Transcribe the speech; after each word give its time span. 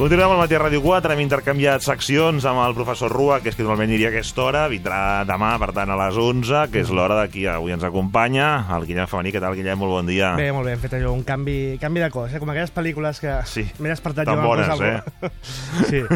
Continuem 0.00 0.30
al 0.32 0.38
matí 0.40 0.54
a 0.56 0.60
Ràdio 0.62 0.78
4, 0.80 1.12
hem 1.12 1.20
intercanviat 1.20 1.82
seccions 1.84 2.46
amb 2.48 2.62
el 2.64 2.72
professor 2.72 3.12
Rua, 3.12 3.36
que 3.44 3.50
és 3.52 3.56
que 3.58 3.60
normalment 3.66 3.90
iria 3.92 4.08
a 4.08 4.12
aquesta 4.14 4.40
hora, 4.46 4.62
vindrà 4.72 5.00
demà, 5.28 5.50
per 5.60 5.74
tant, 5.76 5.90
a 5.92 5.96
les 6.00 6.16
11, 6.16 6.62
que 6.72 6.80
és 6.80 6.88
l'hora 6.88 7.18
de 7.18 7.26
qui 7.28 7.42
avui 7.44 7.74
ens 7.74 7.84
acompanya, 7.84 8.46
el 8.78 8.86
Guillem 8.88 9.10
Femení. 9.10 9.28
Què 9.34 9.42
tal, 9.44 9.58
Guillem? 9.58 9.76
Molt 9.82 9.92
bon 9.98 10.08
dia. 10.08 10.30
Bé, 10.40 10.46
molt 10.56 10.64
bé, 10.64 10.72
hem 10.78 10.80
fet 10.80 10.94
allò, 10.96 11.12
un 11.12 11.20
canvi, 11.28 11.76
canvi 11.82 12.00
de 12.00 12.08
cos, 12.14 12.32
eh? 12.32 12.40
com 12.40 12.48
aquelles 12.48 12.72
pel·lícules 12.72 13.20
que 13.20 13.34
Sí. 13.44 13.66
m'he 13.78 13.92
despertat 13.92 14.24
Tan 14.24 14.36
jo 14.36 14.40
amb 14.40 14.48
bones, 14.48 14.68
al- 14.72 15.04
Sí. 15.90 16.00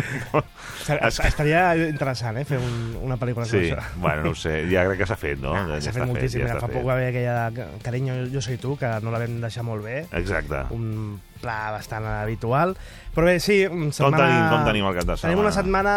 Es- 1.05 1.21
Estaria 1.21 1.77
interessant, 1.89 2.37
eh, 2.41 2.45
fer 2.45 2.59
un, 2.59 2.97
una 3.03 3.17
pel·lícula 3.21 3.45
Sí, 3.45 3.69
com 3.71 3.79
això. 3.79 4.01
bueno, 4.01 4.23
no 4.25 4.31
ho 4.31 4.35
sé, 4.35 4.65
ja 4.71 4.85
crec 4.89 4.99
que 4.99 5.07
s'ha 5.07 5.17
fet, 5.17 5.39
no? 5.41 5.53
Ah, 5.55 5.67
Ja 5.77 5.81
S'ha 5.81 5.93
fet 5.93 6.07
moltíssim. 6.09 6.41
ja 6.41 6.55
Mira, 6.55 6.61
fa 6.61 6.69
poc 6.69 6.85
va 6.89 6.93
haver 6.97 7.09
aquella 7.09 7.51
de 7.51 7.67
Carinyo, 7.83 8.15
jo 8.33 8.41
soy 8.41 8.57
tu, 8.57 8.77
que 8.77 8.89
no 9.03 9.11
la 9.11 9.19
vam 9.19 9.41
deixar 9.41 9.63
molt 9.65 9.85
bé. 9.85 10.07
Exacte. 10.13 10.65
Un 10.73 11.21
pla 11.45 11.59
bastant 11.77 12.09
habitual. 12.09 12.75
Però 13.15 13.29
bé, 13.29 13.39
sí, 13.45 13.63
Com 13.69 13.91
setmana... 13.95 14.25
tenim, 14.25 14.45
com 14.51 14.69
tenim 14.71 14.89
el 14.91 14.99
cap 14.99 15.11
de 15.13 15.19
setmana? 15.19 15.29
Tenim 15.29 15.45
una 15.45 15.55
setmana, 15.55 15.95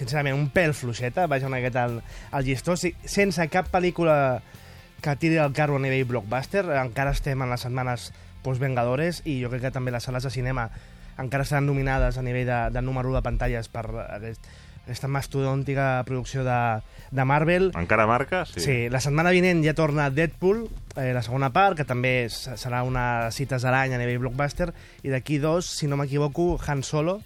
sincerament, 0.00 0.38
un 0.40 0.48
pèl 0.54 0.74
fluixeta, 0.74 1.28
vaja 1.30 1.46
una 1.50 1.60
miqueta 1.60 1.84
al, 1.86 2.00
al 2.32 2.48
llistó, 2.48 2.76
sí, 2.80 2.94
sense 3.04 3.46
cap 3.52 3.70
pel·lícula 3.70 4.16
que 5.00 5.16
tiri 5.16 5.38
el 5.40 5.52
carro 5.56 5.78
a 5.78 5.82
nivell 5.84 6.08
blockbuster. 6.08 6.66
Encara 6.80 7.14
estem 7.16 7.40
en 7.40 7.52
les 7.52 7.62
setmanes 7.68 8.10
post-Vengadores 8.44 9.22
i 9.28 9.40
jo 9.42 9.52
crec 9.52 9.68
que 9.68 9.74
també 9.74 9.92
les 9.92 10.04
sales 10.04 10.24
de 10.24 10.32
cinema 10.32 10.70
encara 11.20 11.44
seran 11.44 11.66
nominades 11.68 12.16
a 12.16 12.22
nivell 12.24 12.48
de, 12.48 12.58
de 12.72 12.82
número 12.82 13.12
de 13.12 13.22
pantalles 13.22 13.68
per 13.68 13.84
aquest, 14.06 14.46
aquesta 14.84 15.08
mastodòntica 15.08 16.02
producció 16.06 16.44
de, 16.46 16.60
de 17.10 17.24
Marvel. 17.24 17.70
Encara 17.78 18.06
marca? 18.10 18.44
Sí. 18.48 18.60
Sí. 18.64 18.76
la 18.90 19.00
setmana 19.02 19.32
vinent 19.34 19.64
ja 19.64 19.74
torna 19.78 20.10
Deadpool, 20.10 20.64
eh, 20.96 21.12
la 21.14 21.22
segona 21.26 21.52
part, 21.54 21.78
que 21.78 21.86
també 21.88 22.28
serà 22.30 22.82
una 22.86 23.30
cites 23.34 23.64
a 23.64 23.74
l'any 23.74 23.94
a 23.94 24.00
nivell 24.00 24.22
blockbuster, 24.22 24.70
i 25.02 25.12
d'aquí 25.12 25.38
dos, 25.42 25.68
si 25.68 25.90
no 25.90 26.00
m'equivoco, 26.00 26.54
Han 26.66 26.82
Solo, 26.86 27.20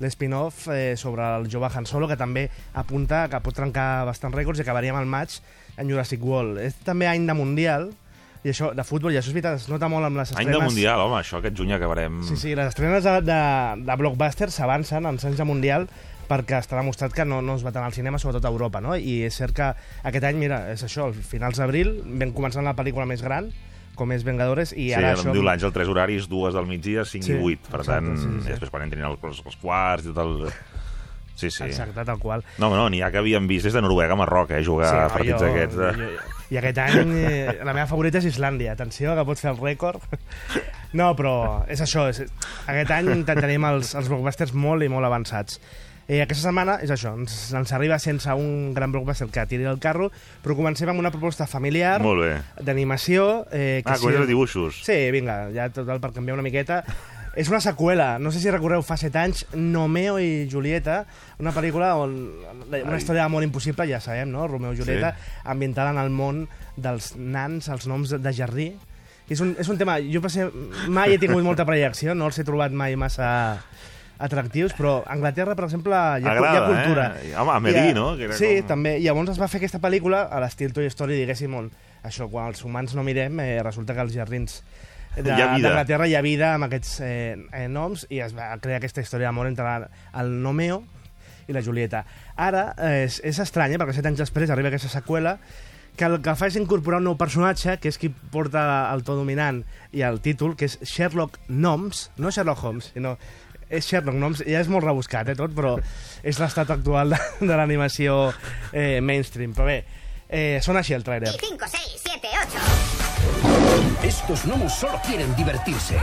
l'spin-off 0.00 0.66
eh, 0.68 0.96
sobre 1.00 1.24
el 1.38 1.50
jove 1.52 1.70
Han 1.72 1.86
Solo, 1.88 2.08
que 2.08 2.18
també 2.20 2.48
apunta 2.74 3.26
que 3.32 3.40
pot 3.40 3.56
trencar 3.56 4.04
bastants 4.08 4.36
rècords 4.36 4.60
i 4.60 4.66
acabaríem 4.66 4.98
al 4.98 5.08
maig 5.08 5.38
en 5.76 5.88
Jurassic 5.88 6.24
World. 6.24 6.60
És 6.60 6.76
també 6.84 7.08
any 7.08 7.24
de 7.28 7.36
Mundial, 7.36 7.88
i 8.46 8.52
això, 8.52 8.70
de 8.76 8.84
futbol, 8.86 9.10
i 9.10 9.18
això 9.18 9.32
és 9.32 9.34
veritat, 9.34 9.56
es 9.58 9.70
nota 9.70 9.88
molt 9.90 10.06
amb 10.06 10.20
les 10.20 10.30
Any 10.30 10.44
estrenes... 10.44 10.60
de 10.60 10.68
Mundial, 10.68 11.00
home, 11.02 11.16
això 11.18 11.40
aquest 11.40 11.56
juny 11.58 11.72
acabarem... 11.74 12.20
Sí, 12.28 12.36
sí, 12.38 12.52
les 12.54 12.68
estrenes 12.70 13.02
de, 13.02 13.16
de, 13.26 13.40
de 13.88 13.96
blockbuster 13.98 14.52
s'avancen 14.54 15.08
en 15.08 15.18
anys 15.18 15.40
de 15.40 15.48
Mundial 15.48 15.88
perquè 16.28 16.58
està 16.62 16.76
demostrat 16.78 17.12
que 17.14 17.24
no, 17.24 17.40
no 17.42 17.54
es 17.56 17.64
va 17.66 17.72
tant 17.72 17.84
al 17.86 17.94
cinema, 17.96 18.18
sobretot 18.18 18.44
a 18.44 18.52
Europa, 18.52 18.80
no? 18.84 18.96
I 18.96 19.22
és 19.28 19.34
cert 19.38 19.54
que 19.56 19.70
aquest 20.06 20.24
any, 20.28 20.36
mira, 20.40 20.64
és 20.72 20.82
això, 20.86 21.08
als 21.10 21.18
finals 21.26 21.58
d'abril 21.62 21.96
vam 22.06 22.32
començar 22.36 22.62
la 22.66 22.74
pel·lícula 22.78 23.06
més 23.08 23.22
gran, 23.24 23.50
com 23.96 24.10
és 24.12 24.24
Vengadores, 24.26 24.74
i 24.76 24.90
Sí, 24.90 24.92
ara 24.92 25.14
em 25.14 25.20
això... 25.22 25.32
diu 25.32 25.42
l'Àngel, 25.46 25.72
tres 25.72 25.88
horaris, 25.88 26.26
dues 26.28 26.52
del 26.54 26.66
migdia, 26.68 27.04
cinc 27.08 27.24
Sí, 27.24 27.32
i 27.32 27.38
vuit. 27.40 27.62
Per 27.70 27.80
exacte, 27.80 28.10
tant, 28.10 28.18
sí, 28.20 28.26
sí, 28.28 28.42
sí. 28.44 28.50
després 28.52 28.70
quan 28.74 28.84
entrin 28.84 29.06
els, 29.08 29.22
els 29.24 29.56
quarts 29.62 30.04
i 30.04 30.12
tot 30.12 30.20
el... 30.26 30.50
Sí, 31.36 31.50
sí. 31.50 31.64
Exacte, 31.66 32.00
tal 32.08 32.16
qual. 32.18 32.40
No, 32.56 32.70
no, 32.72 32.86
n'hi 32.88 33.02
ha 33.04 33.10
que 33.12 33.18
havíem 33.20 33.44
vist 33.48 33.66
des 33.68 33.74
de 33.76 33.80
Noruega 33.84 34.14
a 34.14 34.16
Marroc, 34.16 34.52
eh, 34.56 34.62
jugar 34.64 34.88
a 35.02 35.08
partits 35.12 35.40
jo- 35.42 35.50
aquests. 35.50 35.76
De... 35.76 35.90
jo- 35.92 36.10
jo- 36.14 36.32
I 36.54 36.56
aquest 36.60 36.78
any 36.78 37.10
eh, 37.18 37.56
la 37.66 37.72
meva 37.74 37.84
favorita 37.90 38.20
és 38.22 38.28
Islàndia. 38.30 38.72
Atenció, 38.72 39.12
que 39.18 39.24
pot 39.28 39.40
fer 39.40 39.50
el 39.50 39.58
rècord. 39.60 40.00
No, 40.96 41.10
però 41.18 41.64
és 41.68 41.80
això. 41.84 42.06
És, 42.08 42.22
aquest 42.70 42.92
any 42.94 43.10
te- 43.28 43.36
tenim 43.36 43.64
els, 43.68 43.90
els 43.98 44.08
blockbusters 44.08 44.54
molt 44.56 44.86
i 44.86 44.88
molt 44.92 45.04
avançats. 45.08 45.58
Eh, 46.06 46.20
aquesta 46.22 46.44
setmana 46.46 46.76
és 46.84 46.90
això, 46.94 47.16
ens, 47.18 47.34
ens 47.58 47.72
arriba 47.74 47.98
sense 47.98 48.30
un 48.38 48.70
gran 48.76 48.92
blockbuster 48.94 49.26
que 49.34 49.42
tiri 49.50 49.66
el 49.66 49.80
carro, 49.82 50.12
però 50.44 50.54
comencem 50.54 50.86
amb 50.92 51.02
una 51.02 51.10
proposta 51.10 51.48
familiar, 51.50 51.98
d'animació... 52.62 53.46
Eh, 53.50 53.82
que 53.82 53.90
Ah, 53.90 53.98
comences 53.98 54.22
a 54.22 54.30
dibuixos. 54.30 54.82
Sí, 54.86 55.10
vinga, 55.10 55.48
ja 55.50 55.66
total 55.74 55.98
per 56.00 56.12
canviar 56.14 56.38
una 56.38 56.46
miqueta. 56.46 56.84
És 57.36 57.50
una 57.50 57.58
seqüela, 57.60 58.14
no 58.22 58.30
sé 58.32 58.40
si 58.40 58.48
recordeu 58.54 58.80
fa 58.86 58.96
set 58.96 59.16
anys, 59.20 59.42
Nomeo 59.52 60.16
i 60.22 60.46
Julieta, 60.48 61.02
una 61.42 61.52
pel·lícula 61.52 61.90
on 62.00 62.14
una 62.70 62.78
Ai. 62.78 62.96
història 62.96 63.26
d'amor 63.26 63.44
impossible, 63.44 63.84
ja 63.90 63.98
sabem, 64.00 64.30
no? 64.32 64.46
Romeo 64.48 64.72
i 64.72 64.78
Julieta, 64.78 65.10
ambientada 65.44 65.90
en 65.92 66.00
el 66.00 66.08
món 66.14 66.46
dels 66.80 67.12
nans, 67.18 67.68
els 67.68 67.84
noms 67.90 68.14
de 68.16 68.32
jardí. 68.32 68.70
És 69.28 69.42
un, 69.42 69.56
és 69.58 69.68
un 69.68 69.76
tema, 69.76 69.98
jo 70.00 70.22
ser, 70.30 70.48
mai 70.88 71.12
he 71.12 71.18
tingut 71.20 71.44
molta 71.44 71.66
prejecció, 71.68 72.14
no 72.14 72.30
els 72.30 72.38
he 72.38 72.46
trobat 72.46 72.72
mai 72.72 72.96
massa 72.96 73.58
atractius, 74.18 74.72
però 74.74 75.02
a 75.04 75.12
Anglaterra, 75.12 75.54
per 75.54 75.64
exemple, 75.66 75.92
hi 75.92 76.24
ha, 76.24 76.30
Agrada, 76.32 76.52
hi 76.52 76.56
ha 76.56 76.66
cultura. 76.66 77.06
eh? 77.22 77.34
Home, 77.36 77.52
Amélie, 77.52 77.86
Hi 77.86 77.90
ha- 77.90 77.94
no? 77.94 78.16
Que 78.16 78.24
era 78.24 78.34
sí, 78.34 78.56
com- 78.60 78.66
també. 78.68 78.98
I 78.98 79.04
llavors 79.04 79.30
es 79.30 79.40
va 79.40 79.48
fer 79.48 79.58
aquesta 79.60 79.80
pel·lícula 79.80 80.24
a 80.30 80.40
l'estil 80.40 80.72
Toy 80.72 80.86
Story, 80.86 81.14
diguéssim, 81.20 81.54
on 81.54 81.70
això, 82.04 82.28
quan 82.30 82.48
els 82.48 82.64
humans 82.64 82.94
no 82.94 83.02
mirem, 83.04 83.38
eh, 83.40 83.62
resulta 83.62 83.94
que 83.94 84.00
als 84.00 84.14
jardins 84.14 84.62
de- 85.16 85.22
Hi 85.32 85.62
d'Anglaterra 85.62 86.06
hi 86.08 86.14
ha 86.14 86.20
vida 86.22 86.54
amb 86.54 86.64
aquests 86.64 87.00
eh, 87.00 87.36
eh, 87.52 87.68
noms 87.68 88.06
i 88.10 88.20
es 88.20 88.34
va 88.36 88.50
crear 88.60 88.78
aquesta 88.78 89.00
història 89.00 89.28
d'amor 89.28 89.46
entre 89.48 89.64
la- 89.64 89.88
el 90.20 90.42
Nomeo 90.42 90.82
i 91.48 91.52
la 91.52 91.62
Julieta. 91.62 92.04
Ara 92.36 92.74
eh, 92.76 93.04
és, 93.06 93.20
és 93.24 93.38
estrany, 93.38 93.72
eh, 93.72 93.78
perquè 93.78 93.94
set 93.94 94.06
anys 94.06 94.18
després 94.18 94.50
arriba 94.50 94.68
aquesta 94.68 94.88
seqüela 94.92 95.38
que 95.96 96.04
el 96.04 96.20
que 96.20 96.34
fa 96.36 96.48
és 96.50 96.56
incorporar 96.60 96.98
un 96.98 97.04
nou 97.08 97.16
personatge, 97.16 97.78
que 97.80 97.88
és 97.88 97.96
qui 97.96 98.10
porta 98.10 98.92
el 98.92 99.02
to 99.02 99.14
dominant 99.16 99.62
i 99.96 100.02
el 100.02 100.20
títol, 100.20 100.54
que 100.54 100.66
és 100.66 100.78
Sherlock 100.82 101.38
Gnomes, 101.48 102.10
no 102.18 102.28
Sherlock 102.30 102.62
Holmes, 102.62 102.90
sinó 102.92 103.16
és 103.68 103.86
Sherlock 103.86 104.16
Gnomes, 104.16 104.42
ja 104.46 104.60
és 104.62 104.68
molt 104.70 104.84
rebuscat, 104.84 105.28
eh, 105.32 105.36
tot, 105.38 105.52
però 105.56 105.76
és 106.22 106.38
l'estat 106.38 106.70
actual 106.70 107.14
de, 107.14 107.20
de 107.48 107.54
l'animació 107.58 108.32
eh, 108.72 109.00
mainstream. 109.00 109.54
Però 109.56 109.66
bé, 109.68 109.84
eh, 110.28 110.58
sona 110.62 110.84
així 110.84 110.94
el 110.94 111.04
trailer. 111.06 111.32
5, 111.40 111.70
6, 111.74 112.00
7, 112.04 112.28
8. 112.46 114.06
Estos 114.06 114.44
gnomos 114.46 114.72
solo 114.74 115.00
quieren 115.06 115.34
divertirse. 115.36 115.96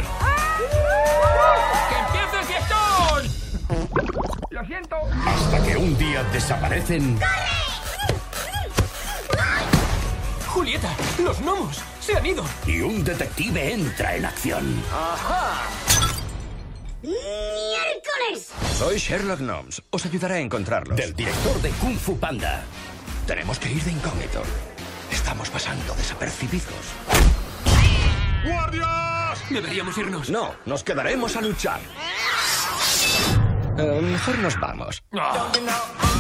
¡Que 1.90 1.96
empiece 2.00 2.40
el 2.40 2.46
fiestón! 2.46 3.22
Lo 4.50 4.66
siento. 4.66 4.96
Hasta 5.26 5.64
que 5.66 5.78
un 5.78 5.98
día 5.98 6.24
desaparecen 6.34 7.20
Julieta, 10.48 10.96
los 11.18 11.42
gnomos 11.42 11.82
se 12.00 12.16
han 12.16 12.26
ido. 12.26 12.44
y 12.68 12.82
un 12.82 13.04
detective 13.04 13.74
entra 13.74 14.16
en 14.16 14.26
acción. 14.26 14.84
¡Miércoles! 17.04 18.50
Soy 18.78 18.98
Sherlock 18.98 19.40
Gnomes. 19.42 19.84
Os 19.90 20.06
ayudaré 20.06 20.36
a 20.36 20.40
encontrarlos. 20.40 20.96
Del 20.98 21.14
director 21.14 21.62
de 21.62 21.70
Kung 21.72 21.98
Fu 21.98 22.18
Panda. 22.18 22.64
Tenemos 23.28 23.60
que 23.60 23.70
ir 23.72 23.84
de 23.84 23.92
incógnito. 23.92 24.42
Estamos 25.12 25.50
pasando 25.50 25.94
desapercibidos. 25.96 26.86
Deberíamos 29.50 29.98
irnos. 29.98 30.30
No, 30.30 30.56
nos 30.66 30.84
quedaremos 30.84 31.36
a 31.36 31.42
luchar. 31.42 31.80
Eh, 33.78 34.00
mejor 34.02 34.38
nos 34.40 34.60
vamos. 34.60 35.04
Ah, 35.14 35.52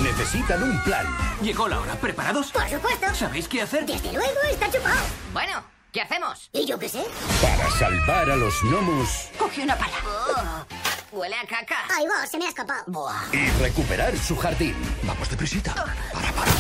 Necesitan 0.03 0.63
un 0.63 0.81
plan. 0.83 1.05
llegó 1.41 1.67
la 1.67 1.79
hora. 1.79 1.93
¿Preparados? 1.95 2.51
Por 2.51 2.67
supuesto. 2.69 3.13
¿Sabéis 3.15 3.47
qué 3.47 3.61
hacer? 3.61 3.85
Desde 3.85 4.11
luego 4.11 4.39
está 4.51 4.69
chupado. 4.71 5.01
Bueno, 5.33 5.63
¿qué 5.93 6.01
hacemos? 6.01 6.49
¿Y 6.51 6.65
yo 6.65 6.77
qué 6.79 6.89
sé? 6.89 7.03
Para 7.41 7.69
salvar 7.71 8.29
a 8.31 8.35
los 8.35 8.61
gnomos 8.63 9.29
Cogí 9.37 9.61
una 9.61 9.77
pala. 9.77 10.65
Huele 11.11 11.35
a 11.35 11.45
caca. 11.45 11.75
Ay, 11.95 12.05
vos, 12.05 12.29
se 12.29 12.39
me 12.39 12.45
ha 12.45 12.49
escapado. 12.49 12.83
Buah. 12.87 13.21
y 13.31 13.47
recuperar 13.61 14.17
su 14.17 14.35
jardín. 14.35 14.75
Vamos 15.03 15.29
deprisita. 15.29 15.73
Para, 15.75 16.31
para. 16.31 16.51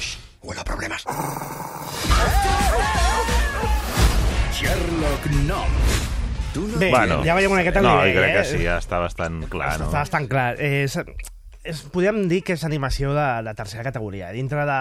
Shh, 0.00 0.16
Huele 0.42 0.60
a 0.62 0.64
problemas. 0.64 1.04
Sherlock 4.52 5.26
Gnomes. 5.26 6.08
No... 6.54 6.78
Bé, 6.78 6.90
Bueno, 6.90 7.22
ja 7.22 7.34
veiem 7.38 7.52
una 7.52 7.60
miqueta 7.60 7.80
No, 7.80 7.92
nivell, 8.00 8.16
crec 8.16 8.30
eh? 8.30 8.38
que 8.40 8.44
sí, 8.48 8.58
ja 8.64 8.80
està 8.82 8.98
bastant 8.98 9.44
clar, 9.52 9.76
no? 9.78 9.86
Està 9.86 10.00
bastant 10.00 10.26
clar. 10.26 10.48
Eh, 10.58 10.82
és, 10.88 10.96
és, 11.62 11.82
podríem 11.94 12.24
dir 12.32 12.40
que 12.42 12.56
és 12.56 12.64
animació 12.66 13.12
de, 13.14 13.26
de 13.46 13.54
tercera 13.54 13.84
categoria. 13.86 14.32
Dintre 14.34 14.64
de... 14.66 14.80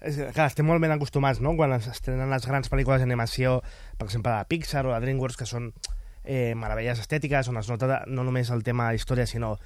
Clar, 0.00 0.46
estem 0.48 0.64
molt 0.64 0.80
ben 0.80 0.94
acostumats, 0.94 1.42
no?, 1.44 1.52
quan 1.58 1.74
es 1.76 1.86
estrenen 1.90 2.30
les 2.32 2.46
grans 2.48 2.70
pel·lícules 2.72 3.02
d'animació, 3.04 3.58
per 3.98 4.06
exemple, 4.08 4.32
de 4.32 4.48
Pixar 4.48 4.86
o 4.88 4.94
de 4.94 5.00
DreamWorks, 5.02 5.36
que 5.36 5.48
són 5.48 5.68
eh, 6.24 6.54
meravelles 6.56 7.02
estètiques, 7.02 7.50
on 7.52 7.60
es 7.60 7.68
nota 7.68 7.88
de, 7.90 7.98
no 8.08 8.24
només 8.24 8.48
el 8.54 8.64
tema 8.64 8.88
de 8.88 9.00
història, 9.00 9.28
sinó 9.28 9.58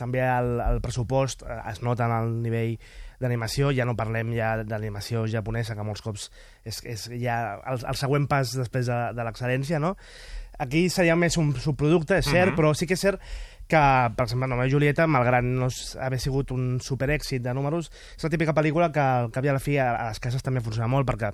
també 0.00 0.22
el, 0.24 0.56
el 0.64 0.80
pressupost 0.80 1.44
eh, 1.44 1.58
es 1.70 1.82
nota 1.84 2.08
en 2.08 2.16
el 2.16 2.32
nivell 2.46 2.78
d'animació, 3.20 3.70
ja 3.76 3.84
no 3.84 3.96
parlem 3.96 4.32
ja 4.34 4.54
d'animació 4.64 5.26
japonesa, 5.30 5.76
que 5.76 5.86
molts 5.86 6.02
cops 6.04 6.30
és, 6.64 6.80
és 6.88 7.04
ja 7.20 7.36
el, 7.60 7.84
el 7.84 8.00
següent 8.00 8.28
pas 8.30 8.56
després 8.56 8.88
de, 8.88 9.00
de 9.14 9.26
l'excel·lència, 9.26 9.80
no? 9.82 9.94
Aquí 10.64 10.86
seria 10.88 11.16
més 11.18 11.36
un 11.40 11.50
subproducte, 11.58 12.20
és 12.22 12.28
cert, 12.30 12.54
però 12.54 12.70
sí 12.78 12.86
que 12.86 12.94
és 12.94 13.02
cert 13.02 13.22
que, 13.68 13.82
per 14.16 14.26
exemple, 14.26 14.48
Només 14.50 14.70
Julieta, 14.72 15.06
malgrat 15.10 15.44
no 15.46 15.68
haver 16.04 16.20
sigut 16.20 16.52
un 16.54 16.78
superèxit 16.84 17.42
de 17.44 17.54
números, 17.56 17.90
és 18.16 18.26
la 18.26 18.32
típica 18.32 18.54
pel·lícula 18.56 18.90
que 18.92 19.02
al 19.02 19.30
cap 19.34 19.44
i 19.44 19.52
a 19.52 19.56
la 19.56 19.62
fi 19.62 19.78
a, 19.80 19.92
les 20.10 20.20
cases 20.20 20.44
també 20.44 20.62
funciona 20.64 20.90
molt 20.90 21.08
perquè 21.08 21.32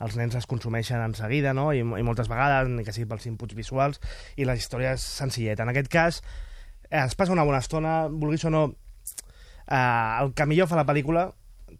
els 0.00 0.16
nens 0.16 0.36
es 0.36 0.46
consumeixen 0.48 1.00
en 1.04 1.14
seguida, 1.16 1.52
no? 1.56 1.70
I, 1.76 1.80
i 1.80 2.04
moltes 2.06 2.28
vegades, 2.28 2.70
ni 2.72 2.84
que 2.84 2.94
sigui 2.96 3.08
pels 3.08 3.26
inputs 3.28 3.56
visuals, 3.56 4.00
i 4.36 4.48
la 4.48 4.56
història 4.56 4.94
és 4.96 5.04
senzilleta. 5.04 5.66
En 5.66 5.72
aquest 5.72 5.90
cas, 5.92 6.22
eh, 6.88 7.02
es 7.02 7.16
passa 7.16 7.36
una 7.36 7.44
bona 7.44 7.60
estona, 7.60 8.06
vulguis 8.08 8.46
o 8.48 8.52
no, 8.54 8.64
eh, 9.66 9.76
el 10.22 10.32
que 10.32 10.48
millor 10.48 10.70
fa 10.70 10.80
la 10.80 10.88
pel·lícula 10.88 11.28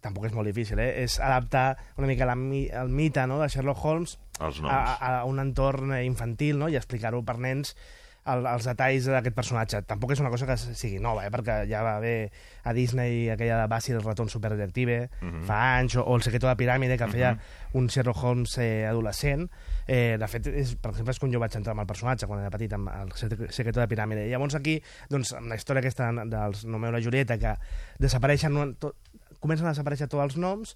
tampoc 0.01 0.25
és 0.29 0.33
molt 0.33 0.47
difícil, 0.47 0.79
eh? 0.79 1.03
És 1.03 1.17
adaptar 1.19 1.75
una 1.99 2.07
mica 2.07 2.25
la, 2.29 2.37
el 2.37 2.93
mite 2.93 3.25
no? 3.27 3.41
de 3.41 3.49
Sherlock 3.51 3.83
Holmes 3.83 4.17
a, 4.39 4.77
a 4.95 5.09
un 5.27 5.41
entorn 5.43 5.91
infantil 5.99 6.61
no? 6.61 6.69
i 6.71 6.77
explicar-ho 6.79 7.21
per 7.27 7.37
nens 7.43 7.75
el, 8.25 8.45
els 8.45 8.65
detalls 8.69 9.05
d'aquest 9.09 9.35
personatge. 9.35 9.79
Tampoc 9.89 10.11
és 10.13 10.19
una 10.21 10.29
cosa 10.29 10.45
que 10.45 10.57
sigui 10.57 10.99
nova, 11.01 11.23
eh? 11.25 11.31
perquè 11.33 11.63
ja 11.69 11.81
va 11.81 11.95
haver 11.97 12.31
a 12.63 12.73
Disney 12.73 13.29
aquella 13.33 13.61
de 13.63 13.67
Basil 13.67 13.95
el 13.95 14.03
ratón 14.03 14.29
superdetective 14.29 15.09
Mhm. 15.21 15.43
fa 15.47 15.77
anys, 15.79 15.95
o, 15.97 16.03
o 16.05 16.15
el 16.15 16.21
secreto 16.21 16.45
de 16.47 16.53
la 16.53 16.57
piràmide 16.57 16.97
que 16.97 17.07
feia 17.07 17.37
un 17.73 17.87
Sherlock 17.87 18.23
Holmes 18.23 18.57
eh, 18.59 18.85
adolescent. 18.85 19.49
Eh, 19.87 20.17
de 20.19 20.27
fet, 20.27 20.47
és, 20.47 20.75
per 20.75 20.91
exemple, 20.91 21.11
és 21.11 21.19
quan 21.19 21.31
jo 21.33 21.39
vaig 21.39 21.55
entrar 21.55 21.71
amb 21.73 21.81
el 21.81 21.87
personatge, 21.89 22.27
quan 22.27 22.39
era 22.41 22.51
petit, 22.53 22.71
amb 22.73 22.89
el 22.93 23.11
secre- 23.17 23.49
secreto 23.51 23.79
de 23.79 23.85
la 23.87 23.89
piràmide. 23.89 24.27
Llavors 24.29 24.55
aquí, 24.55 24.77
doncs, 25.09 25.33
amb 25.33 25.47
la 25.49 25.55
història 25.57 25.79
aquesta 25.81 26.11
dels 26.29 26.65
Nomeo 26.65 26.91
i 26.91 26.93
la 26.99 27.01
Julieta, 27.01 27.37
que 27.41 27.55
desapareixen, 27.99 28.53
no- 28.53 28.73
tot, 28.75 28.95
comencen 29.41 29.65
a 29.65 29.71
desaparèixer 29.73 30.07
tots 30.07 30.21
els 30.23 30.37
noms 30.37 30.75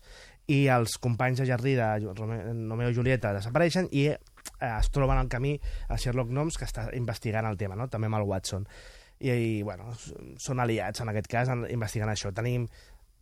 i 0.50 0.66
els 0.74 0.98
companys 0.98 1.38
de 1.38 1.46
jardí 1.46 1.76
de 1.78 1.86
Romeo 2.18 2.90
i 2.90 2.96
Julieta 2.98 3.34
desapareixen 3.38 3.88
i 3.92 4.08
eh, 4.60 4.72
es 4.80 4.90
troben 4.92 5.18
al 5.18 5.28
camí 5.30 5.60
a 5.90 5.98
Sherlock 5.98 6.30
Holmes 6.30 6.58
que 6.58 6.66
està 6.66 6.90
investigant 6.96 7.46
el 7.46 7.58
tema, 7.58 7.76
no? 7.76 7.88
també 7.88 8.08
amb 8.12 8.20
el 8.22 8.28
Watson. 8.30 8.68
I, 9.20 9.32
i 9.32 9.64
bueno, 9.64 9.94
són 10.38 10.60
aliats 10.60 11.00
en 11.02 11.10
aquest 11.10 11.28
cas 11.32 11.50
en, 11.50 11.66
investigant 11.72 12.10
això. 12.12 12.34
Tenim 12.36 12.68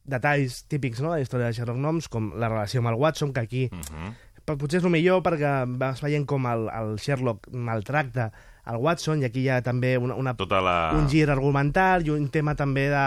detalls 0.04 0.64
típics 0.68 1.00
no, 1.02 1.12
de 1.14 1.20
la 1.22 1.24
història 1.24 1.48
de 1.48 1.54
Sherlock 1.56 1.80
Holmes, 1.80 2.10
com 2.12 2.32
la 2.36 2.50
relació 2.52 2.82
amb 2.82 2.90
el 2.92 3.00
Watson, 3.00 3.34
que 3.34 3.40
aquí 3.46 3.70
Mhm. 3.72 4.14
però 4.44 4.58
potser 4.60 4.80
és 4.82 4.84
el 4.84 4.92
millor 4.92 5.22
perquè 5.24 5.52
vas 5.80 6.02
veient 6.04 6.26
com 6.28 6.46
el, 6.46 6.66
el 6.68 6.98
Sherlock 7.00 7.48
maltracta 7.54 8.26
el 8.68 8.76
Watson 8.76 9.22
i 9.22 9.26
aquí 9.26 9.40
hi 9.46 9.50
ha 9.50 9.62
també 9.64 9.98
una, 9.98 10.16
una, 10.16 10.34
Tota 10.36 10.60
la... 10.60 10.92
un 10.98 11.08
gir 11.08 11.30
argumental 11.30 12.04
i 12.06 12.10
un 12.12 12.28
tema 12.30 12.54
també 12.56 12.90
de, 12.92 13.06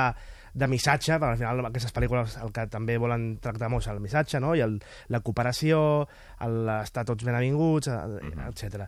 de 0.56 0.68
missatge, 0.72 1.18
perquè 1.20 1.34
al 1.34 1.40
final 1.40 1.66
aquestes 1.68 1.92
pel·lícules 1.92 2.38
el 2.42 2.50
que 2.56 2.64
també 2.72 2.96
volen 2.98 3.34
tractar 3.44 3.68
molt 3.68 3.84
és 3.84 3.90
el 3.92 4.00
missatge, 4.00 4.40
no? 4.40 4.54
i 4.56 4.62
el, 4.64 4.78
la 5.12 5.20
cooperació, 5.20 6.06
el- 6.40 6.70
estar 6.80 7.04
tots 7.04 7.24
ben 7.28 7.36
avinguts, 7.36 7.88
Mhm. 7.92 8.48
etc. 8.48 8.86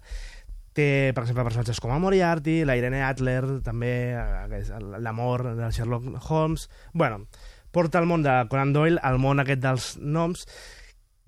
Té, 0.72 1.12
per 1.14 1.24
exemple, 1.24 1.44
personatges 1.44 1.80
com 1.80 1.92
el 1.92 2.00
Moriarty, 2.00 2.64
la 2.64 2.76
Irene 2.78 3.02
Adler, 3.02 3.42
també 3.66 4.14
eh, 4.14 4.64
l'amor 5.00 5.42
de 5.58 5.70
Sherlock 5.72 6.30
Holmes... 6.30 6.68
Bueno, 6.92 7.26
porta 7.72 7.98
el 7.98 8.06
món 8.06 8.22
de 8.22 8.46
Conan 8.48 8.72
Doyle 8.72 9.00
al 9.02 9.18
món 9.18 9.40
aquest 9.42 9.60
dels 9.60 9.88
noms 10.00 10.46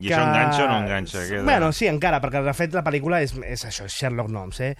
I 0.00 0.08
això 0.08 0.22
enganxa 0.24 0.64
o 0.64 0.68
no 0.70 0.76
enganxa? 0.80 1.22
Queda... 1.28 1.42
Bueno, 1.44 1.70
sí, 1.76 1.84
encara, 1.90 2.20
perquè 2.22 2.40
de 2.46 2.54
fet 2.56 2.72
la 2.76 2.82
pel·lícula 2.86 3.18
és, 3.20 3.34
és 3.44 3.64
això, 3.68 3.84
és 3.84 3.96
Sherlock 3.98 4.30
Holmes, 4.32 4.60
eh? 4.64 4.70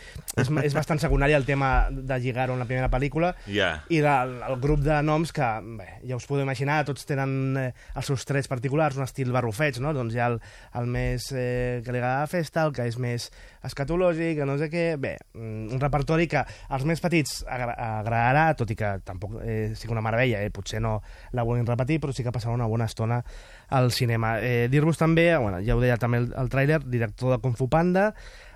És, 0.41 0.49
és 0.71 0.77
bastant 0.77 1.01
secundari 1.03 1.37
el 1.37 1.45
tema 1.45 1.89
de 1.91 2.19
lligar-ho 2.23 2.57
en 2.57 2.63
la 2.65 2.69
primera 2.71 2.89
pel·lícula 2.93 3.35
Ja. 3.51 3.73
i 3.93 4.01
la, 4.05 4.23
el 4.49 4.57
grup 4.63 4.81
de 4.87 4.97
noms 5.05 5.35
que, 5.37 5.51
bé, 5.77 5.91
ja 6.09 6.17
us 6.17 6.25
podeu 6.31 6.47
imaginar, 6.47 6.81
tots 6.89 7.05
tenen 7.09 7.35
eh, 7.61 7.69
els 7.95 8.09
seus 8.09 8.25
trets 8.29 8.49
particulars, 8.49 8.97
un 8.97 9.05
estil 9.05 9.33
barrufeig, 9.35 9.83
no? 9.85 9.93
Doncs 9.97 10.17
hi 10.17 10.23
ha 10.25 10.31
el, 10.33 10.41
el 10.81 10.89
més 10.91 11.29
eh, 11.37 11.81
que 11.85 11.93
li 11.93 12.01
agrada 12.01 12.25
la 12.25 12.31
festa, 12.33 12.65
el 12.65 12.73
que 12.77 12.89
és 12.89 12.97
més 13.01 13.29
escatològic, 13.67 14.39
que 14.39 14.47
no 14.49 14.57
sé 14.61 14.71
què... 14.73 14.85
Bé, 15.01 15.17
mm, 15.35 15.73
un 15.75 15.83
repertori 15.83 16.27
que 16.31 16.43
als 16.43 16.87
més 16.89 17.03
petits 17.03 17.41
agra 17.49 17.75
agradarà, 18.01 18.45
tot 18.59 18.71
i 18.73 18.77
que 18.79 18.93
tampoc 19.07 19.39
eh, 19.45 19.73
sigui 19.79 19.95
una 19.95 20.05
meravella, 20.05 20.43
eh? 20.45 20.53
potser 20.55 20.81
no 20.83 20.99
la 21.37 21.45
vulguin 21.47 21.69
repetir, 21.69 22.01
però 22.03 22.15
sí 22.17 22.25
que 22.27 22.35
passarà 22.35 22.55
una 22.57 22.69
bona 22.71 22.89
estona 22.91 23.21
al 23.69 23.93
cinema. 23.93 24.37
Eh, 24.41 24.69
Dir-vos 24.73 25.01
també, 25.01 25.31
bueno, 25.37 25.61
ja 25.67 25.77
ho 25.77 25.83
deia 25.83 25.99
també 26.01 26.23
el, 26.25 26.31
el 26.37 26.53
tràiler, 26.53 26.81
director 26.87 27.37
de 27.37 27.43
Kung 27.43 27.59
Fu 27.59 27.69
Panda, 27.73 28.11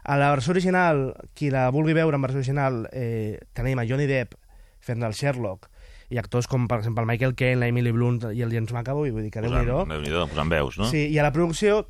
a 0.04 0.16
la 0.20 0.30
versió 0.34 0.52
original, 0.52 1.06
qui 1.34 1.50
la 1.52 1.68
vulgui 1.72 1.94
veure 1.96 2.18
en 2.18 2.24
versió 2.24 2.42
original, 2.42 2.84
eh, 2.92 3.40
tenim 3.56 3.80
a 3.80 3.86
Johnny 3.88 4.08
Depp 4.10 4.36
fent 4.84 5.02
el 5.02 5.16
Sherlock, 5.16 5.70
i 6.12 6.20
actors 6.20 6.46
com, 6.50 6.68
per 6.68 6.78
exemple, 6.82 7.02
el 7.02 7.08
Michael 7.08 7.34
Caine, 7.34 7.60
la 7.62 7.68
Emily 7.72 7.92
Blunt 7.94 8.20
i 8.34 8.44
el 8.44 8.52
James 8.52 8.72
McAvoy, 8.72 9.12
vull 9.14 9.24
dir 9.24 9.32
que 9.32 9.42
déu-n'hi-do. 9.44 9.84
Déu-n'hi-do, 9.88 10.26
posant 10.30 10.52
veus, 10.52 10.76
no? 10.80 10.88
Sí, 10.90 11.06
i 11.08 11.18
a 11.18 11.24
la 11.24 11.32
producció, 11.34 11.86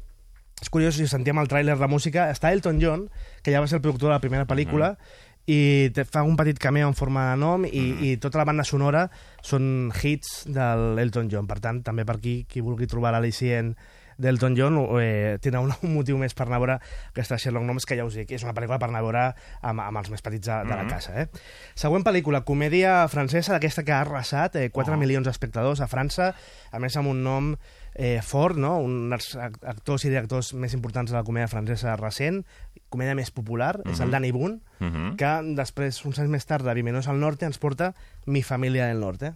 és 0.64 0.72
curiós, 0.72 0.96
si 0.96 1.04
sentíem 1.10 1.36
el 1.42 1.50
tràiler, 1.50 1.76
la 1.76 1.90
música, 1.90 2.30
està 2.32 2.54
Elton 2.54 2.80
John, 2.80 3.04
que 3.44 3.52
ja 3.52 3.60
va 3.60 3.68
ser 3.68 3.82
el 3.82 3.84
productor 3.84 4.08
de 4.08 4.16
la 4.16 4.22
primera 4.22 4.48
pel·lícula, 4.48 4.94
i 5.44 5.90
te 5.92 6.06
fa 6.08 6.22
un 6.24 6.38
petit 6.40 6.56
cameo 6.56 6.88
en 6.88 6.96
forma 6.96 7.26
de 7.30 7.40
nom 7.42 7.66
i, 7.68 7.82
i 8.08 8.14
tota 8.16 8.40
la 8.40 8.46
banda 8.48 8.64
sonora 8.64 9.02
són 9.44 9.90
hits 9.92 10.46
de 10.48 10.68
l'Elton 10.96 11.28
John. 11.28 11.44
Per 11.50 11.58
tant, 11.60 11.82
també 11.84 12.06
per 12.08 12.16
aquí, 12.16 12.38
qui 12.48 12.64
vulgui 12.64 12.88
trobar 12.88 13.12
l'al·licient 13.12 13.74
d'Elton 14.18 14.56
John 14.56 14.78
eh, 15.00 15.38
tindrà 15.40 15.60
un, 15.60 15.72
un 15.82 15.94
motiu 15.98 16.18
més 16.18 16.34
per 16.34 16.46
anar 16.46 16.56
a 16.56 16.62
veure 16.64 16.78
aquesta 17.10 17.38
Sherlock 17.38 17.64
Holmes, 17.68 17.86
que 17.86 17.96
ja 17.96 18.04
us 18.04 18.14
dic, 18.14 18.30
és 18.32 18.42
una 18.44 18.54
pel·lícula 18.54 18.78
per 18.78 18.88
anar 18.88 19.00
a 19.00 19.06
veure 19.06 19.24
amb, 19.62 19.80
amb 19.80 19.98
els 20.02 20.10
més 20.10 20.22
petits 20.22 20.46
de, 20.46 20.58
de 20.68 20.74
la 20.76 20.86
casa. 20.90 21.14
Eh? 21.22 21.28
Següent 21.74 22.04
pel·lícula, 22.06 22.44
comèdia 22.44 23.06
francesa, 23.08 23.52
d'aquesta 23.56 23.84
que 23.84 23.92
ha 23.92 24.02
arrasat, 24.04 24.56
eh, 24.56 24.70
4 24.70 24.94
Oh. 24.94 24.98
milions 25.00 25.26
d'espectadors 25.26 25.80
a 25.80 25.88
França, 25.88 26.34
a 26.70 26.78
més 26.78 26.96
amb 26.96 27.08
un 27.10 27.22
nom 27.24 27.54
eh, 27.94 28.20
fort, 28.22 28.56
no? 28.58 28.76
un 28.82 29.08
dels 29.10 29.34
ac- 29.38 29.60
actors 29.70 30.04
i 30.04 30.10
directors 30.10 30.52
més 30.54 30.74
importants 30.74 31.10
de 31.12 31.16
la 31.16 31.22
comèdia 31.24 31.48
francesa 31.48 31.94
recent, 31.96 32.42
comèdia 32.90 33.14
més 33.14 33.30
popular, 33.34 33.80
és 33.90 34.00
el 34.00 34.10
Danny 34.10 34.30
Boone, 34.34 34.60
Mhm. 34.80 35.16
que 35.16 35.30
després, 35.56 36.04
uns 36.04 36.18
anys 36.18 36.30
més 36.30 36.44
tard, 36.46 36.64
de 36.66 36.74
Vimenos 36.74 37.06
al 37.08 37.18
Norte, 37.20 37.46
ens 37.46 37.58
porta 37.58 37.94
Mi 38.26 38.42
familia 38.42 38.86
del 38.86 39.00
Norte. 39.00 39.32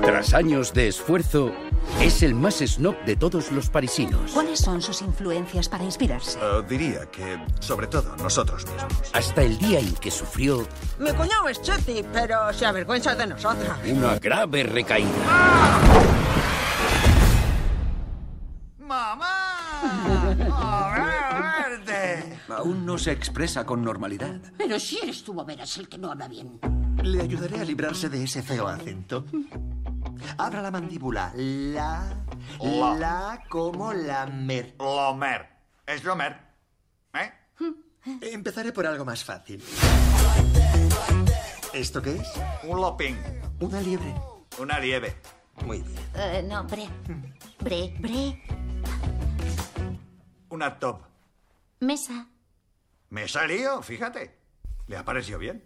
Tras 0.00 0.34
años 0.34 0.72
de 0.72 0.88
esfuerzo, 0.88 1.52
es 2.00 2.22
el 2.22 2.34
más 2.34 2.56
snob 2.58 2.96
de 3.04 3.16
todos 3.16 3.52
los 3.52 3.68
parisinos. 3.68 4.32
¿Cuáles 4.32 4.60
son 4.60 4.80
sus 4.82 5.02
influencias 5.02 5.68
para 5.68 5.84
inspirarse? 5.84 6.38
Eh, 6.40 6.62
diría 6.68 7.06
que, 7.10 7.38
sobre 7.60 7.86
todo, 7.86 8.16
nosotros 8.16 8.64
mismos. 8.66 9.10
Hasta 9.12 9.42
el 9.42 9.58
día 9.58 9.80
en 9.80 9.94
que 9.94 10.10
sufrió 10.10 10.66
Mi 10.98 11.12
cuñado 11.12 11.48
es 11.48 11.60
Chetty, 11.62 12.04
pero 12.12 12.52
se 12.52 12.66
avergüenza 12.66 13.14
de 13.14 13.26
nosotros. 13.26 13.68
una 13.86 14.18
grave 14.18 14.62
recaída. 14.64 15.10
Aún 22.62 22.86
no 22.86 22.96
se 22.96 23.10
expresa 23.10 23.66
con 23.66 23.82
normalidad. 23.82 24.40
Pero 24.56 24.78
si 24.78 24.96
eres 24.98 25.24
tú, 25.24 25.32
Boberas, 25.32 25.76
el 25.78 25.88
que 25.88 25.98
no 25.98 26.12
habla 26.12 26.28
bien. 26.28 26.60
Le 27.02 27.20
ayudaré 27.20 27.58
a 27.58 27.64
librarse 27.64 28.08
de 28.08 28.22
ese 28.22 28.40
feo 28.40 28.68
acento. 28.68 29.24
Abra 30.38 30.62
la 30.62 30.70
mandíbula. 30.70 31.32
La. 31.34 32.24
La. 32.60 32.94
La 32.94 33.44
como 33.48 33.92
lamer. 33.92 34.76
Lomer. 34.78 35.48
Es 35.84 36.04
Lomer. 36.04 36.36
¿Eh? 37.14 37.32
Empezaré 38.32 38.70
por 38.70 38.86
algo 38.86 39.04
más 39.04 39.24
fácil. 39.24 39.60
¿Esto 41.74 42.00
qué 42.00 42.14
es? 42.14 42.28
Un 42.62 42.80
loping. 42.80 43.16
Una 43.58 43.80
liebre. 43.80 44.14
Una 44.60 44.78
lieve. 44.78 45.16
Muy 45.66 45.82
bien. 45.82 45.98
Eh, 46.14 46.46
no, 46.48 46.62
bre. 46.64 46.88
Bre, 47.58 47.96
bre. 47.98 48.40
Una 50.50 50.78
top. 50.78 51.00
Mesa. 51.80 52.28
Me 53.12 53.28
salió, 53.28 53.82
fíjate. 53.82 54.30
Le 54.88 54.96
ha 54.96 55.04
parecido 55.04 55.38
bien. 55.38 55.62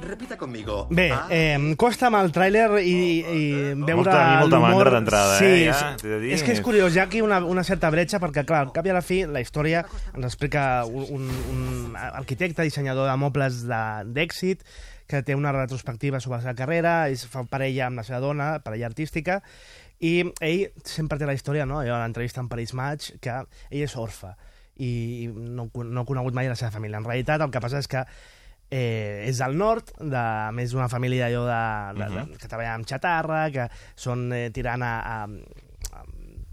Repita 0.00 0.38
conmigo. 0.38 0.86
Bé, 0.88 1.10
Ah, 1.12 1.26
eh, 1.28 1.74
costa 1.76 2.06
amb 2.08 2.16
el 2.22 2.30
tràiler 2.32 2.78
i, 2.80 2.94
i 3.20 3.42
veure 3.74 3.96
Molta- 3.98 4.38
molta 4.40 4.60
mandra 4.62 4.90
d'entrada, 4.94 5.36
sí, 5.38 5.44
eh, 5.44 5.64
ja, 5.66 5.90
és- 5.90 6.00
t'he 6.00 6.08
de 6.08 6.20
dir. 6.20 6.32
És 6.32 6.42
que 6.46 6.52
és 6.52 6.62
curiós, 6.62 6.94
hi 6.94 7.00
ha 7.00 7.02
aquí 7.10 7.20
una, 7.20 7.40
una 7.44 7.62
certa 7.64 7.90
bretxa, 7.90 8.20
perquè, 8.22 8.46
clar, 8.46 8.62
al 8.64 8.72
cap 8.72 8.86
i 8.86 8.90
a 8.94 8.94
la 8.94 9.02
fi, 9.02 9.26
la 9.26 9.42
història 9.44 9.84
ens 10.14 10.24
explica 10.24 10.86
un, 10.86 11.04
un, 11.10 11.28
un 11.50 11.96
arquitecte, 11.98 12.62
dissenyador 12.62 13.10
de 13.10 13.16
mobles 13.18 13.64
de- 13.66 14.04
d'èxit, 14.06 14.62
que 15.06 15.22
té 15.22 15.34
una 15.34 15.52
retrospectiva 15.52 16.20
sobre 16.20 16.38
la 16.38 16.42
seva 16.48 16.54
carrera, 16.54 17.08
es 17.10 17.26
fa 17.26 17.44
parella 17.44 17.86
amb 17.90 17.96
la 17.98 18.04
seva 18.04 18.20
dona, 18.20 18.60
parella 18.60 18.86
artística, 18.86 19.42
i 20.00 20.22
ell 20.40 20.70
sempre 20.84 21.18
té 21.18 21.26
la 21.26 21.34
història, 21.34 21.66
no? 21.66 21.82
Jo 21.84 21.94
a 21.94 22.00
l'entrevista 22.06 22.40
en 22.40 22.48
Paris 22.48 22.72
Match, 22.74 23.10
que 23.20 23.30
ell 23.30 23.82
és 23.82 23.96
orfe 23.96 24.32
i 24.82 25.28
no, 25.32 25.68
no 25.72 26.02
ha 26.02 26.08
conegut 26.08 26.36
mai 26.36 26.50
la 26.50 26.56
seva 26.58 26.72
família. 26.74 27.00
En 27.00 27.06
realitat, 27.06 27.44
el 27.44 27.52
que 27.54 27.62
passa 27.64 27.80
és 27.82 27.88
que 27.90 28.02
eh, 28.70 29.26
és 29.28 29.38
del 29.42 29.56
nord, 29.58 29.92
de 30.00 30.24
més 30.56 30.74
d'una 30.74 30.88
família 30.92 31.28
allò 31.30 31.44
de, 31.46 31.62
de, 32.00 32.08
de, 32.16 32.24
que 32.40 32.50
treballa 32.50 32.74
amb 32.74 32.88
xatarra, 32.88 33.46
que 33.54 33.68
són 33.94 34.28
eh, 34.34 34.48
tirant 34.54 34.84
a, 34.84 34.94
a 35.00 35.64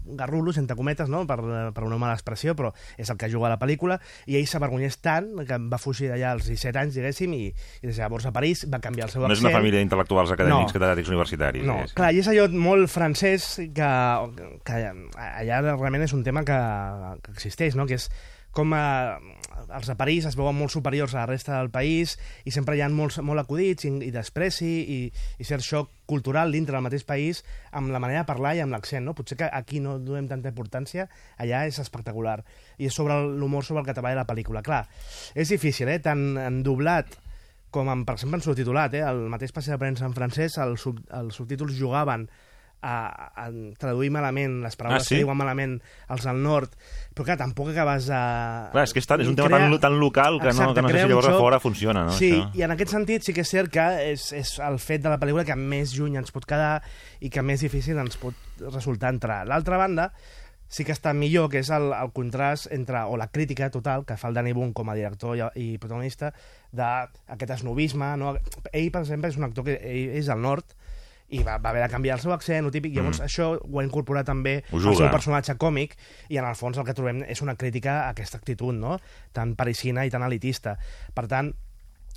garrulos, 0.04 0.58
entre 0.58 0.76
cometes, 0.76 1.08
no? 1.08 1.26
per, 1.26 1.38
per 1.74 1.84
una 1.84 1.96
mala 1.98 2.14
expressió, 2.14 2.54
però 2.54 2.72
és 2.98 3.08
el 3.10 3.16
que 3.16 3.28
juga 3.32 3.46
a 3.48 3.54
la 3.54 3.58
pel·lícula, 3.58 3.98
i 4.26 4.36
ell 4.36 4.46
s'avergonyeix 4.46 4.98
tant 5.00 5.30
que 5.48 5.58
va 5.70 5.78
fugir 5.78 6.10
d'allà 6.12 6.32
als 6.34 6.46
17 6.50 6.78
anys, 6.78 6.94
diguéssim, 6.98 7.32
i, 7.34 7.46
i 7.80 7.86
des 7.86 7.96
de 7.96 8.02
llavors 8.02 8.26
a 8.28 8.32
París 8.32 8.66
va 8.70 8.80
canviar 8.84 9.06
el 9.08 9.12
seu 9.14 9.22
No 9.22 9.28
és 9.32 9.38
accent. 9.38 9.48
una 9.50 9.56
família 9.58 9.80
d'intel·lectuals 9.80 10.32
acadèmics, 10.36 10.72
No. 10.72 10.78
catedràtics 10.78 11.08
universitaris. 11.08 11.64
No, 11.64 11.78
és. 11.84 11.92
clar, 11.96 12.12
i 12.14 12.20
és 12.20 12.28
allò 12.28 12.48
molt 12.52 12.90
francès 12.92 13.54
que, 13.74 13.90
que 14.64 14.78
allà 15.16 15.60
realment 15.64 16.02
és 16.04 16.12
un 16.12 16.22
tema 16.24 16.44
que, 16.44 16.60
que 17.24 17.32
existeix, 17.32 17.74
no? 17.74 17.86
que 17.86 17.94
és 17.98 18.10
com 18.54 18.70
eh, 18.70 19.18
els 19.68 19.88
de 19.90 19.96
París 19.98 20.26
es 20.28 20.36
veuen 20.38 20.56
molt 20.58 20.72
superiors 20.74 21.14
a 21.14 21.22
la 21.22 21.26
resta 21.30 21.56
del 21.56 21.70
país 21.74 22.16
i 22.44 22.52
sempre 22.54 22.76
hi 22.76 22.82
ha 22.84 22.88
molts, 22.92 23.20
molt 23.24 23.42
acudits 23.42 23.86
i, 23.88 23.92
i 24.06 24.10
despreci 24.14 24.68
i, 24.68 24.98
i 25.38 25.48
cert 25.48 25.64
xoc 25.64 25.90
cultural 26.10 26.52
dintre 26.52 26.76
del 26.76 26.84
mateix 26.84 27.06
país 27.08 27.42
amb 27.72 27.92
la 27.94 28.00
manera 28.02 28.22
de 28.22 28.28
parlar 28.28 28.54
i 28.56 28.62
amb 28.64 28.76
l'accent. 28.76 29.04
No? 29.06 29.16
Potser 29.16 29.38
que 29.40 29.50
aquí 29.50 29.80
no 29.80 29.98
donem 29.98 30.28
tanta 30.30 30.52
importància, 30.52 31.08
allà 31.40 31.64
és 31.68 31.80
espectacular. 31.80 32.40
I 32.78 32.90
és 32.90 32.96
sobre 32.96 33.16
l'humor 33.24 33.64
sobre 33.64 33.84
el 33.84 33.88
que 33.88 33.96
treballa 33.96 34.22
la 34.22 34.28
pel·lícula. 34.28 34.64
Clar, 34.64 34.84
és 35.34 35.52
difícil, 35.52 35.88
eh? 35.88 36.00
tant 36.04 36.34
en 36.40 36.62
doblat 36.66 37.20
com 37.74 37.90
en, 37.90 38.04
per 38.06 38.14
exemple 38.14 38.38
en 38.38 38.44
subtitulat, 38.44 38.94
eh? 38.94 39.02
el 39.02 39.26
mateix 39.32 39.52
passeig 39.54 39.74
de 39.74 39.82
premsa 39.82 40.06
en 40.06 40.14
francès, 40.14 40.60
els, 40.62 40.84
sub, 40.86 41.00
els 41.18 41.34
subtítols 41.34 41.74
jugaven 41.74 42.28
a, 42.84 43.30
a 43.40 43.44
traduir 43.80 44.10
malament 44.12 44.58
les 44.64 44.76
paraules 44.76 45.00
Ah, 45.00 45.06
sí? 45.06 45.14
que 45.14 45.22
diuen 45.22 45.38
malament 45.40 45.78
els 46.12 46.26
del 46.28 46.42
nord, 46.44 46.74
però 47.16 47.24
clar, 47.30 47.38
tampoc 47.40 47.70
acabes 47.72 48.10
a... 48.12 48.20
Clar, 48.74 48.84
és 48.84 48.92
que 48.92 49.00
és, 49.00 49.08
tan, 49.08 49.24
és 49.24 49.30
un 49.30 49.38
tema 49.38 49.56
tan, 49.56 49.78
tan 49.80 49.96
local 50.02 50.36
que 50.42 50.52
no, 50.52 50.68
que 50.76 50.84
no 50.84 50.92
sé 50.92 51.00
si 51.00 51.08
llavors 51.14 51.30
a 51.30 51.34
xoc. 51.34 51.40
fora 51.46 51.60
funciona, 51.64 52.04
no? 52.04 52.12
Sí, 52.18 52.30
això? 52.36 52.52
i 52.60 52.66
en 52.68 52.76
aquest 52.76 52.92
sentit 52.92 53.24
sí 53.24 53.32
que 53.36 53.44
és 53.46 53.54
cert 53.56 53.72
que 53.72 53.88
és, 54.12 54.28
és 54.36 54.54
el 54.68 54.76
fet 54.82 55.02
de 55.06 55.12
la 55.14 55.18
pel·lícula 55.22 55.46
que 55.48 55.56
més 55.56 55.96
lluny 55.96 56.20
ens 56.20 56.34
pot 56.34 56.44
quedar 56.44 56.82
i 57.24 57.32
que 57.32 57.42
més 57.42 57.64
difícil 57.64 57.98
ens 58.02 58.20
pot 58.20 58.36
resultar 58.68 59.14
entrar. 59.16 59.42
L'altra 59.48 59.80
banda, 59.80 60.10
sí 60.68 60.84
que 60.84 60.92
està 60.92 61.12
millor, 61.16 61.48
que 61.52 61.60
és 61.62 61.70
el, 61.72 61.90
el 61.94 62.12
contrast 62.12 62.68
entre, 62.74 63.04
o 63.08 63.16
la 63.20 63.28
crítica 63.30 63.70
total 63.72 64.04
que 64.04 64.16
fa 64.20 64.28
el 64.28 64.34
Danny 64.36 64.52
Boone 64.56 64.74
com 64.76 64.88
a 64.90 64.96
director 64.98 65.38
i, 65.38 65.44
i 65.60 65.66
protagonista 65.78 66.32
d'aquest 66.74 67.58
esnovisme. 67.60 68.12
No? 68.20 68.34
Ell, 68.72 68.90
per 68.92 69.04
exemple, 69.04 69.30
és 69.30 69.38
un 69.38 69.46
actor 69.48 69.66
que 69.68 69.76
ell 69.80 70.16
és 70.18 70.28
del 70.30 70.42
nord, 70.42 70.74
i 71.28 71.42
va, 71.42 71.58
va 71.58 71.70
haver 71.70 71.82
de 71.82 71.88
canviar 71.88 72.16
el 72.18 72.22
seu 72.22 72.32
accent, 72.32 72.66
o 72.66 72.70
típic, 72.70 72.92
i 72.92 72.96
llavors 73.00 73.20
Mm. 73.20 73.24
això 73.24 73.58
ho 73.58 73.80
ha 73.80 73.84
incorporat 73.84 74.26
també 74.26 74.62
al 74.72 74.96
seu 74.96 75.10
personatge 75.10 75.56
còmic, 75.56 75.96
i 76.28 76.36
en 76.38 76.44
el 76.44 76.54
fons 76.54 76.78
el 76.78 76.84
que 76.84 76.94
trobem 76.94 77.24
és 77.26 77.42
una 77.42 77.56
crítica 77.56 78.04
a 78.04 78.10
aquesta 78.10 78.38
actitud, 78.38 78.74
no?, 78.74 78.98
tan 79.32 79.54
parisina 79.56 80.04
i 80.04 80.10
tan 80.10 80.22
elitista. 80.22 80.76
Per 81.14 81.26
tant, 81.26 81.54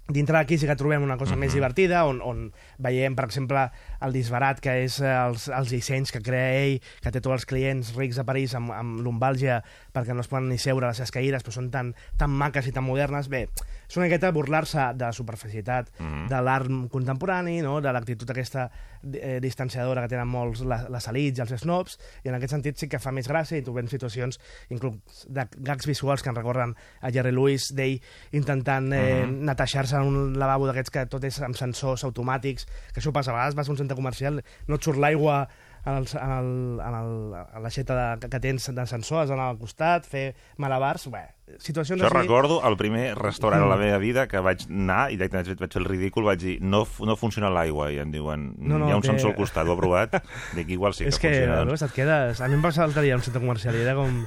dintre 0.07 0.37
d'aquí 0.37 0.57
sí 0.57 0.65
que 0.65 0.75
trobem 0.75 1.03
una 1.03 1.17
cosa 1.17 1.35
més 1.35 1.53
divertida, 1.53 2.05
on, 2.07 2.21
on 2.23 2.53
veiem, 2.79 3.15
per 3.15 3.25
exemple, 3.25 3.65
el 3.99 4.13
disbarat 4.13 4.61
que 4.63 4.83
és 4.85 5.01
els, 5.01 5.49
els 5.49 5.69
dissenys 5.69 6.13
que 6.15 6.21
crea 6.23 6.53
ell, 6.61 6.77
que 7.03 7.11
té 7.11 7.19
tots 7.19 7.33
els 7.33 7.45
clients 7.45 7.93
rics 7.97 8.15
de 8.15 8.23
París 8.23 8.55
amb, 8.55 8.71
amb 8.71 9.01
lumbàlgia 9.03 9.63
perquè 9.97 10.13
no 10.13 10.21
es 10.21 10.29
poden 10.29 10.47
ni 10.53 10.59
seure 10.61 10.85
a 10.85 10.93
les 10.93 11.01
escaïres, 11.01 11.41
però 11.43 11.55
són 11.57 11.71
tan, 11.73 11.95
tan 12.21 12.29
maques 12.29 12.69
i 12.69 12.71
tan 12.75 12.85
modernes. 12.85 13.27
Bé, 13.33 13.47
és 13.89 13.97
una 13.97 14.05
miqueta 14.05 14.29
burlar-se 14.31 14.91
de 14.93 15.05
la 15.09 15.13
superficialitat 15.13 15.89
Mhm. 15.99 16.27
de 16.29 16.41
l'art 16.45 16.69
contemporani, 16.93 17.61
no? 17.65 17.79
de 17.81 17.91
l'actitud 17.91 18.29
aquesta 18.29 18.69
eh, 19.13 19.39
distanciadora 19.41 20.01
que 20.03 20.09
tenen 20.09 20.27
molts 20.27 20.61
les, 20.65 20.87
les 20.89 21.07
elites 21.07 21.37
i 21.39 21.41
els 21.53 21.61
snobs, 21.61 21.97
i 22.25 22.29
en 22.29 22.35
aquest 22.35 22.51
sentit 22.51 22.77
sí 22.77 22.87
que 22.89 22.99
fa 22.99 23.11
més 23.13 23.27
gràcia 23.29 23.57
i 23.57 23.61
trobem 23.63 23.87
situacions 23.87 24.39
inclús 24.73 25.25
de 25.29 25.45
gags 25.57 25.85
visuals 25.87 26.23
que 26.23 26.29
en 26.29 26.35
recorden 26.35 26.75
a 27.01 27.11
Jerry 27.13 27.31
Lewis 27.31 27.69
d'ell 27.73 28.01
intentant 28.33 28.91
eh, 28.93 29.25
Mhm. 29.25 29.45
netejar-se 29.45 29.95
en 29.95 30.03
un 30.03 30.39
lavabo 30.39 30.67
d'aquests 30.67 30.91
que 30.91 31.05
tot 31.05 31.23
és 31.23 31.39
amb 31.41 31.55
sensors 31.55 32.03
automàtics, 32.03 32.65
que 32.93 32.99
això 33.01 33.11
passa, 33.13 33.31
a 33.31 33.35
vegades 33.35 33.55
vas 33.55 33.67
a 33.69 33.71
un 33.71 33.77
centre 33.77 33.95
comercial, 33.95 34.43
no 34.67 34.75
et 34.75 34.83
surt 34.83 34.97
l'aigua 34.97 35.47
en, 35.87 35.95
el, 36.01 36.07
en, 36.19 36.31
el, 36.35 36.51
en, 36.83 36.95
el, 36.99 37.11
a 37.39 37.59
l'aixeta 37.63 37.95
de, 37.95 38.27
que 38.27 38.39
tens 38.43 38.67
de 38.75 38.85
sensors 38.89 39.31
al 39.31 39.57
costat, 39.57 40.05
fer 40.05 40.33
malabars, 40.59 41.05
bé, 41.13 41.21
situacions 41.63 42.01
Jo 42.01 42.09
així... 42.09 42.17
recordo 42.19 42.59
el 42.67 42.75
primer 42.77 43.13
restaurant 43.15 43.63
Mm. 43.63 43.69
a 43.69 43.71
la 43.71 43.77
meva 43.79 43.97
vida 44.03 44.27
que 44.27 44.41
vaig 44.43 44.65
anar 44.67 45.05
i 45.13 45.15
directament 45.15 45.47
vaig 45.61 45.71
fer 45.73 45.81
el 45.81 45.87
ridícul, 45.87 46.25
vaig 46.27 46.41
dir, 46.43 46.57
no, 46.61 46.83
no 47.07 47.15
funciona 47.15 47.49
l'aigua, 47.49 47.87
i 47.95 48.01
em 48.03 48.11
diuen, 48.11 48.49
No, 48.59 48.77
no, 48.77 48.89
hi 48.89 48.91
ha 48.91 48.99
un 48.99 49.05
que- 49.05 49.13
sensor 49.13 49.31
al 49.31 49.37
costat, 49.39 49.65
ho 49.67 49.73
he 49.73 49.79
provat, 49.79 50.19
dic, 50.57 50.69
igual 50.75 50.93
sí 50.93 51.05
que, 51.05 51.09
és 51.15 51.19
que, 51.23 51.31
funciona. 51.31 51.63
veus, 51.71 51.81
et 51.87 51.95
quedes... 51.95 52.41
A 52.43 52.47
mi 52.51 52.59
em 52.59 52.61
passa 52.67 52.83
l'altre 52.83 53.01
dia 53.07 53.15
a 53.15 53.21
un 53.21 53.23
centre 53.23 53.39
comercial 53.41 53.75
i 53.79 53.85
era 53.87 53.95
com... 53.95 54.25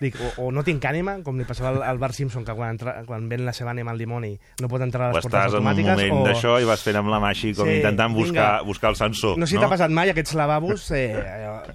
Dic, 0.00 0.16
o, 0.16 0.46
o 0.46 0.50
no 0.52 0.62
tinc 0.64 0.84
ànima, 0.88 1.18
com 1.22 1.36
li 1.36 1.44
passava 1.44 1.74
al, 1.74 1.82
al 1.84 1.98
Bar 2.00 2.14
Simpson, 2.16 2.44
que 2.44 2.54
quan, 2.56 2.70
entra, 2.72 3.02
quan 3.04 3.26
ven 3.28 3.42
la 3.44 3.52
seva 3.52 3.74
ànima 3.74 3.92
al 3.92 3.98
dimoni 4.00 4.30
no 4.62 4.68
pot 4.72 4.80
entrar 4.80 5.10
a 5.10 5.12
O 5.12 5.18
les 5.18 5.26
portes 5.26 5.36
estàs 5.38 5.52
en 5.52 5.60
un 5.60 5.68
automàtiques, 5.68 5.92
moment 6.00 6.14
o... 6.16 6.24
d'això 6.30 6.54
i 6.62 6.64
vas 6.64 6.80
fent 6.86 6.96
amb 6.96 7.10
la 7.12 7.18
mà 7.20 7.28
així, 7.34 7.50
com 7.52 7.68
Sí, 7.68 7.74
intentant 7.82 8.14
buscar, 8.16 8.32
vinga. 8.32 8.62
buscar 8.64 8.90
el 8.94 8.96
sensor. 8.96 9.36
No 9.36 9.46
sé 9.46 9.54
si 9.56 9.60
t'ha 9.60 9.68
passat 9.68 9.92
mai 9.92 10.08
aquests 10.14 10.32
lavabos 10.40 10.86
eh, 10.96 11.12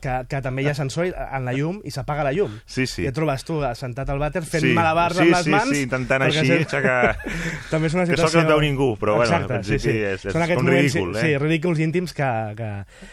que, 0.01 0.15
que 0.32 0.41
també 0.41 0.65
hi 0.65 0.72
ha 0.72 0.74
sensor 0.77 1.12
en 1.13 1.46
la 1.46 1.53
llum 1.53 1.77
i 1.86 1.94
s'apaga 1.94 2.25
la 2.25 2.34
llum. 2.34 2.55
Sí, 2.65 2.88
sí. 2.89 3.03
I 3.05 3.12
et 3.12 3.15
trobes 3.15 3.46
tu 3.46 3.60
sentat 3.77 4.10
al 4.10 4.17
vàter 4.24 4.41
fent 4.41 4.65
Sí, 4.65 4.74
malabars 4.74 5.20
sí, 5.20 5.27
amb 5.27 5.36
les 5.38 5.46
sí, 5.46 5.53
mans. 5.53 5.70
sí, 5.75 5.84
intentant 5.86 6.25
perquè 6.25 6.41
així, 6.41 6.50
sempre- 6.50 6.65
aixecar- 6.65 7.38
també 7.75 7.91
és 7.91 7.98
una 8.00 8.08
situació... 8.10 8.32
que 8.32 8.41
no 8.41 8.48
et 8.50 8.51
veu 8.55 8.63
ningú, 8.65 8.89
però 8.98 9.20
bueno, 9.20 9.29
Exacte, 9.29 9.53
en 9.53 9.62
principi 9.62 9.96
és- 10.01 10.25
és 10.25 10.34
Són 10.34 10.41
moments, 10.41 10.82
ridícul, 10.98 11.13
eh? 11.15 11.22
Sí, 11.22 11.38
ridículs 11.46 11.79
íntims 11.86 12.13
que, 12.17 12.32
que 12.58 12.72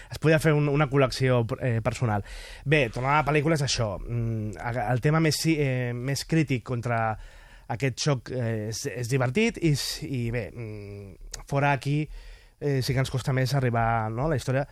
es 0.08 0.18
podia 0.24 0.40
fer 0.40 0.56
un, 0.56 0.72
una 0.72 0.88
col·lecció 0.88 1.42
eh, 1.60 1.80
personal. 1.84 2.24
Bé, 2.64 2.86
tornant 2.88 3.18
a 3.18 3.20
la 3.20 3.28
pel·lícula 3.28 3.60
és 3.60 3.66
això. 3.68 3.98
Mm, 4.00 4.56
El 4.88 5.01
tema 5.02 5.20
més, 5.20 5.38
eh, 5.52 5.92
més 5.94 6.24
crític 6.28 6.64
contra 6.64 7.02
aquest 7.72 8.00
xoc 8.00 8.32
eh, 8.32 8.70
és, 8.70 8.86
és 8.86 9.08
divertit 9.10 9.58
i, 9.62 9.74
i 10.08 10.24
bé, 10.34 10.48
mm, 10.54 11.44
fora 11.48 11.72
aquí 11.76 12.00
eh, 12.60 12.80
sí 12.82 12.92
que 12.92 13.00
ens 13.04 13.10
costa 13.12 13.32
més 13.32 13.54
arribar 13.58 14.10
no? 14.10 14.28
la 14.28 14.36
història 14.40 14.66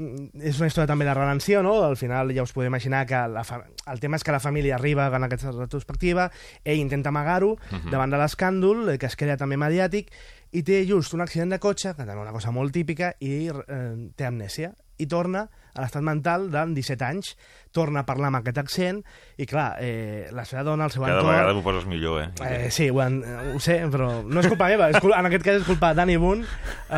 Mm, 0.00 0.38
és 0.46 0.58
una 0.60 0.68
història 0.70 0.86
també 0.86 1.04
de 1.04 1.14
redenció, 1.16 1.64
no? 1.66 1.74
Al 1.82 1.96
final 1.98 2.30
ja 2.32 2.44
us 2.46 2.52
podeu 2.54 2.70
imaginar 2.70 3.02
que 3.10 3.18
la 3.28 3.42
fa... 3.44 3.58
el 3.90 4.00
tema 4.00 4.16
és 4.20 4.24
que 4.24 4.32
la 4.32 4.40
família 4.40 4.76
arriba 4.76 5.08
en 5.16 5.26
aquesta 5.26 5.50
retrospectiva, 5.50 6.28
ell 6.64 6.78
intenta 6.78 7.10
amagar-ho 7.10 7.56
Mhm. 7.70 7.90
davant 7.90 8.10
de 8.14 8.20
l'escàndol, 8.20 8.88
eh, 8.94 8.98
que 8.98 9.06
es 9.06 9.16
crea 9.16 9.36
també 9.36 9.58
mediàtic, 9.58 10.12
i 10.52 10.62
té 10.62 10.86
just 10.86 11.14
un 11.14 11.20
accident 11.20 11.50
de 11.50 11.58
cotxe, 11.58 11.94
que 11.96 12.06
també 12.06 12.22
una 12.22 12.32
cosa 12.32 12.50
molt 12.50 12.72
típica, 12.72 13.14
i 13.18 13.48
eh, 13.48 14.10
té 14.16 14.26
amnèsia. 14.26 14.72
I 15.00 15.08
torna 15.10 15.46
a 15.70 15.84
l'estat 15.84 16.04
mental 16.04 16.48
de 16.52 16.62
17 16.76 17.06
anys, 17.06 17.34
torna 17.74 18.02
a 18.02 18.06
parlar 18.08 18.30
amb 18.30 18.40
aquest 18.40 18.58
accent, 18.62 19.02
i 19.38 19.46
clar, 19.48 19.68
eh, 19.80 20.28
la 20.34 20.44
seva 20.48 20.64
dona, 20.66 20.88
el 20.88 20.94
seu 20.94 21.04
Cada 21.04 21.20
entorn... 21.20 21.34
vegada 21.34 21.54
m'ho 21.56 21.66
poses 21.66 21.86
millor, 21.90 22.24
eh? 22.24 22.30
Eh, 22.46 22.70
sí, 22.74 22.90
ho, 22.90 22.98
en, 23.04 23.20
ho 23.54 23.60
sé, 23.62 23.78
però 23.92 24.10
no 24.26 24.42
és 24.42 24.50
culpa 24.50 24.70
meva. 24.72 24.90
És 24.90 24.98
culpa, 24.98 25.20
en 25.20 25.30
aquest 25.30 25.46
cas 25.46 25.60
és 25.62 25.68
culpa 25.68 25.92
de 25.92 26.02
Danny 26.02 26.18
Boone, 26.20 26.48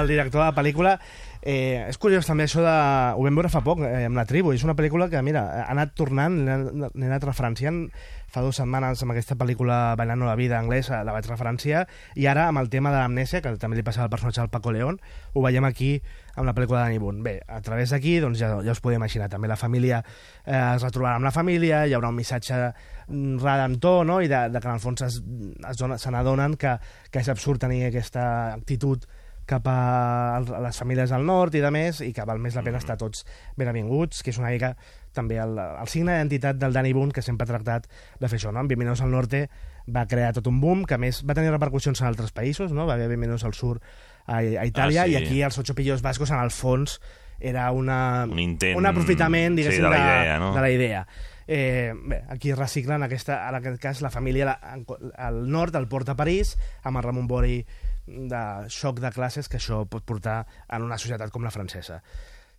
el 0.01 0.11
director 0.11 0.41
de 0.41 0.49
la 0.49 0.57
pel·lícula. 0.57 0.97
Eh, 1.43 1.83
és 1.91 1.99
curiós 1.99 2.27
també 2.29 2.47
això 2.47 2.63
de... 2.63 2.75
Ho 3.19 3.27
vam 3.27 3.39
veure 3.41 3.51
fa 3.53 3.65
poc, 3.67 3.83
eh, 3.85 4.07
amb 4.07 4.19
la 4.19 4.27
tribu. 4.29 4.55
És 4.55 4.65
una 4.65 4.77
pel·lícula 4.79 5.11
que, 5.11 5.21
mira, 5.27 5.43
ha 5.65 5.71
anat 5.75 5.97
tornant, 5.99 6.39
l'he 6.47 7.09
anat 7.09 7.27
referenciant 7.27 7.85
fa 8.33 8.41
dues 8.41 8.57
setmanes 8.57 9.03
amb 9.05 9.13
aquesta 9.13 9.37
pel·lícula 9.37 9.95
Bailando 9.99 10.25
la 10.25 10.37
vida 10.39 10.57
anglesa, 10.59 11.03
la 11.05 11.13
vaig 11.13 11.29
referenciar, 11.29 11.85
i 12.17 12.27
ara 12.31 12.47
amb 12.49 12.63
el 12.63 12.71
tema 12.73 12.91
de 12.95 13.03
l'amnèsia, 13.03 13.43
que 13.45 13.53
també 13.61 13.77
li 13.77 13.85
passa 13.85 14.03
al 14.07 14.11
personatge 14.13 14.41
del 14.41 14.51
Paco 14.53 14.73
León, 14.73 14.99
ho 15.35 15.45
veiem 15.45 15.69
aquí 15.69 15.93
amb 16.35 16.49
la 16.49 16.55
pel·lícula 16.57 16.81
de 16.81 16.85
Danny 16.87 17.01
Boone. 17.03 17.21
Bé, 17.23 17.35
a 17.45 17.61
través 17.61 17.93
d'aquí, 17.93 18.17
doncs 18.25 18.41
ja, 18.41 18.55
ja 18.65 18.73
us 18.73 18.81
podeu 18.81 18.97
imaginar, 18.97 19.29
també 19.29 19.51
la 19.53 19.61
família 19.61 20.01
eh, 20.01 20.57
es 20.57 20.83
retrobarà 20.83 21.19
amb 21.21 21.29
la 21.29 21.35
família, 21.35 21.85
hi 21.85 21.93
haurà 21.93 22.09
un 22.09 22.17
missatge 22.17 22.61
mm, 22.65 23.37
redemptor, 23.43 24.07
no?, 24.09 24.23
i 24.25 24.33
de, 24.33 24.47
de 24.49 24.63
que 24.63 24.71
en 24.71 24.79
el 24.79 24.81
fons 24.81 25.05
se 25.05 26.57
que, 26.63 26.77
que 27.11 27.21
és 27.21 27.29
absurd 27.29 27.61
tenir 27.61 27.85
aquesta 27.87 28.25
actitud 28.55 29.05
cap 29.47 29.67
a, 29.67 30.41
les 30.41 30.79
famílies 30.79 31.11
del 31.11 31.25
nord 31.27 31.55
i 31.55 31.61
de 31.61 31.71
més, 31.75 32.01
i 32.01 32.13
que 32.15 32.25
val 32.25 32.39
més 32.39 32.55
la 32.55 32.63
pena 32.63 32.79
estar 32.79 32.97
tots 32.97 33.25
ben 33.57 33.69
avinguts, 33.69 34.23
que 34.23 34.31
és 34.31 34.39
una 34.39 34.51
mica 34.55 34.75
també 35.13 35.37
el, 35.43 35.59
el 35.59 35.89
signe 35.93 36.13
d'identitat 36.15 36.57
del 36.57 36.73
Danny 36.73 36.93
Boone, 36.97 37.13
que 37.13 37.23
sempre 37.23 37.45
ha 37.45 37.51
tractat 37.51 37.89
de 38.21 38.29
fer 38.31 38.39
això, 38.39 38.53
no? 38.55 38.61
En 38.65 38.69
Bienvenidos 38.71 39.03
al 39.03 39.11
Norte 39.11 39.49
va 39.91 40.07
crear 40.07 40.33
tot 40.33 40.47
un 40.47 40.61
boom, 40.63 40.85
que 40.87 40.97
més 40.97 41.25
va 41.29 41.35
tenir 41.35 41.51
repercussions 41.51 42.01
en 42.01 42.07
altres 42.07 42.31
països, 42.33 42.73
no? 42.73 42.87
Va 42.87 42.95
haver 42.95 43.09
Bienvenidos 43.11 43.45
al 43.45 43.53
Sur 43.59 43.81
a, 44.27 44.39
a 44.39 44.65
Itàlia, 44.65 45.03
Ah, 45.03 45.11
sí. 45.11 45.13
i 45.13 45.17
aquí 45.19 45.43
els 45.43 45.59
Ocho 45.59 45.75
Pillos 45.75 46.01
Vascos, 46.03 46.31
en 46.31 46.39
el 46.39 46.51
fons, 46.55 47.01
era 47.41 47.67
una, 47.75 48.25
Un 48.31 48.39
intent, 48.39 48.79
un 48.79 48.87
aprofitament, 48.87 49.57
sí, 49.59 49.63
diguéssim, 49.65 49.83
de 49.83 49.91
la 49.91 49.99
idea, 49.99 50.39
no? 50.39 50.55
de 50.55 50.61
la 50.61 50.71
idea. 50.71 51.07
Eh, 51.49 51.93
bé, 52.07 52.21
aquí 52.31 52.53
reciclen 52.55 53.03
aquesta, 53.03 53.41
en 53.49 53.57
aquest 53.59 53.81
cas 53.83 54.01
la 54.01 54.11
família 54.15 54.45
la- 54.47 54.77
al 55.19 55.41
nord 55.51 55.75
el 55.75 55.89
porta 55.91 56.13
a 56.15 56.17
París 56.17 56.55
amb 56.87 56.97
el 57.01 57.03
Ramon 57.03 57.27
Bori 57.27 57.67
de 58.07 58.43
xoc 58.69 59.01
de 59.01 59.11
classes 59.15 59.49
que 59.49 59.59
això 59.61 59.85
pot 59.87 60.05
portar 60.05 60.43
en 60.69 60.87
una 60.87 60.99
societat 60.99 61.31
com 61.31 61.45
la 61.45 61.55
francesa. 61.55 62.03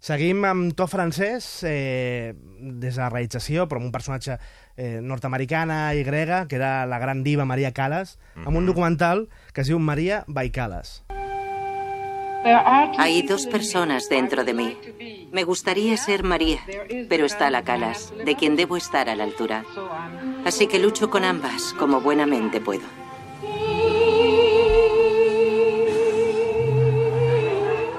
Seguim 0.03 0.43
amb 0.43 0.73
to 0.75 0.83
francès 0.91 1.45
eh, 1.63 2.33
des 2.35 2.97
de 2.97 2.99
la 2.99 3.07
realització, 3.07 3.69
però 3.71 3.79
amb 3.79 3.87
un 3.87 3.93
personatge 3.93 4.35
eh, 4.75 4.99
nord-americana 4.99 5.93
i 5.95 6.03
grega, 6.03 6.41
que 6.51 6.57
era 6.59 6.83
la 6.85 6.99
gran 6.99 7.23
diva 7.23 7.45
Maria 7.47 7.71
Callas, 7.71 8.17
amb 8.35 8.57
un 8.59 8.67
documental 8.67 9.29
que 9.53 9.63
es 9.63 9.71
diu 9.71 9.79
Maria 9.79 10.25
by 10.27 10.51
Callas. 10.51 11.05
Hay 12.99 13.21
dos 13.21 13.47
personas 13.47 14.09
dentro 14.09 14.43
de 14.43 14.53
mí. 14.53 14.77
Me 15.31 15.45
gustaría 15.45 15.95
ser 15.95 16.23
María, 16.23 16.59
pero 17.07 17.25
está 17.25 17.49
la 17.49 17.63
Calas, 17.63 18.13
de 18.25 18.35
quien 18.35 18.57
debo 18.57 18.75
estar 18.75 19.07
a 19.07 19.15
la 19.15 19.23
altura. 19.23 19.63
Así 20.43 20.67
que 20.67 20.79
lucho 20.79 21.09
con 21.09 21.23
ambas 21.23 21.73
como 21.79 22.01
buenamente 22.01 22.59
puedo. 22.59 23.02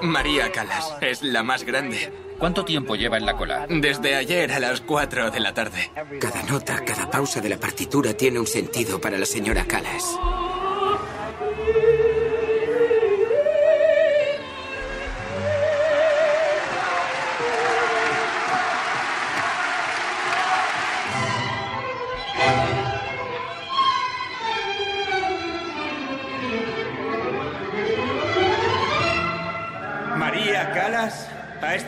María 0.05 0.53
Calas 0.53 0.95
es 1.01 1.23
la 1.23 1.43
más 1.43 1.65
grande. 1.65 2.13
¿Cuánto 2.39 2.65
tiempo 2.65 2.95
lleva 2.95 3.17
en 3.17 3.27
la 3.27 3.37
cola? 3.37 3.67
Desde 3.69 4.17
ayer 4.17 4.53
a 4.53 4.61
las 4.61 4.81
4 4.81 5.31
de 5.31 5.41
la 5.41 5.55
tarde. 5.55 5.91
Cada 6.21 6.43
nota, 6.43 6.85
cada 6.85 7.11
pausa 7.11 7.41
de 7.41 7.49
la 7.49 7.59
partitura 7.59 8.15
tiene 8.15 8.39
un 8.39 8.47
sentido 8.47 9.01
para 9.01 9.19
la 9.19 9.27
señora 9.27 9.65
Calas. 9.65 10.19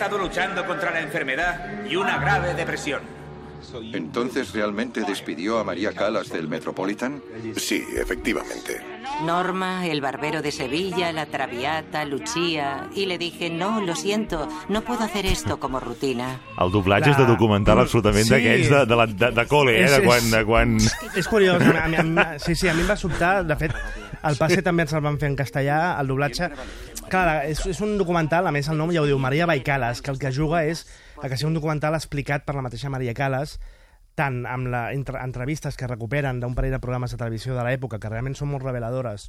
Estado 0.07 0.23
luchando 0.23 0.65
contra 0.67 0.93
la 0.93 1.01
enfermedad 1.01 1.85
y 1.91 1.97
una 1.97 2.19
grave 2.19 2.55
depresión. 2.55 3.01
¿Entonces 3.93 4.53
realmente 4.53 5.01
despidió 5.03 5.59
a 5.59 5.65
María 5.65 5.91
Calas 5.93 6.29
del 6.29 6.47
Metropolitan? 6.47 7.21
Sí, 7.57 7.83
efectivamente. 7.97 8.81
Norma, 9.25 9.87
el 9.87 10.01
barbero 10.01 10.41
de 10.43 10.53
Sevilla, 10.53 11.11
la 11.13 11.27
Traviata, 11.27 12.05
Lucía... 12.05 12.89
Y 12.95 13.07
le 13.07 13.19
dije, 13.19 13.51
no, 13.51 13.81
lo 13.81 13.97
siento, 13.97 14.47
no 14.69 14.83
puedo 14.83 15.03
hacer 15.03 15.27
esto 15.27 15.59
como 15.59 15.81
rutina. 15.81 16.39
El 16.63 16.71
doblatge 16.71 17.11
és 17.11 17.19
de 17.19 17.27
documental 17.27 17.81
absolutament 17.83 18.25
Sí. 18.29 18.33
d'aquests 18.37 18.71
de, 18.71 18.85
de, 18.87 18.97
la- 18.97 19.07
de, 19.11 19.31
de 19.35 19.45
col·le, 19.51 19.75
eh? 19.83 19.91
De 19.91 20.01
quan... 20.07 20.31
De 20.31 20.45
quan... 20.47 20.77
És 21.17 21.27
curiós, 21.29 21.61
a 21.61 21.89
mi, 21.91 21.97
a 21.99 22.03
mi, 22.07 22.23
sí, 22.39 22.55
sí, 22.55 22.69
a 22.71 22.75
mi 22.75 22.85
em 22.87 22.89
va 22.91 22.97
sobtar, 22.97 23.43
de 23.45 23.57
fet, 23.61 23.75
el 24.25 24.39
passe 24.41 24.63
també 24.65 24.87
ens 24.87 24.95
el 24.97 25.05
van 25.05 25.19
fer 25.21 25.31
en 25.33 25.39
castellà, 25.39 25.81
el 26.01 26.13
doblatge... 26.13 26.51
Clar, 27.07 27.45
és, 27.47 27.61
és 27.71 27.79
un 27.85 27.93
documental, 28.01 28.49
a 28.49 28.51
més 28.51 28.67
el 28.67 28.81
nom 28.81 28.91
ja 28.91 29.05
ho 29.05 29.07
diu, 29.07 29.19
Maria 29.23 29.47
Baicalas, 29.47 30.01
que 30.03 30.11
el 30.11 30.19
que 30.19 30.33
juga 30.35 30.65
és 30.67 30.83
a 31.23 31.29
que 31.29 31.37
sigui 31.39 31.53
un 31.53 31.59
documental 31.59 31.95
explicat 31.95 32.43
per 32.43 32.57
la 32.57 32.65
mateixa 32.67 32.91
Maria 32.91 33.15
Calas, 33.15 33.61
tant 34.19 34.41
amb 34.49 34.73
la, 34.73 34.89
entre, 34.97 35.21
entrevistes 35.23 35.79
que 35.79 35.87
recuperen 35.87 36.41
d'un 36.43 36.57
parell 36.57 36.75
de 36.75 36.81
programes 36.83 37.15
de 37.15 37.21
televisió 37.21 37.55
de 37.55 37.63
l'època, 37.63 38.01
que 38.03 38.11
realment 38.11 38.35
són 38.35 38.51
molt 38.51 38.67
reveladores, 38.67 39.29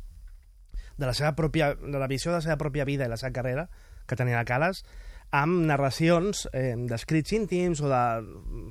de 0.97 1.05
la 1.05 1.13
seva 1.13 1.35
pròpia, 1.37 1.75
de 1.77 1.99
la 2.01 2.09
visió 2.09 2.31
de 2.31 2.39
la 2.39 2.45
seva 2.47 2.57
pròpia 2.57 2.87
vida 2.87 3.05
i 3.05 3.11
la 3.11 3.19
seva 3.21 3.35
carrera 3.35 3.67
que 4.07 4.17
tenia 4.17 4.39
la 4.39 4.47
Calas, 4.47 4.81
amb 5.35 5.65
narracions 5.67 6.47
eh, 6.55 6.73
d'escrits 6.87 7.35
íntims 7.35 7.81
o 7.83 7.91
de 7.91 8.03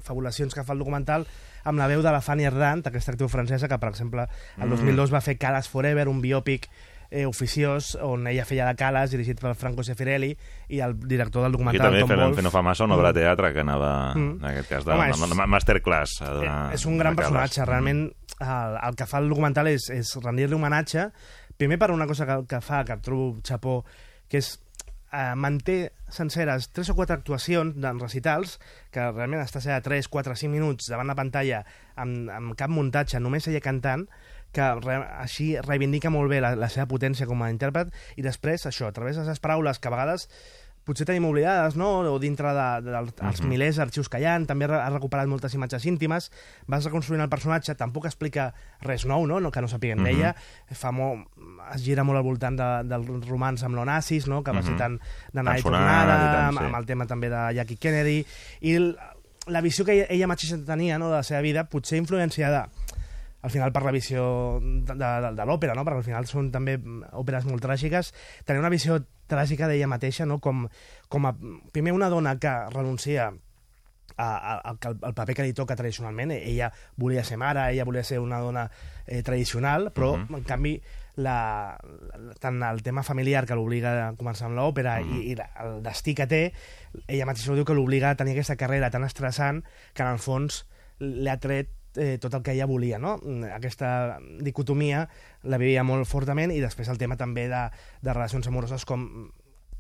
fabulacions 0.03 0.57
que 0.57 0.65
fa 0.65 0.73
el 0.75 0.81
documental 0.81 1.27
amb 1.67 1.79
la 1.83 1.89
veu 1.91 2.03
de 2.03 2.13
la 2.15 2.21
Fanny 2.23 2.47
Ardant, 2.47 2.85
aquesta 2.87 3.11
actriu 3.13 3.29
francesa 3.29 3.69
que, 3.69 3.79
per 3.83 3.91
exemple, 3.91 4.27
el 4.57 4.67
Mm. 4.69 4.77
2002 4.79 5.13
va 5.13 5.21
fer 5.21 5.37
Calas 5.39 5.69
Forever, 5.69 6.07
un 6.09 6.23
biòpic 6.23 6.69
eh, 7.09 7.25
oficiós 7.25 7.97
on 8.03 8.27
ella 8.27 8.45
feia 8.45 8.65
de 8.67 8.75
Calas, 8.75 9.13
dirigit 9.13 9.39
per 9.41 9.53
Franco 9.55 9.85
Sefirelli, 9.87 10.33
i 10.69 10.81
el 10.83 10.97
director 10.99 11.43
del 11.45 11.53
Aquí 11.53 11.59
documental, 11.59 11.87
també 11.93 12.01
Tom 12.01 12.11
Wolfe. 12.11 12.35
fent 12.41 12.45
no 12.45 12.51
fa 12.51 12.63
massa 12.67 12.85
una 12.85 12.97
obra 12.97 13.13
de 13.13 13.21
teatre 13.21 13.53
que 13.55 13.61
anava, 13.61 14.13
Mm. 14.17 14.39
en 14.41 14.45
aquest 14.45 14.69
cas, 14.69 14.85
de 14.85 14.93
Home, 14.93 15.11
és- 15.11 15.21
és, 15.23 15.47
masterclass. 15.47 16.23
A 16.23 16.31
donar, 16.31 16.73
Eh, 16.73 16.75
és 16.75 16.85
un 16.87 16.99
gran 16.99 17.15
de 17.15 17.23
Calas. 17.23 17.33
personatge, 17.51 17.65
realment 17.71 18.13
el, 18.41 18.79
el 18.89 18.97
que 18.97 19.07
fa 19.07 19.19
el 19.19 19.29
documental 19.29 19.69
és, 19.69 19.89
és 19.91 20.17
rendir-li 20.23 20.55
homenatge, 20.55 21.11
primer 21.57 21.79
per 21.79 21.91
una 21.93 22.07
cosa 22.09 22.27
que, 22.27 22.45
que 22.47 22.61
fa, 22.61 22.85
que 22.85 22.97
trobo 22.97 23.39
xapó, 23.43 23.85
que 24.29 24.39
és 24.39 24.61
eh, 25.13 25.35
manté 25.37 25.93
senceres 26.13 26.71
tres 26.73 26.91
o 26.91 26.97
quatre 26.99 27.17
actuacions 27.17 27.77
en 27.77 28.01
recitals, 28.01 28.59
que 28.95 29.11
realment 29.13 29.43
està 29.43 29.63
a 29.75 29.83
3, 29.83 30.09
4, 30.09 30.37
5 30.37 30.53
minuts 30.53 30.91
davant 30.93 31.11
la 31.11 31.19
pantalla 31.19 31.65
amb, 31.97 32.31
amb 32.31 32.57
cap 32.59 32.71
muntatge, 32.73 33.21
només 33.21 33.49
ella 33.49 33.65
cantant, 33.65 34.07
que 34.57 34.69
re, 34.81 35.01
així 35.21 35.51
reivindica 35.61 36.11
molt 36.11 36.31
bé 36.33 36.41
la, 36.41 36.55
la 36.57 36.71
seva 36.73 36.89
potència 36.89 37.27
com 37.29 37.43
a 37.43 37.51
intèrpret, 37.53 37.93
i 38.17 38.25
després 38.25 38.67
això, 38.67 38.89
a 38.89 38.97
través 38.97 39.19
de 39.19 39.27
les 39.27 39.43
paraules 39.43 39.79
que 39.79 39.91
a 39.91 39.95
vegades 39.95 40.29
potser 40.87 41.05
tenim 41.09 41.25
oblidades, 41.27 41.75
no? 41.75 41.89
o 42.15 42.19
dintre 42.23 42.53
de, 42.55 42.67
de, 42.87 42.93
dels 42.95 43.41
uh 43.41 43.43
Mhm. 43.43 43.49
milers 43.51 43.77
d'arxius 43.77 44.09
que 44.09 44.21
hi 44.23 44.25
ha, 44.25 44.37
també 44.47 44.69
ha 44.71 44.89
recuperat 44.91 45.27
moltes 45.27 45.53
imatges 45.55 45.85
íntimes, 45.85 46.31
vas 46.67 46.85
reconstruint 46.87 47.23
el 47.25 47.29
personatge, 47.29 47.75
tampoc 47.75 48.07
explica 48.07 48.53
res 48.81 49.05
nou, 49.05 49.27
no? 49.27 49.41
no 49.41 49.51
que 49.51 49.61
no 49.61 49.69
sapiguem 49.69 49.99
Mhm. 49.99 50.05
d'ella, 50.07 50.35
fa 50.73 50.93
molt, 50.93 51.27
es 51.75 51.83
gira 51.83 52.05
molt 52.05 52.19
al 52.19 52.25
voltant 52.25 52.57
de, 52.57 52.89
del 52.89 53.05
romans 53.27 53.63
amb 53.65 53.75
l'Onassis, 53.75 54.29
no? 54.29 54.43
que 54.45 54.53
va 54.53 54.63
ser 54.63 54.73
Mhm. 54.73 54.79
tan 54.79 55.01
d'anar 55.33 55.59
i 55.59 55.63
tornada, 55.63 56.17
tant, 56.17 56.49
amb, 56.49 56.59
sí. 56.59 56.65
amb 56.65 56.77
el 56.77 56.87
tema 56.87 57.07
també 57.07 57.29
de 57.31 57.55
Jackie 57.55 57.77
Kennedy, 57.77 58.25
i 58.61 58.95
la 59.49 59.61
visió 59.61 59.85
que 59.85 59.93
ella, 59.93 60.07
ella 60.09 60.27
mateixa 60.27 60.57
tenia 60.65 60.99
no? 60.99 61.11
de 61.11 61.17
la 61.17 61.23
seva 61.23 61.41
vida, 61.41 61.65
potser 61.69 61.99
influenciada 61.99 62.69
al 63.47 63.53
final 63.55 63.71
per 63.73 63.85
la 63.87 63.95
visió 63.95 64.59
de, 64.61 64.95
de, 64.99 65.11
de 65.39 65.45
l'òpera, 65.47 65.77
no? 65.79 65.85
perquè 65.87 66.03
al 66.03 66.09
final 66.09 66.27
són 66.27 66.51
també 66.55 66.77
òperes 67.15 67.47
molt 67.47 67.63
tràgiques, 67.63 68.11
tenia 68.45 68.63
una 68.65 68.73
visió 68.73 68.99
tràgica 69.31 69.69
d'ella 69.71 69.87
mateixa, 69.91 70.27
no? 70.27 70.41
com, 70.43 70.67
com 71.09 71.27
a, 71.31 71.35
primer 71.73 71.95
una 71.95 72.11
dona 72.11 72.37
que 72.43 72.53
renuncia 72.75 73.31
al, 74.17 74.79
al 75.03 75.15
paper 75.15 75.35
que 75.37 75.45
li 75.45 75.53
toca 75.53 75.77
tradicionalment. 75.77 76.33
Ella 76.37 76.71
volia 76.97 77.25
ser 77.25 77.37
mare, 77.39 77.67
ella 77.73 77.85
volia 77.85 78.05
ser 78.07 78.19
una 78.23 78.39
dona 78.41 78.67
eh, 79.07 79.23
tradicional, 79.23 79.91
però, 79.93 80.13
uh 80.15 80.17
Mhm. 80.19 80.27
-huh. 80.31 80.37
en 80.39 80.45
canvi, 80.45 80.83
la, 81.17 81.79
la, 82.19 82.35
tant 82.41 82.63
el 82.63 82.83
tema 82.83 83.03
familiar 83.03 83.47
que 83.47 83.55
l'obliga 83.55 84.09
a 84.09 84.13
començar 84.15 84.47
amb 84.47 84.57
l'òpera 84.59 85.01
uh 85.01 85.05
Mhm. 85.05 85.13
-huh. 85.13 85.23
i, 85.23 85.31
i 85.33 85.35
la, 85.37 85.51
el 85.65 85.83
destí 85.83 86.15
que 86.15 86.27
té, 86.27 86.53
ella 87.07 87.27
mateixa 87.27 87.53
ho 87.53 87.55
diu 87.55 87.65
que 87.65 87.75
l'obliga 87.75 88.11
a 88.11 88.17
tenir 88.17 88.33
aquesta 88.33 88.57
carrera 88.57 88.91
tan 88.91 89.05
estressant 89.05 89.65
que, 89.95 90.03
en 90.03 90.09
el 90.09 90.19
fons, 90.19 90.67
li 90.99 91.29
ha 91.29 91.37
tret 91.39 91.69
eh, 91.97 92.19
tot 92.23 92.35
el 92.35 92.43
que 92.43 92.53
ella 92.53 92.67
volia, 92.67 92.99
no? 92.99 93.17
Aquesta 93.53 94.19
dicotomia 94.45 95.07
la 95.45 95.59
vivia 95.59 95.85
molt 95.85 96.07
fortament 96.09 96.53
i 96.55 96.61
després 96.63 96.89
el 96.93 96.99
tema 97.01 97.17
també 97.17 97.49
de, 97.49 97.65
de 98.03 98.15
relacions 98.15 98.47
amoroses 98.49 98.85
com 98.85 99.07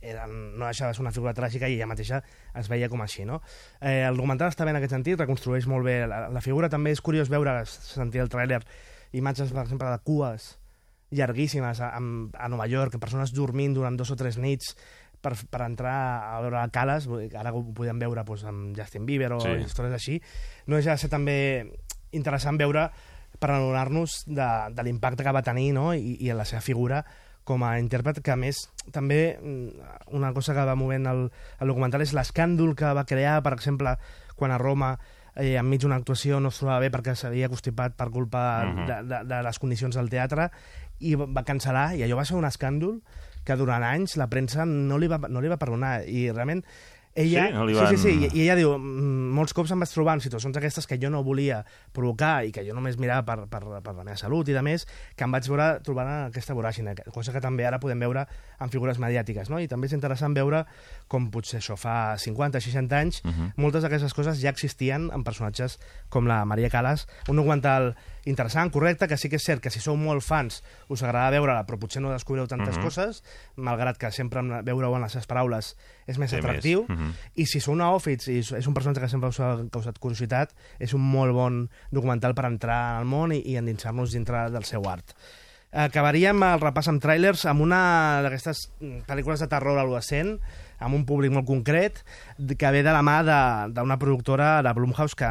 era, 0.06 0.26
no 0.28 0.66
deixava 0.66 0.92
de 0.92 0.98
ser 0.98 1.02
una 1.02 1.10
figura 1.14 1.32
tràgica 1.34 1.68
i 1.68 1.78
ella 1.78 1.88
mateixa 1.90 2.20
es 2.54 2.68
veia 2.68 2.88
com 2.92 3.00
així, 3.02 3.24
no? 3.26 3.40
Eh, 3.80 4.04
el 4.06 4.18
documental 4.18 4.52
està 4.52 4.66
bé 4.66 4.74
en 4.74 4.78
aquest 4.78 4.92
sentit, 4.94 5.18
reconstrueix 5.18 5.66
molt 5.66 5.86
bé 5.88 6.02
la, 6.06 6.26
la 6.30 6.42
figura, 6.44 6.68
també 6.70 6.92
és 6.94 7.00
curiós 7.02 7.32
veure, 7.32 7.56
sentir 7.66 8.22
el 8.22 8.30
tràiler, 8.30 8.60
imatges, 9.16 9.50
per 9.54 9.64
exemple, 9.64 9.90
de 9.90 10.04
cues 10.06 10.54
llarguíssimes 11.16 11.80
a, 11.80 11.92
a, 11.96 12.00
a 12.00 12.48
Nova 12.50 12.66
York, 12.66 12.98
persones 13.00 13.32
dormint 13.34 13.74
durant 13.74 13.96
dos 13.96 14.10
o 14.10 14.16
tres 14.18 14.38
nits 14.42 14.74
per, 15.22 15.34
per 15.50 15.62
entrar 15.64 15.96
a 16.36 16.40
veure 16.44 16.64
que 16.70 17.38
ara 17.38 17.52
ho 17.54 17.62
podem 17.74 17.98
veure 17.98 18.24
doncs, 18.26 18.44
amb 18.44 18.76
Justin 18.76 19.06
Bieber 19.06 19.32
o 19.32 19.40
Sí. 19.40 19.54
històries 19.64 19.94
així, 19.94 20.20
no 20.66 20.76
deixa 20.76 20.92
de 20.92 20.98
ser 20.98 21.10
també 21.10 21.38
interessant 22.12 22.58
veure 22.58 22.90
per 23.38 23.50
adonar-nos 23.50 24.24
de, 24.26 24.46
de 24.72 24.82
l'impacte 24.82 25.24
que 25.24 25.32
va 25.32 25.42
tenir 25.42 25.72
no? 25.76 25.92
I, 25.94 26.16
i 26.20 26.32
la 26.32 26.44
seva 26.44 26.60
figura 26.64 27.04
com 27.46 27.62
a 27.62 27.76
intèrpret, 27.78 28.18
que 28.26 28.32
a 28.32 28.36
més 28.36 28.64
també 28.90 29.36
mm, 29.38 30.14
una 30.18 30.32
cosa 30.34 30.54
que 30.54 30.64
va 30.66 30.74
movent 30.74 31.06
el, 31.06 31.28
el 31.60 31.68
documental 31.70 32.02
és 32.02 32.14
l'escàndol 32.16 32.74
que 32.74 32.88
va 32.96 33.04
crear, 33.06 33.36
per 33.42 33.52
exemple, 33.54 33.92
quan 34.34 34.50
a 34.50 34.58
Roma 34.58 34.96
eh, 35.36 35.54
enmig 35.60 35.84
d'una 35.84 35.94
actuació 36.00 36.40
no 36.40 36.48
es 36.50 36.58
trobava 36.58 36.80
bé 36.82 36.90
perquè 36.90 37.14
s'havia 37.14 37.48
constipat 37.52 37.94
per 37.94 38.08
culpa 38.10 38.64
uh 38.64 38.66
Mhm. 38.66 38.78
-huh. 38.78 38.86
de, 38.86 38.96
de, 39.14 39.24
de 39.30 39.42
les 39.42 39.58
condicions 39.58 39.94
del 39.94 40.08
teatre 40.10 40.50
i 40.98 41.14
va 41.14 41.26
va 41.26 41.44
cancel·lar, 41.44 41.94
i 41.96 42.02
allò 42.02 42.16
va 42.16 42.24
ser 42.24 42.36
un 42.36 42.44
escàndol 42.44 43.00
que 43.44 43.54
durant 43.54 43.84
anys 43.84 44.16
la 44.16 44.26
premsa 44.26 44.64
no 44.66 44.98
li 44.98 45.06
va, 45.06 45.18
no 45.28 45.40
li 45.40 45.48
va 45.48 45.56
perdonar, 45.56 46.02
i 46.08 46.32
realment 46.32 46.64
ella... 47.16 47.46
Sí? 47.48 47.52
No 47.56 47.64
li 47.66 47.74
sí, 47.74 47.80
van- 47.80 47.96
sí, 47.96 47.96
sí, 48.02 48.12
i, 48.26 48.30
i 48.38 48.42
ella 48.44 48.54
diu, 48.58 48.74
"Mm, 48.78 49.32
molts 49.36 49.52
cops 49.56 49.72
em 49.74 49.80
vaig 49.82 49.90
trobar 49.90 50.14
en 50.14 50.20
situacions 50.20 50.56
aquestes 50.56 50.86
que 50.86 50.98
jo 51.02 51.10
no 51.10 51.22
volia 51.24 51.62
provocar 51.92 52.44
i 52.46 52.52
que 52.52 52.62
jo 52.68 52.74
només 52.76 52.98
mirava 53.00 53.24
per, 53.24 53.48
per, 53.48 53.62
per 53.82 53.94
la 53.96 54.04
meva 54.04 54.16
salut 54.20 54.48
i 54.48 54.54
de 54.54 54.62
més, 54.62 54.86
que 55.16 55.24
em 55.24 55.32
vaig 55.32 55.48
veure 55.48 55.80
trobant 55.82 56.06
en 56.06 56.26
aquesta 56.30 56.54
voràgine, 56.54 56.94
cosa 57.10 57.32
que 57.32 57.40
també 57.40 57.66
ara 57.66 57.80
podem 57.80 57.98
veure 57.98 58.26
en 58.60 58.70
figures 58.70 58.98
mediàtiques, 59.02 59.50
no? 59.50 59.58
I 59.58 59.66
també 59.68 59.88
és 59.90 59.96
interessant 59.96 60.34
veure 60.36 60.64
com 61.08 61.30
potser 61.30 61.60
això 61.60 61.76
fa 61.78 62.16
50, 62.18 62.60
60 62.60 62.98
anys, 62.98 63.22
Mhm. 63.24 63.52
moltes 63.56 63.82
d'aquestes 63.82 64.12
coses 64.14 64.40
ja 64.40 64.50
existien 64.50 65.10
en 65.14 65.22
personatges 65.22 65.78
com 66.08 66.26
la 66.26 66.44
Maria 66.44 66.68
Calas, 66.70 67.06
un 67.28 67.36
documental 67.36 67.94
interessant, 68.24 68.72
correcte, 68.72 69.06
que 69.06 69.16
sí 69.16 69.28
que 69.28 69.36
és 69.36 69.44
cert 69.44 69.62
que 69.62 69.70
si 69.70 69.78
sou 69.78 69.96
molt 69.96 70.22
fans 70.22 70.64
us 70.88 71.02
agrada 71.02 71.30
veure-la, 71.30 71.64
però 71.64 71.78
potser 71.78 72.02
no 72.02 72.10
descobrireu 72.10 72.48
tantes 72.48 72.76
Mhm. 72.76 72.82
coses, 72.84 73.22
malgrat 73.54 73.96
que 73.98 74.10
sempre 74.10 74.42
veure-ho 74.42 74.96
en 74.96 75.02
les 75.02 75.12
seves 75.12 75.26
paraules 75.28 75.76
és 76.08 76.18
més 76.18 76.30
Sí, 76.30 76.36
més. 76.36 76.44
atractiu, 76.44 76.86
Mhm. 76.88 77.12
i 77.36 77.46
si 77.46 77.60
sou 77.60 77.76
neòfits 77.76 78.26
i 78.28 78.38
és 78.38 78.66
un 78.66 78.74
personatge 78.74 79.00
que 79.02 79.08
sempre 79.08 79.28
us 79.28 79.38
ha 79.40 79.58
causat 79.70 79.98
curiositat, 80.00 80.50
és 80.80 80.92
un 80.92 81.02
molt 81.02 81.32
bon 81.32 81.70
documental 81.92 82.34
per 82.34 82.46
entrar 82.46 82.98
al 82.98 83.04
món 83.04 83.32
i, 83.32 83.38
i 83.46 83.56
endinsar-nos 83.56 84.10
dintre 84.10 84.50
del 84.50 84.64
seu 84.64 84.82
art. 84.88 85.14
Acabaríem 85.72 86.40
el 86.46 86.60
repàs 86.62 86.86
amb 86.88 87.02
trailers 87.02 87.44
amb 87.50 87.60
una 87.60 88.22
d'aquestes 88.24 88.70
mm, 88.80 89.02
pel·lícules 89.06 89.42
de 89.42 89.48
terror 89.50 89.78
adolescent, 89.78 90.38
amb 90.78 90.94
un 90.94 91.04
públic 91.06 91.32
molt 91.32 91.46
concret, 91.46 92.02
que 92.58 92.70
ve 92.70 92.82
de 92.82 92.92
la 92.92 93.02
mà 93.02 93.22
de- 93.24 93.72
d'una 93.72 93.98
productora 93.98 94.62
de 94.62 94.72
Blumhouse, 94.72 95.14
que 95.16 95.28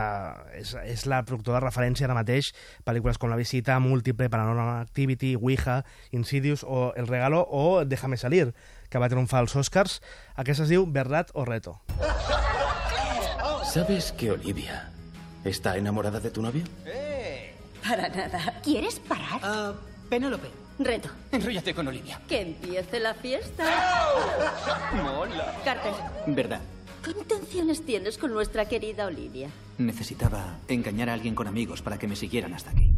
és, 0.60 0.76
és 0.86 1.06
la 1.06 1.24
productora 1.24 1.60
de 1.60 1.66
referència 1.66 2.06
ara 2.06 2.14
mateix, 2.18 2.54
pel·lícules 2.86 3.18
com 3.18 3.30
La 3.30 3.36
visita, 3.36 3.80
Múltiple, 3.80 4.30
Paranormal 4.30 4.82
Activity, 4.82 5.36
Ouija, 5.36 5.84
Insidious 6.12 6.64
o 6.68 6.94
El 6.96 7.08
regalo 7.08 7.46
o 7.50 7.86
Déjame 7.86 8.18
salir, 8.18 8.54
que 8.90 8.98
va 9.00 9.10
triomfar 9.10 9.40
als 9.42 9.56
Oscars. 9.56 10.02
Aquesta 10.36 10.64
es 10.64 10.70
diu 10.70 10.86
Verdad 10.88 11.28
o 11.34 11.46
Reto. 11.46 11.82
¿Sabes 13.66 14.12
que 14.14 14.32
Olivia 14.32 14.90
está 15.44 15.76
enamorada 15.78 16.20
de 16.20 16.32
tu 16.32 16.42
novio? 16.42 16.64
Para 17.88 18.10
nada. 18.10 18.54
¿Quieres 18.64 19.00
parar? 19.00 19.40
Ah, 19.44 19.74
Penélope. 20.10 20.48
Reto. 20.78 21.10
Enróllate 21.32 21.74
con 21.74 21.88
Olivia. 21.88 22.20
Que 22.28 22.42
empiece 22.42 23.00
la 23.00 23.14
fiesta. 23.14 23.64
Mola. 24.94 25.56
Carter, 25.64 25.94
¿Verdad? 26.28 26.62
¿qué 27.04 27.12
intenciones 27.12 27.86
tienes 27.86 28.18
con 28.18 28.34
nuestra 28.34 28.66
querida 28.66 29.06
Olivia? 29.06 29.50
Necesitaba 29.78 30.58
engañar 30.68 31.10
a 31.10 31.14
alguien 31.14 31.36
con 31.36 31.48
amigos 31.48 31.82
para 31.82 31.98
que 31.98 32.08
me 32.08 32.16
siguieran 32.16 32.54
hasta 32.54 32.72
aquí. 32.72 32.92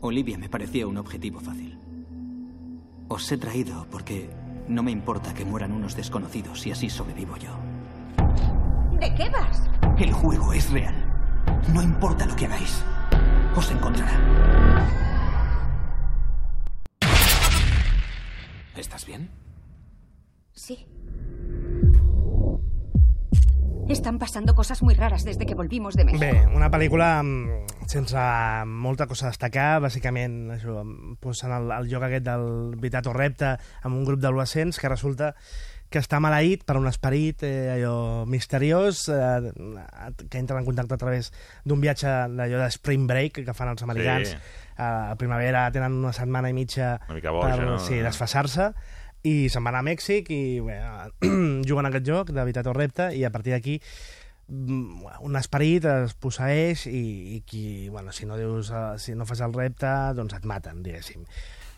Olivia 0.00 0.36
me 0.38 0.48
parecía 0.48 0.86
un 0.86 0.96
objetivo 0.96 1.40
fácil. 1.40 1.78
Os 3.08 3.30
he 3.30 3.38
traído 3.38 3.86
porque 3.90 4.30
no 4.68 4.82
me 4.82 4.90
importa 4.90 5.34
que 5.34 5.44
mueran 5.44 5.72
unos 5.72 5.94
desconocidos 5.96 6.66
y 6.66 6.72
así 6.72 6.90
sobrevivo 6.90 7.36
yo. 7.36 7.56
¿De 8.98 9.14
qué 9.14 9.28
vas? 9.30 9.62
El 9.98 10.12
juego 10.12 10.52
es 10.52 10.70
real. 10.70 10.94
No 11.72 11.82
importa 11.82 12.26
lo 12.26 12.36
que 12.36 12.46
hagáis. 12.46 12.82
Os 13.56 13.70
encontrará. 13.70 14.18
¿Estás 18.80 19.04
bien? 19.04 19.28
Sí. 20.54 20.86
Están 23.90 24.18
pasando 24.18 24.54
cosas 24.54 24.82
muy 24.82 24.94
raras 24.94 25.24
desde 25.24 25.44
que 25.44 25.54
volvimos 25.54 25.96
de 25.96 26.06
México. 26.06 26.20
Bé, 26.20 26.46
una 26.54 26.70
pel·lícula 26.70 27.20
mm, 27.22 27.84
sense 27.90 28.16
molta 28.64 29.06
cosa 29.10 29.26
a 29.26 29.34
destacar, 29.34 29.82
bàsicament 29.84 30.54
això, 30.56 30.80
posant 31.20 31.52
el, 31.58 31.68
el 31.76 31.90
joc 31.92 32.06
aquest 32.08 32.24
del 32.24 32.46
veritat 32.78 33.10
o 33.10 33.12
repte 33.12 33.50
amb 33.82 33.98
un 33.98 34.06
grup 34.08 34.22
d'adolescents 34.22 34.80
que 34.80 34.88
resulta 34.88 35.34
que 35.90 35.98
està 35.98 36.20
maleït 36.22 36.62
per 36.66 36.76
un 36.78 36.86
esperit 36.86 37.42
eh, 37.46 37.72
allò 37.74 38.24
misteriós 38.30 39.02
eh, 39.10 39.50
que 40.22 40.38
entra 40.38 40.60
en 40.60 40.68
contacte 40.68 40.94
a 40.94 41.00
través 41.00 41.32
d'un 41.66 41.82
viatge 41.82 42.12
d'allò 42.36 42.62
de 42.62 42.70
spring 42.70 43.08
break 43.10 43.42
que 43.42 43.56
fan 43.56 43.72
els 43.72 43.82
americans. 43.82 44.30
Sí. 44.30 44.38
Eh, 44.78 44.86
a 44.86 45.18
primavera 45.18 45.66
tenen 45.74 45.98
una 45.98 46.14
setmana 46.14 46.52
i 46.52 46.56
mitja 46.56 46.94
boja, 47.10 47.34
per 47.42 47.66
no? 47.66 47.76
sí, 47.82 47.98
desfassar-se 48.04 48.70
i 49.26 49.34
se'n 49.52 49.66
van 49.66 49.76
a 49.76 49.84
Mèxic 49.84 50.30
i 50.32 50.42
bé, 50.64 50.78
juguen 51.68 51.88
a 51.88 51.92
aquest 51.92 52.06
joc 52.08 52.32
de 52.32 52.40
veritat 52.40 52.70
o 52.70 52.76
repte 52.76 53.10
i 53.16 53.26
a 53.26 53.32
partir 53.34 53.52
d'aquí 53.56 53.76
mm, 54.48 55.10
un 55.26 55.36
esperit 55.40 55.90
es 55.90 56.14
posseeix 56.14 56.86
i, 56.88 57.02
i 57.36 57.40
qui, 57.44 57.64
bueno, 57.90 58.14
si 58.16 58.30
no, 58.30 58.38
dius, 58.40 58.70
eh, 58.70 58.94
si 59.02 59.18
no 59.18 59.26
fas 59.28 59.42
el 59.44 59.56
repte, 59.56 59.90
doncs 60.16 60.38
et 60.38 60.46
maten, 60.48 60.84
diguéssim. 60.86 61.26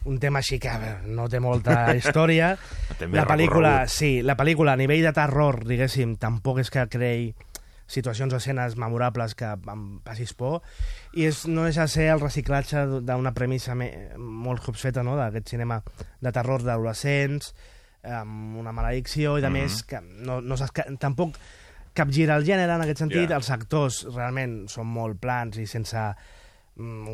Un 0.04 0.18
tema 0.18 0.40
així 0.40 0.58
que 0.58 0.68
a 0.68 0.78
veure, 0.78 1.06
no 1.14 1.28
té 1.30 1.38
molta 1.40 1.92
història. 1.98 2.56
La 3.00 3.24
pel·lícula, 3.26 3.70
recorregut. 3.84 3.88
sí, 3.94 4.22
la 4.22 4.36
pel·lícula 4.36 4.72
a 4.74 4.76
nivell 4.80 5.02
de 5.06 5.12
terror, 5.14 5.62
diguéssim, 5.64 6.16
tampoc 6.18 6.58
és 6.64 6.70
que 6.70 6.86
creï 6.90 7.32
situacions 7.92 8.32
o 8.32 8.38
escenes 8.40 8.74
memorables 8.80 9.34
que 9.36 9.44
em 9.44 9.82
passis 10.00 10.32
por 10.32 10.62
i 11.12 11.26
és, 11.28 11.42
no 11.46 11.66
deixa 11.66 11.82
de 11.84 11.92
ser 11.92 12.06
el 12.14 12.22
reciclatge 12.22 12.86
d'una 13.04 13.34
premissa 13.36 13.74
me, 13.76 13.90
molt 14.16 14.62
cops 14.64 14.80
feta 14.86 15.02
no? 15.04 15.12
d'aquest 15.18 15.50
cinema 15.52 15.82
de 16.22 16.32
terror 16.32 16.62
d'adolescents 16.64 17.50
amb 18.08 18.56
una 18.62 18.72
maledicció 18.72 19.34
i 19.36 19.42
de 19.44 19.50
Mhm. 19.50 19.58
més 19.58 19.82
que 19.84 20.00
no, 20.00 20.40
no 20.40 20.56
saps 20.56 20.72
que, 20.72 20.86
tampoc 20.98 21.36
capgira 21.92 22.36
el 22.40 22.46
gènere 22.48 22.72
en 22.74 22.80
aquest 22.86 22.98
sentit 23.04 23.28
Ja. 23.28 23.36
els 23.36 23.50
actors 23.50 24.06
realment 24.14 24.68
són 24.72 24.86
molt 24.88 25.20
plans 25.20 25.58
i 25.58 25.66
sense 25.66 25.98
mm, 25.98 26.41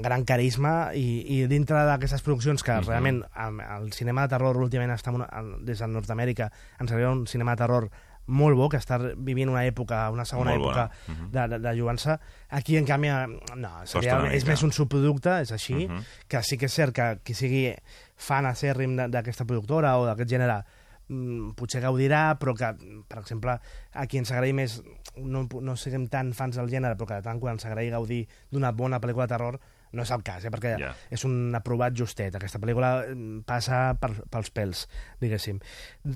gran 0.02 0.24
carisma 0.24 0.90
i, 0.94 1.24
i 1.38 1.46
dintre 1.46 1.84
d'aquestes 1.84 2.22
produccions 2.22 2.62
que 2.62 2.72
Mhm. 2.72 2.86
realment 2.88 3.22
am- 3.34 3.60
el 3.60 3.92
cinema 3.92 4.22
de 4.22 4.28
terror 4.36 4.56
últimament 4.56 4.92
està 4.92 5.12
una, 5.14 5.28
des 5.60 5.78
de 5.78 5.86
Nord-Amèrica 5.86 6.50
ens 6.80 6.92
arriba 6.92 7.10
un 7.12 7.26
cinema 7.26 7.52
de 7.52 7.56
terror 7.64 7.90
molt 8.30 8.56
bo, 8.58 8.68
que 8.68 8.76
està 8.76 8.98
vivint 9.16 9.48
una 9.48 9.64
època, 9.64 10.10
una 10.12 10.26
segona 10.26 10.50
Molt 10.54 10.62
època 10.66 10.90
Mhm. 11.08 11.30
de, 11.32 11.48
de, 11.48 11.58
de 11.60 11.74
lluança. 11.74 12.20
Aquí, 12.50 12.76
en 12.76 12.84
canvi, 12.84 13.08
eh, 13.08 13.26
no, 13.56 13.70
seria, 13.86 14.18
és 14.32 14.44
més 14.44 14.62
un 14.62 14.70
subproducte, 14.70 15.40
és 15.40 15.50
així, 15.52 15.86
Mhm. 15.88 16.02
que 16.28 16.42
sí 16.42 16.58
que 16.58 16.66
és 16.66 16.72
cert 16.74 16.92
que 16.94 17.20
qui 17.24 17.32
sigui 17.32 17.74
fan 18.16 18.44
acèrrim 18.44 18.96
d'aquesta 19.10 19.46
productora 19.46 19.96
o 19.96 20.04
d'aquest 20.04 20.28
gènere 20.30 20.58
mm, 20.58 20.77
potser 21.56 21.80
gaudirà, 21.84 22.36
però 22.40 22.54
que, 22.56 22.72
per 23.08 23.22
exemple, 23.22 23.56
a 23.92 24.06
qui 24.06 24.20
ens 24.20 24.32
agradi 24.34 24.52
més, 24.56 24.78
no, 25.16 25.46
no 25.48 25.76
siguem 25.76 26.06
tan 26.12 26.34
fans 26.36 26.60
del 26.60 26.68
gènere, 26.70 26.98
però 26.98 27.08
que 27.08 27.20
de 27.20 27.26
tant 27.26 27.40
quan 27.40 27.56
ens 27.56 27.66
agradi 27.68 27.90
gaudir 27.94 28.22
d'una 28.52 28.72
bona 28.76 29.00
pel·lícula 29.00 29.26
de 29.26 29.36
terror, 29.36 29.60
no 29.92 30.04
és 30.04 30.10
el 30.12 30.22
cas, 30.22 30.44
eh? 30.44 30.50
perquè 30.52 30.74
Ja. 30.76 30.90
és 31.10 31.24
un 31.24 31.54
aprovat 31.56 31.94
justet. 31.96 32.34
Aquesta 32.36 32.60
pel·lícula 32.60 33.06
mm, 33.08 33.38
passa 33.48 33.94
per, 34.00 34.10
pels 34.28 34.50
pèls, 34.52 34.82
diguéssim. 35.22 35.60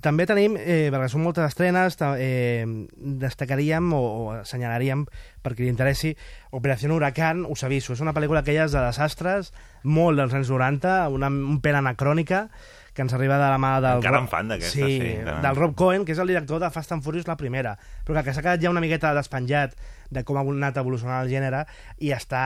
També 0.04 0.26
tenim, 0.28 0.58
eh, 0.60 0.90
perquè 0.92 1.08
són 1.08 1.24
moltes 1.24 1.48
estrenes, 1.48 1.96
eh, 2.18 2.66
destacaríem 2.96 3.92
o, 3.96 4.02
o 4.02 4.30
assenyalaríem, 4.42 5.06
per 5.42 5.54
qui 5.56 5.64
li 5.64 5.72
interessi, 5.72 6.14
Operació 6.52 6.92
Huracán, 6.92 7.46
us 7.48 7.64
aviso, 7.64 7.94
és 7.94 8.04
una 8.04 8.12
pel·lícula 8.12 8.42
aquelles 8.44 8.72
de 8.76 8.84
desastres, 8.84 9.54
molt 9.84 10.20
dels 10.20 10.34
anys 10.36 10.52
90, 10.52 11.08
una, 11.08 11.32
un 11.32 11.60
pèl 11.64 11.80
anacrònica, 11.80 12.50
que 12.92 13.02
ens 13.04 13.12
arriba 13.16 13.38
de 13.40 13.48
la 13.48 13.58
mà 13.60 13.72
del... 13.80 14.02
Encara 14.02 14.20
en 14.20 14.28
fan 14.28 14.50
d'aquestes, 14.52 14.74
sí, 14.76 14.98
sí, 15.00 15.12
del 15.24 15.56
Rob 15.56 15.74
Cohen, 15.78 16.04
que 16.04 16.12
és 16.12 16.20
el 16.20 16.28
director 16.28 16.60
de 16.60 16.68
Fast 16.74 16.92
and 16.92 17.04
Furious 17.04 17.28
la 17.28 17.38
primera, 17.40 17.76
però 18.04 18.18
que, 18.18 18.26
que 18.28 18.34
s'ha 18.36 18.44
quedat 18.44 18.60
ja 18.60 18.72
una 18.72 18.82
miqueta 18.84 19.14
despenjat 19.16 19.78
de 20.12 20.24
com 20.28 20.36
ha 20.36 20.44
anat 20.44 20.76
evolucionant 20.82 21.24
el 21.24 21.32
gènere 21.32 21.62
i 22.04 22.12
està 22.12 22.42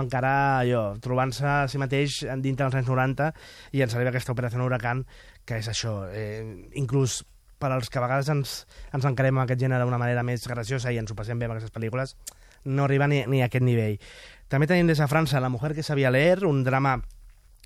encara 0.00 0.32
allò, 0.62 0.84
trobant-se 1.04 1.44
a 1.44 1.58
si 1.68 1.80
mateix 1.82 2.22
dintre 2.40 2.64
dels 2.64 2.78
anys 2.80 2.88
90 2.88 3.28
i 3.76 3.84
ens 3.84 3.96
arriba 3.96 4.14
aquesta 4.14 4.32
operació 4.32 4.64
Huracán 4.64 5.04
que 5.44 5.60
és 5.60 5.68
això, 5.68 6.04
eh, 6.14 6.70
inclús 6.80 7.20
per 7.60 7.72
als 7.74 7.90
que 7.90 8.00
a 8.00 8.04
vegades 8.06 8.28
ens, 8.32 8.64
ens 8.96 9.04
encarem 9.04 9.36
amb 9.36 9.44
aquest 9.44 9.60
gènere 9.60 9.84
d'una 9.84 10.00
manera 10.00 10.24
més 10.24 10.46
graciosa 10.48 10.92
i 10.94 10.98
ens 11.00 11.12
ho 11.12 11.16
passem 11.18 11.38
bé 11.38 11.48
amb 11.48 11.58
aquestes 11.58 11.74
pel·lícules, 11.74 12.16
no 12.64 12.86
arriba 12.86 13.08
ni, 13.10 13.24
ni 13.28 13.42
a 13.42 13.50
aquest 13.50 13.64
nivell. 13.64 13.98
També 14.48 14.66
tenim 14.66 14.88
des 14.88 14.98
de 14.98 15.08
França 15.10 15.40
La 15.40 15.52
mujer 15.52 15.74
que 15.76 15.84
sabia 15.84 16.10
leer, 16.10 16.44
un 16.48 16.64
drama 16.64 16.96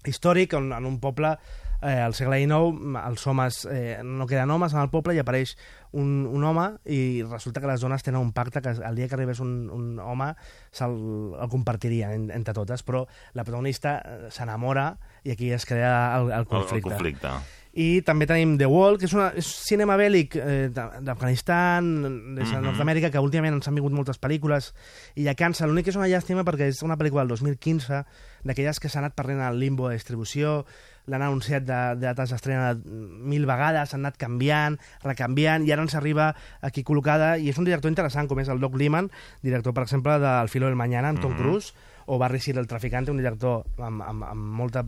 històric 0.04 0.56
on, 0.58 0.72
en 0.74 0.88
un 0.88 0.98
poble 1.00 1.36
eh, 1.84 2.00
al 2.00 2.14
segle 2.16 2.38
XIX 2.40 2.98
els 3.04 3.26
homes 3.28 3.60
eh, 3.70 4.00
no 4.02 4.26
queden 4.26 4.50
homes 4.50 4.72
en 4.74 4.80
el 4.80 4.90
poble 4.90 5.14
i 5.14 5.20
apareix 5.20 5.54
un, 5.92 6.24
un 6.26 6.42
home 6.48 6.64
i 6.90 7.22
resulta 7.22 7.60
que 7.60 7.68
les 7.70 7.80
dones 7.84 8.02
tenen 8.02 8.20
un 8.20 8.32
pacte 8.32 8.60
que 8.64 8.72
el 8.74 8.96
dia 8.96 9.06
que 9.06 9.14
arribés 9.14 9.38
un, 9.44 9.68
un 9.70 9.98
home 10.00 10.32
se'l 10.72 11.36
el 11.38 11.48
compartirien 11.52 12.10
en, 12.10 12.30
entre 12.34 12.54
totes, 12.56 12.82
però 12.82 13.04
la 13.34 13.44
protagonista 13.44 13.98
eh, 14.00 14.30
s'enamora 14.34 14.96
i 15.24 15.30
aquí 15.36 15.52
es 15.52 15.66
crea 15.66 16.16
el, 16.16 16.32
el 16.32 16.32
El, 16.32 16.40
el 16.40 16.46
conflicte. 16.50 16.88
conflicte. 16.90 17.28
I 17.74 18.02
també 18.06 18.22
tenim 18.30 18.52
The 18.54 18.68
Wall, 18.70 19.00
que 19.02 19.08
és, 19.08 19.12
una, 19.16 19.32
és 19.34 19.48
cinema 19.66 19.96
bèl·lic 19.98 20.36
eh, 20.38 20.68
d'A- 20.70 21.00
d'Afganistan, 21.02 21.88
de 22.36 22.44
Mhm. 22.44 22.60
Nord-Amèrica, 22.62 23.10
que 23.10 23.18
últimament 23.18 23.56
ens 23.56 23.66
han 23.66 23.74
vingut 23.74 23.92
moltes 23.92 24.20
pel·lícules 24.22 24.72
i 25.18 25.24
ja 25.26 25.34
cansa. 25.34 25.66
L'únic 25.66 25.84
que 25.88 25.90
és 25.90 25.96
una 25.98 26.06
llàstima 26.06 26.44
perquè 26.46 26.68
és 26.70 26.82
una 26.86 26.94
pel·lícula 26.96 27.22
del 27.26 27.34
2015, 27.34 28.04
d'aquelles 28.44 28.78
que 28.78 28.88
s'ha 28.88 29.00
anat 29.02 29.16
perdent 29.18 29.40
al 29.42 29.58
limbo 29.58 29.88
de 29.88 29.96
distribució, 29.98 30.64
l'han 31.06 31.22
anunciat 31.22 31.64
de, 31.64 31.80
de 32.00 32.06
dates 32.06 32.30
d'estrena 32.30 32.74
mil 32.84 33.46
vegades, 33.46 33.92
han 33.94 34.04
anat 34.06 34.16
canviant, 34.16 34.78
recanviant, 35.02 35.66
i 35.66 35.72
ara 35.72 35.82
ens 35.82 35.94
arriba 35.94 36.34
aquí 36.62 36.84
col·locada, 36.84 37.34
i 37.38 37.50
és 37.52 37.58
un 37.58 37.64
director 37.68 37.90
interessant, 37.92 38.28
com 38.28 38.40
és 38.40 38.48
el 38.48 38.60
Doc 38.60 38.76
Liman, 38.80 39.10
director, 39.42 39.74
per 39.74 39.84
exemple, 39.84 40.18
de 40.18 40.32
El 40.40 40.48
filo 40.48 40.66
del 40.66 40.76
mañana, 40.76 41.08
amb 41.08 41.20
Tom 41.20 41.32
Mhm. 41.32 41.38
Cruise, 41.40 41.74
o 42.06 42.18
Barry 42.18 42.38
Seal, 42.40 42.58
el 42.58 42.66
traficante, 42.66 43.10
un 43.10 43.16
director 43.18 43.64
amb, 43.78 44.02
amb, 44.02 44.24
amb 44.24 44.40
molta 44.60 44.84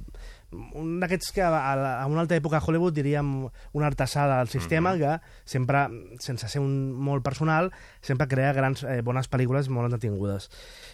un 0.74 1.00
d'aquests 1.00 1.33
que 1.35 1.42
a, 1.42 2.07
una 2.07 2.20
altra 2.22 2.37
època 2.38 2.61
a 2.61 2.62
Hollywood 2.64 2.94
diríem 2.94 3.48
una 3.74 3.87
artesà 3.88 4.29
del 4.31 4.48
sistema 4.48 4.94
Mhm. 4.94 4.98
que 5.00 5.20
sempre, 5.44 5.88
sense 6.20 6.48
ser 6.48 6.61
un 6.61 6.92
molt 6.94 7.24
personal, 7.24 7.72
sempre 8.00 8.29
crea 8.29 8.52
grans, 8.52 8.85
eh, 8.85 9.02
bones 9.02 9.29
pel·lícules 9.29 9.68
molt 9.68 9.87
entretingudes. 9.92 10.48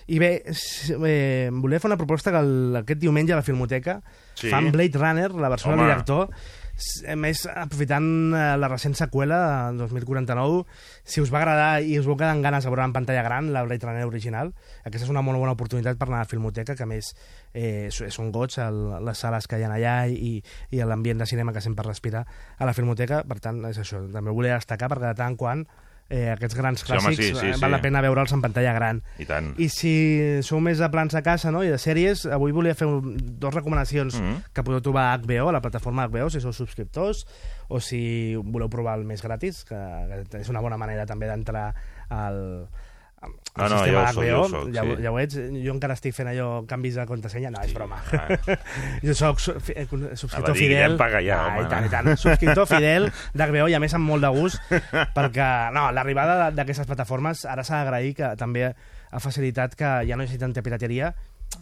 I 0.07 0.19
bé, 0.19 0.43
eh, 0.47 1.51
volia 1.53 1.79
fer 1.81 1.91
una 1.91 1.99
proposta 1.99 2.31
que 2.33 2.39
el, 2.39 2.77
aquest 2.77 3.01
diumenge 3.01 3.35
a 3.35 3.37
la 3.37 3.43
Filmoteca 3.43 4.01
Sí. 4.35 4.51
fan 4.51 4.73
Blade 4.73 4.99
Runner, 4.99 5.31
la 5.35 5.49
versió 5.53 5.71
Home. 5.73 5.83
del 5.83 5.93
director, 5.93 6.31
a 7.07 7.15
més, 7.21 7.43
aprofitant 7.47 8.07
eh, 8.35 8.45
la 8.59 8.69
recent 8.71 8.95
seqüela, 8.99 9.39
en 9.71 9.79
2049, 9.79 10.63
si 11.05 11.23
us 11.23 11.31
va 11.33 11.43
agradar 11.43 11.83
i 11.85 11.99
us 12.01 12.09
vau 12.09 12.17
quedar 12.17 12.33
amb 12.35 12.45
ganes 12.45 12.65
de 12.65 12.73
veure 12.73 12.87
en 12.89 12.95
pantalla 12.97 13.23
gran 13.27 13.53
la 13.55 13.63
Blade 13.67 13.87
Runner 13.87 14.07
original, 14.09 14.53
aquesta 14.83 15.07
és 15.07 15.13
una 15.13 15.23
molt 15.23 15.39
bona 15.43 15.55
oportunitat 15.55 16.01
per 16.01 16.09
anar 16.09 16.23
a 16.23 16.27
la 16.27 16.31
Filmoteca, 16.31 16.77
que 16.79 16.87
a 16.87 16.91
més 16.91 17.13
eh, 17.55 17.89
un 18.19 18.33
goig 18.35 18.59
el, 18.63 18.83
les 19.07 19.23
sales 19.25 19.47
que 19.47 19.61
hi 19.61 19.67
ha 19.67 19.71
allà 19.71 19.97
i, 20.09 20.35
i 20.71 20.83
l'ambient 20.83 21.23
de 21.23 21.29
cinema 21.29 21.53
que 21.53 21.63
sempre 21.65 21.87
respira 21.87 22.25
a 22.59 22.69
la 22.69 22.75
Filmoteca, 22.75 23.23
per 23.29 23.39
tant, 23.45 23.63
és 23.71 23.79
això, 23.79 24.03
també 24.13 24.33
ho 24.33 24.39
volia 24.39 24.59
destacar 24.59 24.91
perquè 24.91 25.13
de 25.13 25.19
tant 25.19 25.35
en 25.35 25.41
quant 25.41 25.67
eh, 26.13 26.29
aquests 26.31 26.57
grans 26.59 26.83
Sí, 26.83 26.91
home, 26.91 27.01
clàssics 27.01 27.17
sí, 27.17 27.31
sí, 27.33 27.49
eh, 27.49 27.55
sí. 27.57 27.63
val 27.63 27.73
la 27.73 27.81
pena 27.83 28.03
veure'ls 28.05 28.35
en 28.37 28.45
pantalla 28.45 28.75
gran. 28.77 29.01
I 29.23 29.27
tant. 29.29 29.53
I 29.57 29.69
si 29.73 29.95
sou 30.45 30.61
més 30.65 30.83
de 30.83 30.89
plans 30.93 31.17
de 31.17 31.23
casa 31.25 31.53
no? 31.55 31.65
i 31.65 31.73
de 31.73 31.81
sèries, 31.81 32.27
avui 32.37 32.55
volia 32.55 32.77
fer 32.79 32.89
un, 32.91 33.17
dos 33.41 33.55
recomanacions 33.55 34.19
mm. 34.21 34.29
-hmm. 34.29 34.53
que 34.53 34.65
podeu 34.67 34.83
trobar 34.85 35.09
a 35.13 35.19
HBO, 35.19 35.49
a 35.49 35.57
la 35.57 35.65
plataforma 35.65 36.07
HBO, 36.07 36.29
si 36.31 36.41
sou 36.41 36.53
subscriptors, 36.53 37.27
o 37.69 37.81
si 37.81 38.37
voleu 38.37 38.69
provar 38.69 38.99
el 38.99 39.05
més 39.05 39.23
gratis, 39.23 39.65
que, 39.65 39.81
que 40.31 40.39
és 40.39 40.49
una 40.49 40.61
bona 40.61 40.77
manera 40.77 41.07
també 41.07 41.27
d'entrar 41.27 41.75
al, 42.09 42.69
al 43.23 43.33
No, 43.55 43.69
no, 43.69 43.79
sistema 43.85 44.03
ja 44.03 44.13
ho 44.19 44.23
ja 44.25 44.37
ho 44.39 44.45
soc, 44.49 44.69
ja, 44.73 44.83
ho- 44.83 44.97
sí. 44.97 45.03
ja 45.05 45.11
ho 45.13 45.19
ets. 45.21 45.35
Jo 45.37 45.73
encara 45.75 45.95
estic 45.95 46.15
fent 46.17 46.31
allò, 46.31 46.65
canvis 46.67 46.95
de 46.97 47.05
contrasenya. 47.07 47.51
No, 47.53 47.61
és 47.63 47.75
broma. 47.77 47.99
Ah. 48.17 48.57
jo 49.07 49.15
soc 49.15 49.41
su- 49.45 49.59
fi- 49.61 49.75
eh, 49.77 49.87
subscriptor 49.89 50.57
fidel. 50.57 50.97
Paga 50.97 51.21
ja, 51.23 51.37
ah, 51.43 51.51
home. 51.57 51.67
i 51.67 51.71
tant, 51.71 51.87
i 51.87 51.93
tant. 51.93 52.09
Subscriptor 52.17 52.67
fidel 52.71 53.11
d'HBO 53.35 53.69
i 53.69 53.77
a 53.77 53.81
més 53.83 53.93
amb 53.95 54.09
molt 54.09 54.25
de 54.25 54.31
gust, 54.33 54.61
perquè 55.19 55.49
no, 55.77 55.91
l'arribada 55.93 56.51
d'aquestes 56.51 56.89
plataformes 56.89 57.45
ara 57.45 57.65
s'ha 57.65 57.83
d'agrair 57.85 58.15
que 58.17 58.33
també 58.41 58.65
ha 58.73 59.21
facilitat 59.21 59.77
que 59.77 59.93
ja 60.09 60.17
no 60.17 60.25
hi 60.25 60.31
hagi 60.31 60.41
tanta 60.41 60.63
pirateria 60.65 61.13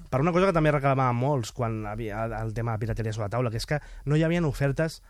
per 0.08 0.20
una 0.22 0.30
cosa 0.30 0.46
que 0.46 0.54
també 0.54 0.70
reclamaven 0.70 1.16
molts 1.18 1.50
quan 1.50 1.80
havia 1.90 2.22
el 2.38 2.54
tema 2.54 2.76
de 2.76 2.78
pirateria 2.84 3.12
sobre 3.12 3.26
la 3.26 3.30
taula, 3.34 3.50
que 3.50 3.58
és 3.58 3.66
que 3.66 3.80
no 4.06 4.14
hi 4.14 4.22
havia 4.22 4.40
ofertes 4.46 5.00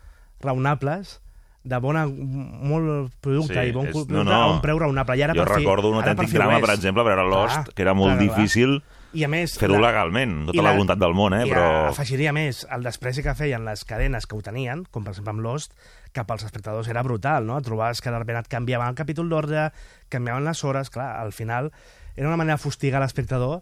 raonables 0.41 1.19
de 1.63 1.77
bona, 1.77 2.07
molt 2.07 3.11
producte 3.21 3.53
Sí, 3.53 3.69
i 3.69 3.71
bon 3.75 3.85
és- 3.85 3.91
producte 3.93 4.13
no, 4.13 4.23
no. 4.23 4.33
a 4.33 4.47
un 4.55 4.61
preu 4.61 4.79
raonable. 4.79 5.17
I 5.17 5.21
ara 5.27 5.35
Jo 5.37 5.43
per 5.45 5.53
fi, 5.55 5.59
recordo 5.61 5.89
un 5.91 5.97
ara 5.99 6.03
per 6.03 6.11
autèntic 6.15 6.31
fi 6.31 6.37
drama, 6.39 6.59
per 6.59 6.73
exemple, 6.73 7.03
veure 7.03 7.23
Lost, 7.29 7.53
Clar, 7.53 7.73
que 7.75 7.81
era 7.85 7.93
molt 7.93 8.17
clar, 8.17 8.23
difícil 8.27 8.81
I 9.13 9.25
a 9.25 9.27
més... 9.27 9.57
fer-ho 9.59 9.77
la- 9.77 9.89
legalment, 9.91 10.45
tota 10.47 10.63
la 10.63 10.71
voluntat 10.71 10.97
del 10.97 11.13
món, 11.13 11.33
eh? 11.35 11.45
I 11.45 11.51
Però... 11.51 11.89
afegiria 11.89 12.31
més, 12.33 12.65
el 12.71 12.81
despreci 12.83 13.21
que 13.21 13.35
feien 13.35 13.65
les 13.65 13.83
cadenes 13.85 14.25
que 14.25 14.35
ho 14.37 14.41
tenien, 14.41 14.85
com 14.89 15.03
per 15.03 15.11
exemple 15.13 15.31
amb 15.35 15.41
Lost, 15.45 15.73
cap 16.15 16.31
als 16.31 16.43
espectadors 16.47 16.87
era 16.87 17.03
brutal, 17.03 17.45
no? 17.45 17.61
Trobaves 17.61 18.01
que 18.01 18.09
de 18.09 18.17
repente 18.17 18.39
et 18.45 18.47
canviaven 18.47 18.87
el 18.87 18.95
capítol 18.95 19.29
d'ordre, 19.29 19.69
canviaven 20.09 20.45
les 20.45 20.63
hores, 20.63 20.89
clar, 20.89 21.19
al 21.19 21.31
final 21.33 21.71
era 22.15 22.27
una 22.27 22.37
manera 22.37 22.55
de 22.57 22.63
fustigar 22.63 22.99
l'espectador 23.01 23.61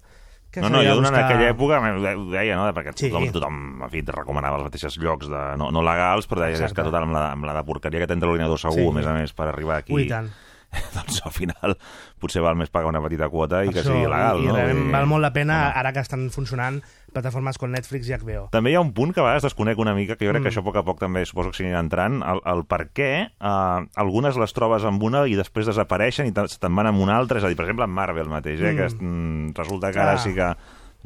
que 0.52 0.62
No, 0.62 0.70
no, 0.70 0.82
jo 0.82 0.96
durant 0.96 1.14
buscar- 1.14 1.26
aquella 1.26 1.50
època 1.54 1.78
ho 1.80 2.32
deia, 2.32 2.56
no? 2.56 2.66
perquè 2.74 2.94
Sí. 2.96 3.10
tothom, 3.10 3.32
tothom 3.32 3.84
en 3.84 3.90
fi, 3.90 4.02
recomanava 4.02 4.58
els 4.58 4.66
mateixos 4.66 4.98
llocs 4.98 5.28
de, 5.30 5.42
no, 5.58 5.70
no 5.72 5.82
legals, 5.86 6.28
però 6.28 6.42
deies 6.42 6.60
és 6.60 6.62
Exacte. 6.66 6.82
que 6.82 6.86
total, 6.90 7.04
amb 7.04 7.14
la, 7.14 7.32
amb 7.34 7.46
la 7.46 7.54
de 7.54 7.64
porqueria 7.64 8.00
que 8.00 8.08
de 8.08 8.16
l'ordinador 8.26 8.58
segur, 8.60 8.80
Sí. 8.82 8.88
a 8.90 8.92
més 8.94 9.06
a 9.08 9.14
més, 9.14 9.34
per 9.34 9.48
arribar 9.48 9.78
aquí. 9.78 9.94
Ui, 9.94 10.08
tant. 10.08 10.30
doncs 10.94 11.22
al 11.26 11.32
final 11.32 11.78
potser 12.20 12.42
val 12.42 12.56
més 12.56 12.70
pagar 12.70 12.90
una 12.90 13.02
petita 13.02 13.28
quota 13.30 13.64
i 13.66 13.70
que 13.70 13.80
Això, 13.82 13.90
sigui 13.94 14.06
legal, 14.06 14.38
i, 14.44 14.46
no? 14.46 14.58
I 14.60 14.92
val 14.92 15.08
molt 15.08 15.22
la 15.22 15.34
pena, 15.34 15.70
ara 15.72 15.92
que 15.94 16.00
estan 16.00 16.30
funcionant 16.30 16.84
plataformes 17.14 17.58
com 17.58 17.72
Netflix 17.72 18.08
i 18.10 18.14
HBO. 18.14 18.48
També 18.52 18.72
hi 18.72 18.76
ha 18.76 18.82
un 18.82 18.94
punt 18.94 19.14
que 19.14 19.20
a 19.22 19.24
vegades 19.24 19.44
desconec 19.44 19.78
una 19.80 19.94
mica, 19.96 20.16
que 20.16 20.26
jo 20.26 20.32
crec 20.32 20.44
que 20.44 20.50
Mm. 20.50 20.54
això 20.54 20.60
a 20.62 20.68
poc 20.70 20.76
a 20.78 20.84
poc 20.84 21.00
també 21.00 21.26
suposo 21.26 21.52
que 21.52 21.58
s'anirà 21.64 21.80
entrant, 21.80 22.22
el, 22.24 22.42
el 22.46 22.66
per 22.66 22.90
què 22.94 23.12
eh, 23.32 23.88
algunes 23.96 24.38
les 24.38 24.54
trobes 24.54 24.84
amb 24.84 25.02
una 25.04 25.26
i 25.28 25.36
després 25.36 25.66
desapareixen 25.68 26.28
i 26.28 26.32
te- 26.32 26.48
te'n 26.60 26.76
van 26.76 26.88
amb 26.88 27.00
una 27.02 27.18
altra, 27.18 27.40
és 27.40 27.44
a 27.44 27.48
dir, 27.48 27.56
per 27.58 27.66
exemple, 27.66 27.86
en 27.86 27.92
Marvel 27.92 28.30
mateix, 28.30 28.60
eh, 28.62 28.72
Mm. 28.74 28.78
que 28.78 28.86
es- 28.86 28.96
mm, 29.00 29.52
resulta 29.56 29.88
que 29.88 29.94
Clar. 29.94 30.08
ara 30.10 30.18
sí 30.18 30.34
que, 30.34 30.54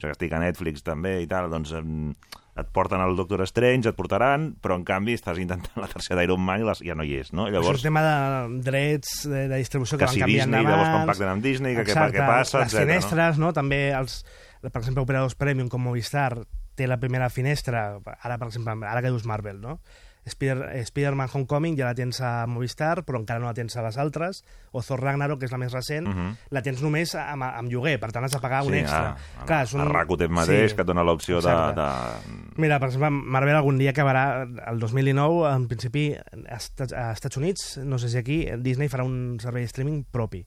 jo 0.02 0.08
que 0.08 0.12
estic 0.12 0.32
a 0.34 0.40
Netflix 0.40 0.82
també 0.84 1.22
i 1.22 1.28
tal, 1.28 1.50
doncs 1.50 1.72
mm, 1.74 2.12
et 2.56 2.68
porten 2.72 3.02
el 3.02 3.16
Doctor 3.16 3.42
Strange, 3.48 3.90
et 3.90 3.96
portaran, 3.96 4.56
però 4.62 4.76
en 4.76 4.84
canvi 4.86 5.16
estàs 5.16 5.40
intentant 5.42 5.74
la 5.76 5.88
tercera 5.88 6.22
d'Iron 6.22 6.40
Man 6.40 6.62
i 6.62 6.64
les, 6.64 6.80
ja 6.86 6.94
no 6.94 7.04
hi 7.04 7.16
és, 7.16 7.32
no? 7.34 7.48
Això 7.48 7.50
és 7.50 7.54
Llavors, 7.64 7.82
tema 7.82 8.02
de 8.04 8.62
drets 8.62 9.24
de, 9.28 9.48
de 9.48 9.58
distribució 9.58 9.98
que, 9.98 10.04
Que 10.04 10.06
van 10.06 10.14
si 10.14 10.20
canviant 10.22 10.52
Disney, 10.52 10.62
llavors 10.64 10.82
quan 10.84 10.92
d'abans. 10.92 11.08
pacten 11.08 11.28
amb 11.30 11.44
Disney, 11.44 11.74
que 11.76 11.82
què- 11.82 11.88
Exacte, 11.96 12.18
què 12.20 12.28
passa, 12.28 12.60
Les 12.60 12.68
etcètera, 12.68 12.86
no? 12.86 12.92
finestres, 12.92 13.38
no? 13.40 13.54
També 13.54 13.90
els, 13.92 14.24
per 14.72 14.80
exemple, 14.82 15.04
operadors 15.04 15.36
premium 15.36 15.68
com 15.70 15.84
Movistar 15.84 16.38
té 16.76 16.88
la 16.88 16.98
primera 16.98 17.30
finestra, 17.30 18.00
ara, 18.22 18.38
per 18.40 18.48
exemple, 18.48 18.74
ara 18.88 19.02
que 19.02 19.12
dius 19.12 19.26
Marvel, 19.30 19.60
no? 19.62 19.80
Spider- 20.26 20.70
Spider-Man 20.88 21.28
Homecoming 21.34 21.76
ja 21.76 21.84
la 21.90 21.94
tens 21.94 22.22
a 22.24 22.46
Movistar, 22.48 23.02
però 23.04 23.20
encara 23.20 23.42
no 23.44 23.50
la 23.50 23.54
tens 23.54 23.76
a 23.76 23.82
les 23.84 23.98
altres, 24.00 24.46
o 24.72 24.80
Thor 24.82 25.02
Ragnarok, 25.04 25.42
que 25.42 25.46
és 25.50 25.52
la 25.52 25.58
més 25.60 25.74
recent, 25.74 26.08
Mhm. 26.08 26.38
la 26.50 26.62
tens 26.64 26.82
només 26.82 27.14
amb, 27.20 27.44
amb 27.44 27.70
lloguer, 27.70 28.00
per 28.00 28.14
tant 28.14 28.24
has 28.24 28.32
de 28.32 28.40
pagar 28.40 28.64
un 28.64 28.72
Sí, 28.72 28.80
extra. 28.80 29.18
a- 29.42 29.46
Clar, 29.46 29.68
a 29.68 29.84
Rakuten 29.84 30.32
mateix, 30.32 30.74
que 30.74 30.82
et 30.82 30.88
dona 30.88 31.04
l'opció 31.04 31.42
de- 31.42 31.50
de- 31.76 32.54
Mira, 32.56 32.80
per 32.80 32.88
exemple, 32.88 33.10
Marvel 33.10 33.56
algun 33.56 33.78
dia 33.78 33.92
acabarà, 33.92 34.48
el 34.72 34.80
2019, 34.80 35.54
en 35.54 35.68
principi, 35.68 36.16
a 36.16 36.56
Estats, 36.56 36.94
a 36.94 37.12
Estats 37.12 37.36
Units, 37.36 37.78
no 37.84 37.98
sé 38.00 38.08
si 38.08 38.18
aquí, 38.18 38.48
Disney 38.60 38.88
farà 38.88 39.04
un 39.04 39.38
servei 39.42 39.64
de 39.64 39.68
streaming 39.68 40.06
propi. 40.10 40.46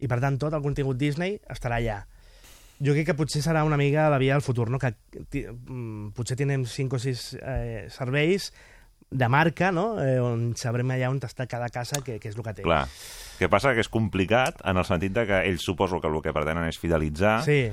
I, 0.00 0.06
per 0.06 0.20
tant, 0.20 0.36
tot 0.38 0.52
el 0.52 0.60
contingut 0.60 0.98
Disney 0.98 1.40
estarà 1.48 1.76
allà. 1.76 2.06
Jo 2.78 2.92
crec 2.94 3.06
que 3.10 3.14
potser 3.18 3.42
serà 3.42 3.64
una 3.66 3.76
mica 3.76 4.08
la 4.10 4.18
via 4.22 4.34
del 4.36 4.42
futur, 4.42 4.68
no? 4.70 4.78
que 4.78 4.92
mm, 5.34 6.12
potser 6.14 6.36
tindrem 6.38 6.64
5 6.64 6.94
o 6.96 6.98
6 7.02 7.22
eh, 7.42 7.86
serveis 7.90 8.52
de 9.10 9.28
marca, 9.28 9.72
no? 9.72 9.96
eh, 10.04 10.18
on 10.20 10.52
sabrem 10.54 10.90
allà 10.94 11.08
on 11.10 11.18
està 11.24 11.46
cada 11.48 11.70
casa, 11.72 12.02
que, 12.04 12.18
que 12.20 12.28
és 12.30 12.36
el 12.36 12.44
que 12.44 12.52
té. 12.54 12.62
Clar. 12.62 12.84
Que 13.38 13.48
passa 13.48 13.72
que 13.74 13.80
és 13.82 13.88
complicat 13.90 14.60
en 14.68 14.76
el 14.78 14.84
sentit 14.86 15.14
de 15.16 15.24
que 15.26 15.42
ells 15.48 15.64
suposo 15.64 16.00
que 16.00 16.10
el 16.10 16.20
que 16.22 16.34
pretenen 16.36 16.68
és 16.68 16.78
fidelitzar 16.78 17.40
Sí. 17.46 17.70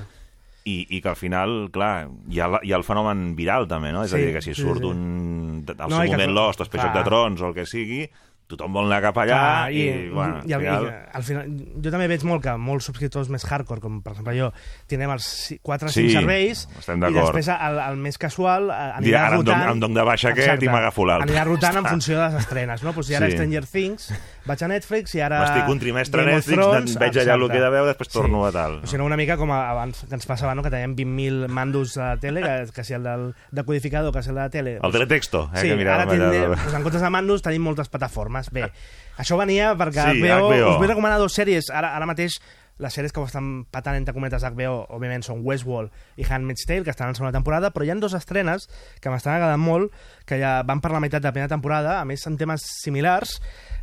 i, 0.66 0.76
i 0.96 1.00
que 1.02 1.08
al 1.12 1.16
final, 1.18 1.68
clar, 1.74 2.08
hi 2.30 2.40
ha, 2.40 2.48
la- 2.56 2.60
hi 2.64 2.72
ha 2.72 2.78
el 2.80 2.84
fenomen 2.86 3.36
viral 3.38 3.68
també, 3.70 3.92
no? 3.94 4.02
És 4.02 4.14
a 4.14 4.16
Sí, 4.16 4.24
dir, 4.24 4.32
que 4.34 4.42
si 4.42 4.54
sí, 4.54 4.62
surt 4.62 4.80
sí. 4.82 4.88
un... 4.90 5.62
al 5.68 5.76
No, 5.90 6.00
seu 6.00 6.06
que- 6.06 6.16
moment 6.16 6.32
Lost, 6.34 6.60
o 6.60 6.66
Espeix 6.66 6.82
clar. 6.82 6.94
de 6.96 7.04
Trons 7.06 7.40
o 7.42 7.48
el 7.52 7.54
que 7.54 7.66
sigui, 7.66 8.08
tothom 8.46 8.72
vol 8.78 8.86
anar 8.86 9.00
cap 9.02 9.16
allà 9.18 9.36
Clar, 9.36 9.70
i, 9.74 9.80
i, 9.82 10.08
bueno, 10.14 10.40
i, 10.46 10.52
al 10.54 10.60
al, 10.62 10.66
final... 10.66 10.84
i 10.86 11.16
al 11.18 11.24
final, 11.26 11.48
jo 11.82 11.90
també 11.90 12.06
veig 12.12 12.22
molt 12.28 12.44
que 12.44 12.52
molts 12.62 12.86
subscriptors 12.86 13.30
més 13.32 13.42
hardcore, 13.48 13.80
com 13.82 13.96
per 14.04 14.12
exemple 14.14 14.36
jo, 14.38 14.52
tindrem 14.86 15.10
els 15.16 15.26
4 15.66 15.88
o 15.88 15.92
5 15.92 15.96
Sí, 15.96 16.14
serveis 16.14 16.62
i 16.86 17.14
després 17.16 17.48
el, 17.56 17.80
el 17.88 17.96
més 18.04 18.18
casual 18.22 18.70
eh, 18.70 18.76
anirà 19.00 19.06
Dirà, 19.08 19.24
ara 19.26 19.36
rotant... 19.40 19.58
dono- 19.64 19.72
em 19.74 19.80
dono 19.82 19.98
de 19.98 20.04
baixa 20.06 20.28
aquest 20.30 20.46
Exacte. 20.46 20.68
i 20.68 20.70
m'agafo 20.70 21.06
l'altre. 21.08 21.26
Anirà 21.30 21.44
rotant 21.48 21.80
en 21.82 21.88
funció 21.96 22.18
de 22.20 22.28
les 22.28 22.38
estrenes, 22.44 22.82
no? 22.86 22.92
Pues 22.94 23.06
si 23.10 23.14
ara 23.18 23.26
Sí. 23.26 23.32
Stranger 23.34 23.64
Things, 23.66 24.06
vaig 24.46 24.62
a 24.62 24.68
Netflix 24.70 25.16
i 25.18 25.20
ara... 25.26 25.40
M'estic 25.42 25.72
un 25.74 25.80
trimestre 25.82 26.22
a 26.22 26.26
Netflix, 26.28 26.54
Thrones, 26.60 26.94
veig 27.02 27.16
allà 27.18 27.34
el 27.34 27.42
exacte. 27.42 27.52
que 27.52 27.58
he 27.58 27.64
de 27.66 27.70
veure, 27.74 27.90
després 27.90 28.12
torno 28.14 28.44
a 28.46 28.52
tal. 28.54 28.76
O 28.84 28.86
sigui, 28.86 29.02
una 29.02 29.16
mica 29.18 29.36
com 29.40 29.50
abans 29.56 30.04
que 30.06 30.14
ens 30.14 30.26
passava, 30.30 30.54
no? 30.54 30.62
que 30.62 30.70
teníem 30.70 30.94
20.000 30.94 31.48
mandos 31.50 31.96
a 31.98 32.12
la 32.12 32.20
tele, 32.22 32.42
que, 32.46 32.54
que 32.76 32.84
si 32.86 32.94
el 32.94 33.02
del 33.02 33.26
decodificador, 33.50 34.12
que 34.14 34.22
si 34.22 34.30
el 34.30 34.36
de 34.38 34.40
la 34.44 34.50
tele... 34.54 34.76
El 34.82 34.92
teletexto, 34.94 35.48
eh, 35.52 35.64
sí, 35.64 35.72
que 35.72 35.80
miràvem 35.80 36.04
ara 36.06 36.10
tindrem, 36.12 36.52
allà. 36.52 36.62
doncs 36.62 36.78
en 36.78 36.86
comptes 36.86 37.02
de 37.02 37.10
mandos 37.10 37.42
tenim 37.42 37.64
moltes 37.66 37.88
plataformes. 37.90 38.35
Bé, 38.52 38.68
això 39.16 39.38
venia 39.40 39.72
perquè 39.78 40.12
Sí, 40.12 40.20
HBO, 40.22 40.50
HBO. 40.50 40.70
us 40.74 40.78
vull 40.82 40.92
recomanar 40.92 41.18
dues 41.22 41.36
sèries. 41.36 41.70
Ara, 41.72 41.94
ara 41.96 42.06
mateix 42.08 42.40
les 42.78 42.92
sèries 42.92 43.12
que 43.12 43.20
ho 43.20 43.24
estan 43.24 43.64
patant 43.72 43.96
entre 43.96 44.12
cometes 44.12 44.44
HBO, 44.44 44.82
òbviament, 44.92 45.22
són 45.24 45.40
Westworld 45.46 45.92
i 46.20 46.26
Handmaid's 46.28 46.66
Tale, 46.68 46.84
que 46.84 46.92
estan 46.92 47.08
en 47.08 47.16
segona 47.16 47.32
temporada, 47.32 47.70
però 47.72 47.86
hi 47.86 47.90
ha 47.90 47.96
dues 47.96 48.12
estrenes 48.18 48.68
que 49.00 49.08
m'estan 49.08 49.38
agradant 49.38 49.62
molt, 49.62 49.94
que 50.28 50.36
ja 50.42 50.58
van 50.66 50.82
per 50.84 50.92
la 50.92 51.00
meitat 51.00 51.24
de 51.24 51.30
la 51.30 51.32
primera 51.32 51.48
temporada, 51.48 52.00
a 52.00 52.04
més 52.04 52.26
en 52.28 52.36
temes 52.36 52.66
similars, 52.82 53.38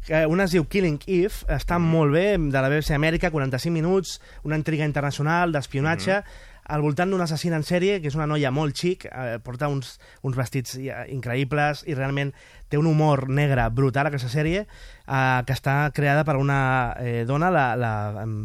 que 0.06 0.26
una 0.30 0.46
es 0.46 0.54
diu 0.54 0.68
Killing 0.70 1.00
Eve, 1.08 1.34
està 1.56 1.80
molt 1.82 2.14
bé, 2.14 2.38
de 2.38 2.62
la 2.62 2.70
BBC 2.70 2.94
Amèrica, 2.94 3.32
45 3.34 3.74
minuts, 3.74 4.20
una 4.44 4.60
intriga 4.60 4.86
internacional 4.86 5.52
d'espionatge, 5.56 6.22
al 6.66 6.82
voltant 6.82 7.10
d'una 7.12 7.26
assassina 7.26 7.56
en 7.58 7.64
sèrie, 7.64 8.00
que 8.02 8.08
és 8.08 8.16
una 8.16 8.28
noia 8.28 8.52
molt 8.52 8.76
xic, 8.76 9.06
eh, 9.06 9.40
porta 9.44 9.68
uns, 9.68 10.00
uns 10.24 10.36
vestits 10.36 10.78
increïbles 11.12 11.84
i 11.88 11.96
realment 11.96 12.32
té 12.70 12.78
un 12.80 12.88
humor 12.90 13.28
negre 13.30 13.68
brutal, 13.70 14.08
aquesta 14.10 14.30
sèrie, 14.32 14.64
eh, 14.66 15.42
que 15.46 15.54
està 15.54 15.92
creada 15.94 16.24
per 16.26 16.38
una 16.42 16.96
eh, 17.00 17.24
dona, 17.30 17.52
la, 17.54 17.66
la 17.78 17.92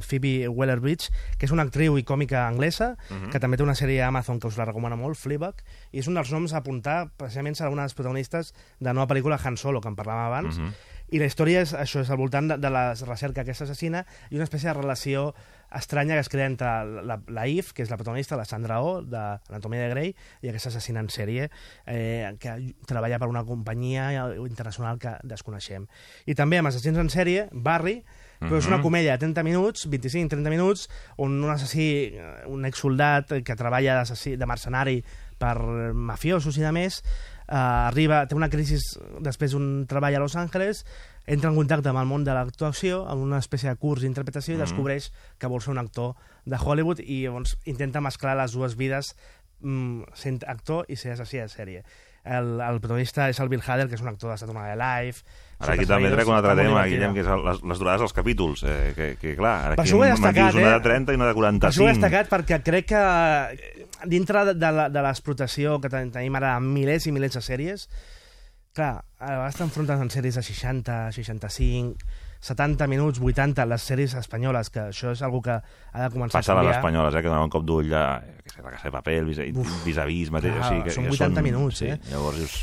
Phoebe 0.04 0.48
Waller-Bridge, 0.48 1.09
que 1.38 1.46
és 1.48 1.52
una 1.54 1.64
actriu 1.64 1.96
i 1.98 2.04
còmica 2.04 2.46
anglesa, 2.46 2.96
Mhm. 3.09 3.31
que 3.33 3.40
també 3.40 3.57
té 3.57 3.62
una 3.62 3.74
sèrie 3.78 4.02
a 4.02 4.09
Amazon 4.09 4.38
que 4.40 4.48
us 4.48 4.59
la 4.59 4.66
recomana 4.66 4.96
molt, 4.96 5.16
Fleabag, 5.16 5.62
i 5.92 5.98
és 6.00 6.09
un 6.09 6.14
dels 6.14 6.31
noms 6.33 6.52
a 6.52 6.59
apuntar, 6.59 7.09
precisament 7.16 7.54
serà 7.57 7.70
una 7.70 7.83
de 7.83 7.87
les 7.87 7.94
protagonistes 7.94 8.52
de 8.81 8.85
la 8.87 8.92
nova 8.92 9.07
pel·lícula 9.14 9.38
Han 9.42 9.57
Solo, 9.57 9.81
que 9.81 9.88
en 9.88 9.96
parlàvem 9.96 10.26
abans, 10.26 10.59
Mhm. 10.59 10.72
i 11.11 11.18
la 11.18 11.24
història 11.24 11.62
és 11.62 11.72
això, 11.72 12.00
és 12.02 12.11
al 12.11 12.18
voltant 12.18 12.48
de, 12.50 12.59
de 12.59 12.68
la 12.70 12.92
recerca 12.94 13.40
d'aquesta 13.40 13.64
assassina 13.64 14.04
i 14.31 14.35
una 14.35 14.44
espècie 14.44 14.68
de 14.68 14.74
relació 14.74 15.35
estranya 15.74 16.14
que 16.14 16.20
es 16.20 16.28
crea 16.28 16.46
entre 16.46 16.66
la, 17.04 17.20
la 17.28 17.46
Eve, 17.46 17.74
que 17.74 17.83
és 17.83 17.90
la 17.90 17.96
protagonista, 17.96 18.37
la 18.37 18.44
Sandra 18.48 18.81
Oh, 18.81 19.02
d'Anatomia 19.02 19.83
de 19.85 19.90
Grey, 19.90 20.14
i 20.42 20.48
aquesta 20.48 20.70
assassina 20.72 21.00
en 21.00 21.11
sèrie 21.12 21.50
eh, 21.87 22.37
que 22.40 22.54
treballa 22.87 23.18
per 23.18 23.28
una 23.28 23.44
companyia 23.44 24.09
internacional 24.46 24.98
que 24.98 25.16
desconeixem. 25.22 25.87
I 26.26 26.35
també 26.35 26.59
amb 26.59 26.68
assassins 26.72 26.98
en 26.98 27.11
sèrie, 27.12 27.48
Barry, 27.52 28.02
però 28.38 28.57
és 28.57 28.66
una 28.68 28.76
Mhm. 28.78 28.85
comèdia 28.85 29.12
de 29.12 29.18
30 29.18 29.42
minuts, 29.42 29.88
25-30 29.90 30.48
minuts, 30.48 30.88
on 31.16 31.42
un 31.42 31.50
assassí, 31.50 32.14
un 32.46 32.64
exsoldat 32.64 33.42
que 33.42 33.57
treballa 33.57 34.04
de 34.04 34.46
mercenari 34.46 35.02
per 35.38 35.59
mafiosos 35.92 36.57
i 36.59 36.62
de 36.62 36.70
més, 36.72 37.02
eh, 37.48 37.54
arriba, 37.57 38.26
té 38.26 38.35
una 38.35 38.48
crisi 38.48 38.76
després 39.20 39.52
d'un 39.52 39.87
treball 39.87 40.14
a 40.14 40.20
Los 40.20 40.37
Angeles, 40.37 40.85
entra 41.29 41.51
en 41.53 41.57
contacte 41.61 41.91
amb 41.93 42.01
el 42.01 42.09
món 42.09 42.25
de 42.25 42.33
l'actuació, 42.33 43.05
amb 43.07 43.23
una 43.23 43.38
espècie 43.38 43.69
de 43.69 43.77
curs 43.77 44.01
d'interpretació 44.03 44.55
i 44.55 44.57
Mhm. 44.57 44.64
descobreix 44.64 45.11
que 45.38 45.47
vol 45.47 45.61
ser 45.61 45.71
un 45.77 45.79
actor 45.85 46.14
de 46.49 46.57
Hollywood 46.57 47.01
i 47.05 47.23
llavors 47.27 47.59
intenta 47.69 48.01
mesclar 48.01 48.35
les 48.41 48.53
dues 48.57 48.77
vides 48.81 49.14
mm, 49.61 50.03
sent 50.14 50.45
actor 50.47 50.87
i 50.88 50.97
ser 50.97 51.12
assassí 51.12 51.37
de 51.37 51.49
sèrie. 51.51 51.83
El, 52.29 52.61
el 52.61 52.79
protagonista 52.81 53.29
és 53.31 53.38
el 53.41 53.49
Bill 53.49 53.62
Hader, 53.67 53.87
que 53.88 53.95
és 53.97 54.03
un 54.03 54.09
actor 54.09 54.31
de 54.31 54.37
Saturday 54.37 54.77
Night 54.77 54.79
Live. 54.79 55.23
Ara 55.59 55.75
aquí 55.75 55.87
també 55.87 56.11
trec 56.12 56.29
un 56.29 56.35
altre 56.37 56.55
tema. 56.59 56.83
Guillem, 56.87 57.14
que 57.14 57.23
és 57.25 57.27
les, 57.27 57.62
les 57.62 57.79
durades 57.81 58.01
dels 58.05 58.12
capítols, 58.12 58.62
eh, 58.69 58.93
que, 58.95 59.07
que 59.19 59.33
clar, 59.38 59.55
ara 59.71 59.77
Per 59.79 59.85
aquí 59.87 59.95
me'n 59.99 60.12
destacat, 60.14 60.55
una 60.55 60.69
eh? 60.69 60.75
de 60.75 60.81
30 60.85 61.12
i 61.12 61.17
una 61.19 61.27
de 61.31 61.35
Per 61.35 61.43
això 61.71 61.83
ho 61.83 61.88
he 61.88 61.95
45. 61.95 61.95
destacat 61.95 62.31
perquè 62.35 62.61
crec 62.62 62.87
que 62.93 64.09
dintre 64.12 64.45
de, 64.53 64.55
de, 64.55 65.03
l'explotació 65.03 65.81
que 65.81 65.88
ten- 65.91 66.11
tenim 66.14 66.37
ara 66.38 66.55
amb 66.59 66.71
milers 66.75 67.07
i 67.09 67.12
milers 67.12 67.35
de 67.38 67.43
sèries, 67.43 67.88
clar, 68.79 68.95
a 69.19 69.35
vegades 69.35 69.59
t'enfrontes 69.59 70.01
amb 70.01 70.14
sèries 70.14 70.38
de 70.38 70.43
60, 70.47 70.97
65, 71.17 72.09
70 72.49 72.87
minuts, 72.87 73.19
80, 73.19 73.67
les 73.67 73.87
sèries 73.91 74.14
espanyoles, 74.21 74.71
que 74.71 74.85
això 74.93 75.11
és 75.11 75.23
algo 75.27 75.43
que 75.43 75.57
ha 75.59 76.05
de 76.05 76.11
començar 76.14 76.38
Passa 76.38 76.55
a 76.55 76.55
a 76.55 76.62
les 76.62 76.69
canviar. 76.69 76.79
espanyoles, 76.79 77.14
eh, 77.19 77.23
que 77.25 77.33
donen 77.33 77.49
un 77.49 77.55
cop 77.55 77.67
d'ull 77.67 77.91
a 77.99 78.07
que 78.45 78.55
sé, 78.55 78.62
la 78.62 78.71
Casa 78.77 78.88
de 78.88 78.95
Paper, 78.95 79.17
el 79.25 79.27
vis, 79.27 79.41
vis 79.85 79.99
a 79.99 80.07
vis 80.07 80.31
mateix. 80.31 80.55
clar, 80.55 80.64
o 80.64 80.71
sigui, 80.71 80.85
que, 80.87 80.95
són 80.95 81.11
que 81.11 81.17
80 81.19 81.43
minuts, 81.43 81.83
sí, 81.83 81.91
eh? 81.91 81.99
Llavors 82.12 82.38
dius... 82.38 82.59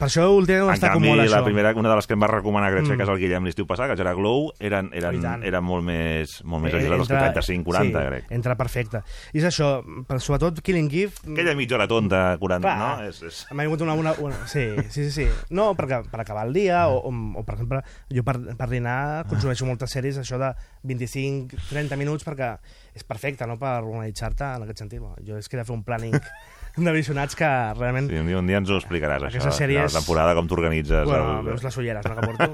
Per 0.00 0.06
això 0.08 0.22
últimament 0.32 0.72
destaco 0.72 0.96
canvi, 0.96 1.10
molt, 1.10 1.20
la 1.20 1.26
això. 1.28 1.44
primera, 1.44 1.74
una 1.76 1.90
de 1.92 1.96
les 1.98 2.06
que 2.08 2.14
em 2.16 2.22
va 2.24 2.28
recomanar 2.32 2.70
crec 2.72 2.86
Mm. 2.88 2.96
que 2.96 3.02
és 3.04 3.08
el 3.12 3.18
Guillem 3.20 3.44
l'estiu 3.44 3.66
passat, 3.68 3.90
que 3.92 4.00
era 4.00 4.14
Glow, 4.16 4.48
eren, 4.58 4.88
eren, 4.96 5.20
eren 5.44 5.62
molt 5.64 5.84
més, 5.84 6.38
molt 6.42 6.64
més 6.64 6.72
Eh, 6.72 6.78
agilats 6.78 7.06
que 7.08 7.14
35-40, 7.20 8.00
sí, 8.00 8.06
crec. 8.08 8.30
Entra 8.32 8.56
perfecte. 8.56 9.02
I 9.34 9.38
és 9.38 9.44
això, 9.44 9.84
per, 10.08 10.18
sobretot 10.24 10.62
Killing 10.64 10.88
Eve... 10.90 11.12
Aquella 11.34 11.54
mitja 11.54 11.76
hora 11.76 11.86
tonta, 11.86 12.38
40, 12.40 12.64
Clar, 12.64 12.78
no? 12.78 13.04
És, 13.10 13.22
és... 13.22 13.46
M'ha 13.52 13.62
vingut 13.68 13.82
una, 13.82 13.92
una, 13.94 14.14
una... 14.18 14.46
Sí, 14.46 14.64
sí, 14.88 15.04
sí, 15.04 15.10
sí. 15.10 15.28
No, 15.50 15.74
perquè 15.76 16.00
per 16.10 16.20
acabar 16.24 16.46
el 16.48 16.54
dia, 16.56 16.88
o, 16.88 16.96
o, 17.04 17.12
o 17.36 17.44
per 17.44 17.54
exemple, 17.58 17.82
jo 18.10 18.24
per, 18.24 18.38
per 18.56 18.68
dinar 18.72 19.26
consumeixo 19.28 19.66
moltes 19.68 19.90
sèries, 19.92 20.16
això 20.16 20.38
de 20.40 20.54
25-30 20.88 21.96
minuts, 22.00 22.24
perquè 22.24 22.54
és 22.94 23.04
perfecte, 23.04 23.46
no?, 23.46 23.58
per 23.60 23.76
organitzar-te 23.84 24.44
en 24.56 24.64
aquest 24.64 24.78
sentit. 24.82 25.00
Jo 25.26 25.36
és 25.38 25.48
que 25.48 25.56
he 25.56 25.60
de 25.60 25.64
fer 25.68 25.76
un 25.76 25.84
planning 25.84 26.16
de 26.86 26.92
visionats 26.94 27.36
que 27.36 27.48
realment... 27.78 28.08
Sí, 28.10 28.16
un, 28.22 28.26
dia, 28.30 28.38
un 28.38 28.46
dia 28.50 28.60
ens 28.62 28.70
ho 28.70 28.78
explicaràs, 28.80 29.22
això, 29.26 29.40
Aquestes 29.40 29.54
a 29.54 29.56
final 29.56 29.60
sèries- 29.84 29.92
de 29.94 29.98
temporada, 30.00 30.34
com 30.38 30.48
t'organitzes. 30.50 31.04
Bueno, 31.08 31.38
el... 31.40 31.46
veus 31.50 31.64
les 31.66 31.76
ulleres, 31.82 32.06
no, 32.06 32.16
que 32.16 32.26
porto? 32.30 32.48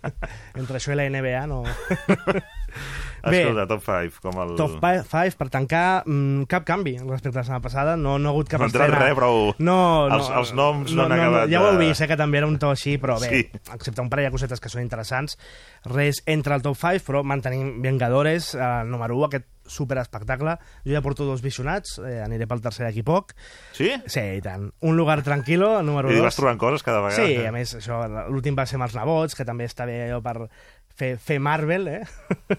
Entre 0.62 0.80
això 0.80 0.94
i 0.94 0.98
la 1.00 1.08
NBA, 1.12 1.46
no... 1.50 1.62
Escolta, 3.22 3.66
top 3.68 3.82
5, 3.84 4.20
com 4.22 4.40
el... 4.42 4.54
Top 4.56 4.78
5 4.80 5.36
per 5.38 5.48
tancar 5.52 6.02
mm, 6.06 6.44
cap 6.50 6.64
canvi 6.68 6.96
respecte 6.98 7.36
a 7.38 7.40
la 7.40 7.44
setmana 7.44 7.62
passada 7.64 7.96
no, 7.96 8.18
no 8.18 8.30
ha 8.30 8.32
hagut 8.32 8.48
cap 8.48 8.60
No 8.64 8.66
estrena 8.70 8.98
res, 8.98 9.14
prou. 9.18 9.52
no, 9.58 10.08
no, 10.08 10.16
Els- 10.16 10.30
els 10.42 10.54
noms 10.54 10.94
no 10.96 11.04
han 11.04 11.12
acabat 11.18 11.50
ja 11.52 11.60
ho 11.62 11.70
heu 11.72 11.78
vist, 11.78 12.00
eh, 12.00 12.08
que 12.08 12.16
també 12.16 12.38
era 12.40 12.48
un 12.50 12.58
to 12.58 12.70
així 12.72 12.96
però 12.98 13.18
bé, 13.20 13.28
Sí. 13.30 13.60
excepte 13.74 14.00
un 14.00 14.08
parell 14.10 14.30
de 14.30 14.34
cosetes 14.36 14.60
que 14.60 14.68
són 14.72 14.82
interessants 14.82 15.36
res 15.84 16.22
entre 16.26 16.54
el 16.54 16.62
top 16.62 16.76
5 16.80 17.04
però 17.06 17.22
mantenim 17.24 17.80
Vengadores 17.82 18.54
eh, 18.54 18.68
número 18.86 19.16
1, 19.16 19.26
aquest 19.30 19.48
super 19.70 19.98
espectacle 20.02 20.56
jo 20.82 20.90
ja 20.96 21.00
porto 21.04 21.22
dos 21.28 21.42
visionats, 21.44 21.98
eh, 22.02 22.18
aniré 22.24 22.48
pel 22.50 22.60
tercer 22.64 22.88
d'aquí 22.88 23.04
poc 23.06 23.36
Sí? 23.76 23.92
Sí, 24.10 24.20
i 24.20 24.40
tant. 24.42 24.64
Un 24.82 24.96
lugar 24.98 25.22
tranquilo, 25.22 25.80
número 25.86 26.10
I 26.10 26.16
2. 26.16 26.24
vas 26.24 26.36
trobant 26.36 26.58
coses 26.58 26.82
cada 26.82 27.00
vegada. 27.04 27.22
Sí, 27.22 27.36
a 27.46 27.52
més, 27.54 27.76
això, 27.78 28.00
l'últim 28.28 28.56
va 28.58 28.66
ser 28.66 28.76
amb 28.80 28.88
els 28.88 28.96
nebots, 28.98 29.36
que 29.38 29.44
també 29.46 29.64
està 29.70 29.86
bé 29.86 30.08
allò 30.08 30.18
per 30.24 30.48
fer, 31.00 31.16
fer 31.16 31.38
Marvel, 31.40 31.88
eh? 31.88 32.02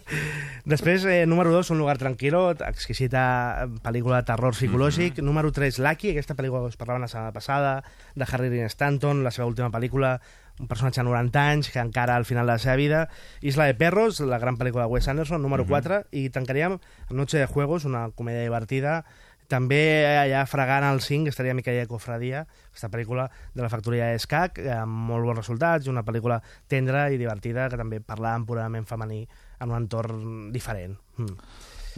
Després, 0.71 1.05
eh, 1.05 1.25
número 1.29 1.53
2, 1.53 1.69
Un 1.71 1.81
lugar 1.81 1.97
tranquilo, 2.01 2.43
exquisita 2.67 3.67
pel·lícula 3.85 4.21
de 4.21 4.29
terror 4.31 4.55
psicològic. 4.57 5.13
Mm 5.13 5.19
-hmm. 5.19 5.29
Número 5.29 5.51
3, 5.51 5.79
Lucky, 5.79 6.11
aquesta 6.11 6.35
pel·lícula 6.35 6.61
que 6.61 6.73
us 6.73 6.77
parlaven 6.77 7.01
la 7.01 7.07
setmana 7.07 7.33
passada, 7.33 7.83
de 8.15 8.25
Harry 8.25 8.49
Dean 8.49 8.69
Stanton, 8.69 9.23
la 9.23 9.31
seva 9.31 9.47
última 9.47 9.69
pel·lícula, 9.69 10.19
un 10.59 10.67
personatge 10.67 11.01
de 11.01 11.05
90 11.05 11.49
anys 11.49 11.69
que 11.69 11.79
encara 11.79 12.15
al 12.15 12.25
final 12.25 12.45
de 12.45 12.53
la 12.53 12.59
seva 12.59 12.75
vida. 12.75 13.09
Isla 13.41 13.65
de 13.65 13.75
Perros, 13.75 14.19
la 14.19 14.39
gran 14.39 14.57
pel·lícula 14.57 14.83
de 14.83 14.91
Wes 14.91 15.07
Anderson, 15.07 15.41
número 15.41 15.63
mm 15.63 15.67
-hmm. 15.67 15.69
4, 15.69 16.05
i 16.11 16.29
tancaríem 16.29 16.79
Noche 17.09 17.37
de 17.37 17.45
Juegos, 17.45 17.85
una 17.85 18.09
comèdia 18.09 18.43
divertida, 18.43 19.05
també 19.51 19.81
allà 20.07 20.45
fregant 20.47 20.85
el 20.87 21.01
5 21.03 21.31
estaria 21.31 21.55
Miquella 21.57 21.87
Cofradia, 21.89 22.45
aquesta 22.71 22.89
pel·lícula 22.93 23.27
de 23.53 23.65
la 23.65 23.69
factoria 23.71 24.11
d'Escac, 24.11 24.61
amb 24.77 25.11
molt 25.11 25.27
bons 25.27 25.41
resultats, 25.43 25.91
una 25.91 26.05
pel·lícula 26.07 26.39
tendra 26.71 27.09
i 27.11 27.19
divertida 27.19 27.67
que 27.69 27.79
també 27.79 27.99
parlava 27.99 28.39
purament 28.47 28.87
femení 28.87 29.25
en 29.59 29.69
un 29.69 29.77
entorn 29.83 30.49
diferent. 30.55 30.95
Mm. 31.19 31.35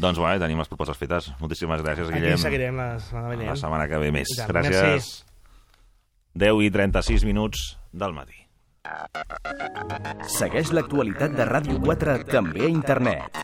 Doncs 0.01 0.17
bé, 0.17 0.31
tenim 0.41 0.57
les 0.57 0.71
propostes 0.71 0.97
fetes. 0.97 1.29
Moltíssimes 1.41 1.83
gràcies, 1.85 2.09
Guillem. 2.09 2.33
Aquí 2.33 2.47
seguirem 2.47 2.81
la 2.81 2.87
setmana 2.97 3.29
vinent. 3.35 3.51
La 3.51 3.59
setmana 3.61 3.85
que 3.91 4.01
ve 4.01 4.09
més. 4.15 4.33
Ja, 4.39 4.49
gràcies. 4.49 4.81
Merci. 4.81 5.29
10 6.33 6.63
i 6.65 6.71
36 6.73 7.27
minuts 7.29 7.67
del 7.93 8.17
matí. 8.17 8.39
Segueix 10.33 10.73
l'actualitat 10.73 11.37
de 11.37 11.45
Ràdio 11.47 11.77
4 11.85 12.23
també 12.33 12.65
a 12.65 12.73
internet. 12.73 13.43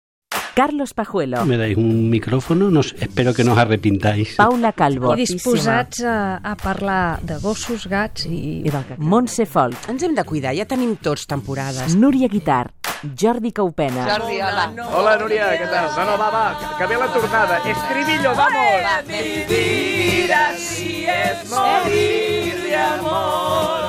Carlos 0.53 0.93
Pajuelo. 0.93 1.45
Me 1.45 1.57
dais 1.57 1.77
un 1.77 2.09
micrófono, 2.09 2.69
no, 2.69 2.81
espero 2.81 3.33
que 3.33 3.43
no 3.43 3.53
os 3.53 3.57
arrepintáis. 3.57 4.35
Paula 4.35 4.73
Calvo. 4.73 5.13
I 5.15 5.23
disposats 5.23 6.03
a, 6.03 6.37
a 6.43 6.55
parlar 6.55 7.21
de 7.23 7.39
gossos, 7.39 7.87
gats 7.87 8.25
i... 8.27 8.61
I 8.67 8.71
Montse 8.97 9.45
Folk. 9.45 9.89
Ens 9.89 10.03
hem 10.03 10.15
de 10.15 10.25
cuidar, 10.27 10.53
ja 10.57 10.67
tenim 10.67 10.97
tots 10.99 11.27
temporades. 11.27 11.95
Núria 11.95 12.27
Guitar. 12.27 12.71
Jordi 13.01 13.51
Caupena. 13.51 14.05
Jordi, 14.05 14.37
hola. 14.45 14.67
Hola, 14.93 15.15
Núria, 15.17 15.47
què 15.57 15.69
tal? 15.71 15.89
No, 15.95 16.05
no, 16.11 16.17
va, 16.21 16.29
va, 16.29 16.45
que, 16.59 16.73
que 16.77 16.89
ve 16.91 16.99
la 17.01 17.09
tornada. 17.15 17.61
Estribillo, 17.65 18.35
vamos! 18.37 19.07
Vivir 19.07 20.33
así 20.33 21.05
es 21.09 21.49
morir 21.49 22.61
de 22.61 22.75
amor. 22.75 23.80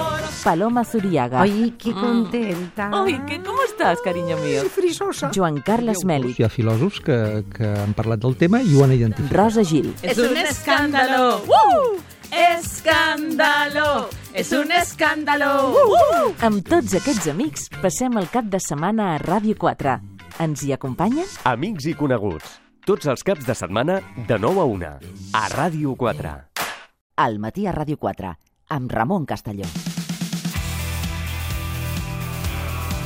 Paloma 0.43 0.85
Zuriaga. 0.85 1.43
Ay, 1.43 1.75
qué 1.79 1.93
contenta. 1.93 2.91
Ay, 2.93 3.21
¿qué, 3.27 3.41
¿cómo 3.43 3.63
estás, 3.63 4.01
cariño 4.03 4.37
mío? 4.39 4.63
frisosa. 4.65 5.31
Joan 5.35 5.61
Carles 5.61 6.05
Mèlic. 6.05 6.39
Hi 6.41 6.47
ha 6.47 6.51
filòsofs 6.51 7.01
que, 7.05 7.19
que 7.53 7.69
han 7.85 7.95
parlat 7.95 8.23
del 8.23 8.35
tema 8.41 8.61
i 8.63 8.75
ho 8.75 8.83
han 8.85 8.95
identificat. 8.97 9.37
Rosa 9.37 9.65
Gil. 9.65 9.93
Es 10.03 10.19
un 10.19 10.37
escándalo. 10.37 11.43
¡Uh! 11.47 12.01
Escándalo. 12.33 14.09
És 14.35 14.53
un 14.57 14.73
escàndalo. 14.75 15.53
Uh! 15.77 16.35
Amb 16.43 16.67
tots 16.67 16.97
aquests 16.99 17.29
amics 17.31 17.69
passem 17.83 18.17
el 18.19 18.31
cap 18.33 18.49
de 18.51 18.61
setmana 18.63 19.13
a 19.15 19.19
Ràdio 19.23 19.55
4. 19.61 19.99
Ens 20.43 20.65
hi 20.65 20.73
acompanyen? 20.75 21.29
Amics 21.45 21.87
i 21.93 21.95
coneguts. 21.95 22.59
Tots 22.89 23.07
els 23.07 23.23
caps 23.23 23.47
de 23.47 23.55
setmana 23.55 24.01
de 24.27 24.41
9 24.43 24.65
a 24.65 24.67
1 24.67 24.95
a 25.39 25.45
Ràdio 25.55 25.95
4. 25.95 26.39
Al 27.23 27.39
matí 27.39 27.69
a 27.69 27.77
Ràdio 27.77 28.01
4 28.01 28.33
amb 28.73 28.91
Ramon 28.91 29.27
Castelló. 29.27 29.69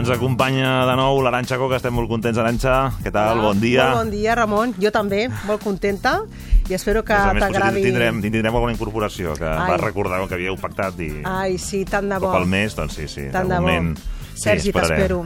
Ens 0.00 0.08
acompanya 0.08 0.86
de 0.88 0.92
nou 0.96 1.18
l'Aranxa 1.20 1.58
Coca, 1.60 1.76
estem 1.76 1.92
molt 1.92 2.08
contents, 2.08 2.38
Aranxa. 2.40 2.76
Què 3.04 3.10
tal? 3.12 3.34
Hola. 3.36 3.50
Bon 3.50 3.58
dia. 3.60 3.90
Molt 3.90 3.98
bon 3.98 4.12
dia, 4.14 4.36
Ramon. 4.38 4.70
Jo 4.80 4.88
també, 4.94 5.26
molt 5.44 5.60
contenta 5.60 6.14
i 6.70 6.72
espero 6.72 7.02
que 7.04 7.18
més, 7.18 7.42
t'agradi... 7.44 7.82
Tindrem, 7.84 8.22
tindrem 8.24 8.48
alguna 8.48 8.72
incorporació, 8.72 9.34
que 9.36 9.44
Ai. 9.44 9.74
vas 9.74 9.82
recordar 9.82 10.22
que 10.30 10.38
havíeu 10.38 10.56
pactat 10.56 11.02
i... 11.04 11.10
Ai, 11.28 11.58
sí, 11.60 11.82
tant 11.84 12.08
de 12.08 12.16
bo. 12.16 12.30
Cop 12.30 12.38
al 12.38 12.48
mes, 12.48 12.78
doncs 12.78 12.96
sí, 12.96 13.10
sí. 13.12 13.26
Tant 13.34 13.52
de 13.52 13.58
de 13.58 13.60
bo. 13.60 13.68
moment... 13.68 13.92
Sergi, 14.40 14.70
sí, 14.70 14.72
t'espero. 14.72 15.20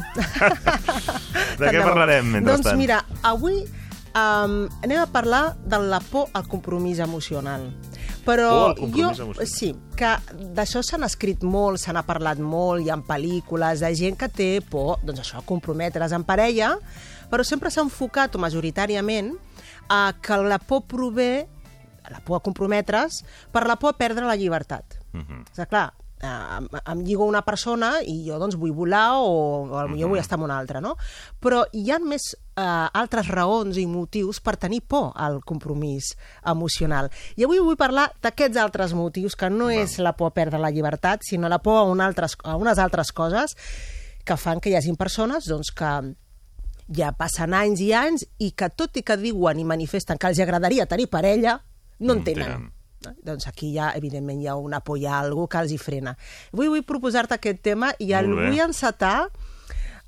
De 1.60 1.70
què 1.70 1.78
parlarem, 1.78 2.32
mentrestant? 2.34 2.64
Doncs 2.64 2.80
mira, 2.80 2.96
avui 3.22 3.60
um, 3.62 4.56
anem 4.82 4.98
a 4.98 5.06
parlar 5.06 5.44
de 5.70 5.78
la 5.86 6.00
por 6.02 6.32
al 6.34 6.48
compromís 6.50 6.98
emocional. 6.98 7.68
Però 8.24 8.50
compromís 8.76 9.18
jo, 9.20 9.46
sí, 9.48 9.70
que 9.98 10.14
d'això 10.56 10.80
s'han 10.84 11.04
escrit 11.04 11.42
molt, 11.44 11.80
se 11.82 11.92
n'ha 11.92 12.04
parlat 12.06 12.40
molt, 12.40 12.84
hi 12.84 12.92
ha 12.92 12.98
pel·lícules 13.04 13.82
de 13.84 13.90
gent 13.98 14.16
que 14.20 14.30
té 14.32 14.50
por, 14.70 14.96
doncs 15.04 15.20
això, 15.24 15.42
comprometre's 15.44 16.14
en 16.16 16.24
parella, 16.24 16.74
però 17.30 17.44
sempre 17.44 17.72
s'ha 17.72 17.84
enfocat, 17.84 18.36
o 18.36 18.42
majoritàriament, 18.42 19.34
a 19.92 20.14
que 20.24 20.38
la 20.40 20.58
por 20.58 20.86
prové, 20.88 21.46
la 22.10 22.20
por 22.24 22.38
a 22.38 22.44
comprometre's, 22.44 23.22
per 23.52 23.66
la 23.68 23.76
por 23.80 23.92
a 23.92 23.98
perdre 23.98 24.24
la 24.24 24.36
llibertat. 24.36 25.00
Uh 25.12 25.20
-huh. 25.20 25.44
És 25.52 25.68
clar, 25.68 25.92
em, 26.24 26.68
em 26.80 27.04
lligo 27.04 27.24
a 27.24 27.30
una 27.30 27.42
persona 27.46 27.94
i 28.02 28.22
jo 28.26 28.38
doncs 28.40 28.56
vull 28.60 28.74
volar 28.76 29.20
o, 29.20 29.28
o 29.68 29.84
potser 29.90 30.08
vull 30.10 30.22
estar 30.22 30.38
amb 30.38 30.46
una 30.48 30.58
altra, 30.58 30.80
no? 30.84 30.94
Però 31.40 31.62
hi 31.72 31.86
ha 31.90 32.00
més 32.02 32.30
eh, 32.34 32.64
altres 32.64 33.28
raons 33.32 33.78
i 33.80 33.86
motius 33.90 34.40
per 34.44 34.56
tenir 34.60 34.82
por 34.88 35.12
al 35.14 35.40
compromís 35.46 36.14
emocional. 36.44 37.10
I 37.36 37.46
avui 37.46 37.62
vull 37.62 37.78
parlar 37.80 38.10
d'aquests 38.22 38.60
altres 38.60 38.94
motius, 38.96 39.36
que 39.36 39.50
no 39.50 39.70
és 39.70 39.98
la 39.98 40.14
por 40.16 40.32
a 40.32 40.36
perdre 40.36 40.60
la 40.62 40.72
llibertat, 40.74 41.24
sinó 41.26 41.48
la 41.48 41.60
por 41.62 41.80
a, 41.80 41.86
un 41.90 42.00
altres, 42.04 42.38
a 42.44 42.56
unes 42.60 42.78
altres 42.78 43.12
coses 43.12 43.56
que 44.24 44.36
fan 44.40 44.60
que 44.60 44.70
hi 44.72 44.78
hagin 44.78 44.96
persones 44.96 45.48
doncs, 45.50 45.70
que 45.76 45.90
ja 46.96 47.12
passen 47.16 47.54
anys 47.56 47.80
i 47.80 47.92
anys 47.96 48.26
i 48.38 48.52
que 48.56 48.68
tot 48.72 48.96
i 49.00 49.02
que 49.02 49.16
diuen 49.20 49.60
i 49.60 49.64
manifesten 49.68 50.20
que 50.20 50.28
els 50.28 50.40
agradaria 50.40 50.86
tenir 50.86 51.08
parella, 51.12 51.58
no 52.00 52.16
en 52.18 52.24
tenen. 52.24 52.44
tenen. 52.44 52.72
Doncs 53.22 53.46
aquí 53.48 53.72
ja, 53.74 53.92
evidentment, 53.96 54.40
hi 54.42 54.46
ha 54.48 54.54
una 54.56 54.80
por, 54.80 54.98
hi 54.98 55.06
ha 55.06 55.18
algú 55.20 55.46
que 55.48 55.58
els 55.58 55.72
hi 55.72 55.78
frena. 55.78 56.16
Avui 56.52 56.68
vull 56.68 56.82
proposar-te 56.84 57.34
aquest 57.34 57.62
tema 57.62 57.92
i 57.98 58.12
el 58.12 58.26
vull 58.32 58.60
encetar 58.64 59.28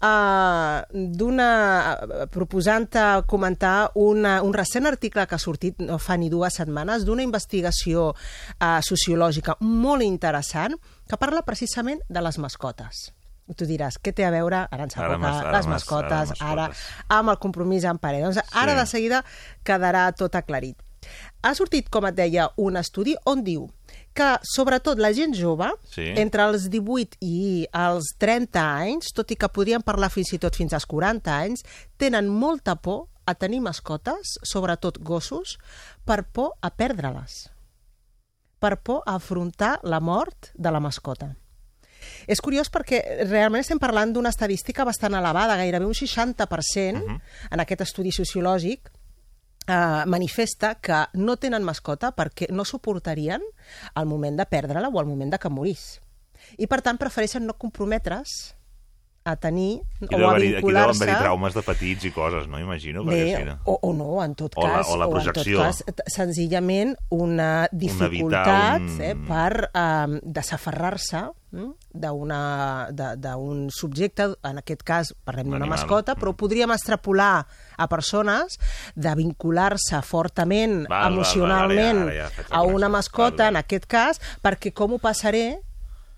uh, 0.03 0.83
d'una 0.93 1.49
proposant-te 2.31 3.05
comentar 3.27 3.91
una, 3.95 4.43
un 4.43 4.55
recent 4.55 4.87
article 4.87 5.27
que 5.27 5.35
ha 5.37 5.43
sortit 5.43 5.79
no 5.83 5.99
fa 5.99 6.17
ni 6.21 6.29
dues 6.33 6.55
setmanes 6.61 7.05
d'una 7.07 7.25
investigació 7.27 8.11
uh, 8.13 8.79
sociològica 8.85 9.57
molt 9.61 10.03
interessant 10.07 10.77
que 11.09 11.16
parla 11.20 11.43
precisament 11.47 12.01
de 12.09 12.23
les 12.25 12.39
mascotes. 12.43 13.11
I 13.47 13.55
tu 13.55 13.62
diràs, 13.62 13.95
què 14.03 14.11
té 14.11 14.25
a 14.27 14.33
veure, 14.35 14.64
ara 14.75 14.87
ens 14.89 14.97
Ara 14.99 15.14
mas- 15.23 15.37
ara 15.39 15.53
les 15.55 15.66
mas- 15.68 15.75
mascotes, 15.77 16.33
ara 16.41 16.49
ara, 16.51 16.62
mascotes. 16.73 17.05
amb 17.14 17.31
el 17.31 17.39
compromís 17.39 17.85
en 17.87 17.99
parella. 18.03 18.27
Doncs 18.27 18.41
ara 18.53 18.73
Sí. 18.75 18.79
de 18.81 18.87
seguida 18.91 19.25
quedarà 19.62 20.09
tot 20.18 20.35
aclarit. 20.35 20.83
Ha 21.47 21.55
sortit, 21.55 21.88
com 21.92 22.07
et 22.09 22.16
deia, 22.18 22.49
un 22.59 22.76
estudi 22.80 23.14
on 23.30 23.42
diu 23.47 23.68
que, 24.16 24.30
sobretot, 24.42 24.99
la 24.99 25.12
gent 25.14 25.34
jove, 25.36 25.68
Sí. 25.92 26.09
entre 26.16 26.42
els 26.49 26.68
18 26.72 27.18
i 27.20 27.66
els 27.72 28.14
30 28.18 28.62
anys, 28.80 29.12
tot 29.14 29.30
i 29.30 29.36
que 29.36 29.49
podrien 29.53 29.82
parlar 29.84 30.11
fins 30.11 30.32
i 30.32 30.38
tot 30.42 30.57
fins 30.57 30.72
als 30.72 30.86
40 30.88 31.36
anys, 31.38 31.62
tenen 31.97 32.26
molta 32.28 32.76
por 32.76 33.09
a 33.26 33.34
tenir 33.34 33.61
mascotes, 33.61 34.38
sobretot 34.42 34.99
gossos, 35.03 35.59
per 36.05 36.24
por 36.32 36.55
a 36.62 36.70
perdre-les. 36.70 37.51
Per 38.59 38.78
por 38.82 39.03
a 39.07 39.16
afrontar 39.16 39.80
la 39.82 40.01
mort 40.01 40.51
de 40.55 40.70
la 40.72 40.80
mascota. 40.80 41.36
És 42.26 42.40
curiós 42.40 42.70
perquè 42.70 43.26
realment 43.28 43.61
estem 43.61 43.78
parlant 43.82 44.12
d'una 44.14 44.30
estadística 44.30 44.84
bastant 44.84 45.14
elevada, 45.14 45.57
gairebé 45.59 45.84
un 45.86 45.94
60% 45.94 47.05
Mhm. 47.05 47.20
en 47.51 47.61
aquest 47.61 47.80
estudi 47.82 48.12
sociològic 48.12 48.90
eh, 49.67 50.03
manifesta 50.07 50.75
que 50.77 51.05
no 51.14 51.37
tenen 51.37 51.62
mascota 51.64 52.12
perquè 52.17 52.51
no 52.53 52.64
suportarien 52.64 53.43
el 53.95 54.07
moment 54.07 54.37
de 54.39 54.47
perdre-la 54.47 54.89
o 54.89 55.01
el 55.01 55.07
moment 55.07 55.33
de 55.33 55.39
que 55.39 55.49
morís. 55.51 56.01
I, 56.59 56.67
per 56.71 56.83
tant, 56.83 56.99
prefereixen 57.01 57.47
no 57.47 57.55
comprometre's 57.59 58.55
a 59.27 59.35
tenir 59.35 59.81
Aquí 59.99 60.14
o 60.14 60.19
a 60.23 60.31
haver-hi 60.31 60.53
aquí 60.55 60.62
deuen 60.62 60.62
vincular-se... 60.62 61.03
haver-hi 61.03 61.19
traumes 61.25 61.55
de 61.57 61.62
petits 61.67 62.05
i 62.07 62.12
coses, 62.14 62.45
no? 62.47 62.61
Imagino, 62.62 63.03
Bé, 63.05 63.43
no... 63.45 63.57
o, 63.64 63.75
o 63.83 63.93
no, 63.93 64.23
en 64.23 64.37
tot 64.39 64.55
O 64.55 64.62
la- 64.62 64.77
cas, 64.77 64.87
o 64.89 64.97
la 64.97 65.09
en 65.09 65.11
tot 65.11 65.25
projecció. 65.33 65.59
cas, 65.64 65.83
senzillament 66.14 66.95
una 67.11 67.64
evitar 67.73 67.79
dificultat 67.81 68.81
un- 68.87 69.01
eh, 69.03 69.17
per 69.27 69.71
eh, 69.75 70.21
desaferrar-se 70.23 71.25
de- 71.51 71.73
d'un 72.01 73.66
subjecte, 73.74 74.28
en 74.47 74.62
aquest 74.62 74.82
cas 74.86 75.12
parlem 75.26 75.51
Un 75.51 75.57
d'una 75.57 75.68
mascota, 75.70 76.14
però 76.18 76.32
ho 76.32 76.38
podríem 76.38 76.72
extrapolar 76.74 77.47
a 77.76 77.88
persones 77.90 78.59
de 78.94 79.14
vincular-se 79.18 80.01
fortament, 80.07 80.84
Val, 80.86 80.88
val, 80.88 81.03
val, 81.03 81.12
emocionalment, 81.12 82.03
ara 82.07 82.16
ja, 82.16 82.30
ara 82.30 82.49
ja 82.49 82.57
a 82.57 82.64
una 82.68 82.88
mascota, 82.92 83.49
en 83.49 83.61
aquest 83.61 83.86
cas, 83.90 84.20
perquè 84.42 84.72
com 84.76 84.97
ho 84.97 85.03
passaré 85.03 85.59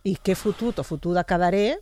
i 0.04 0.16
què 0.22 0.36
fotut 0.38 0.78
o 0.80 0.86
fotuda 0.86 1.24
quedaré, 1.28 1.78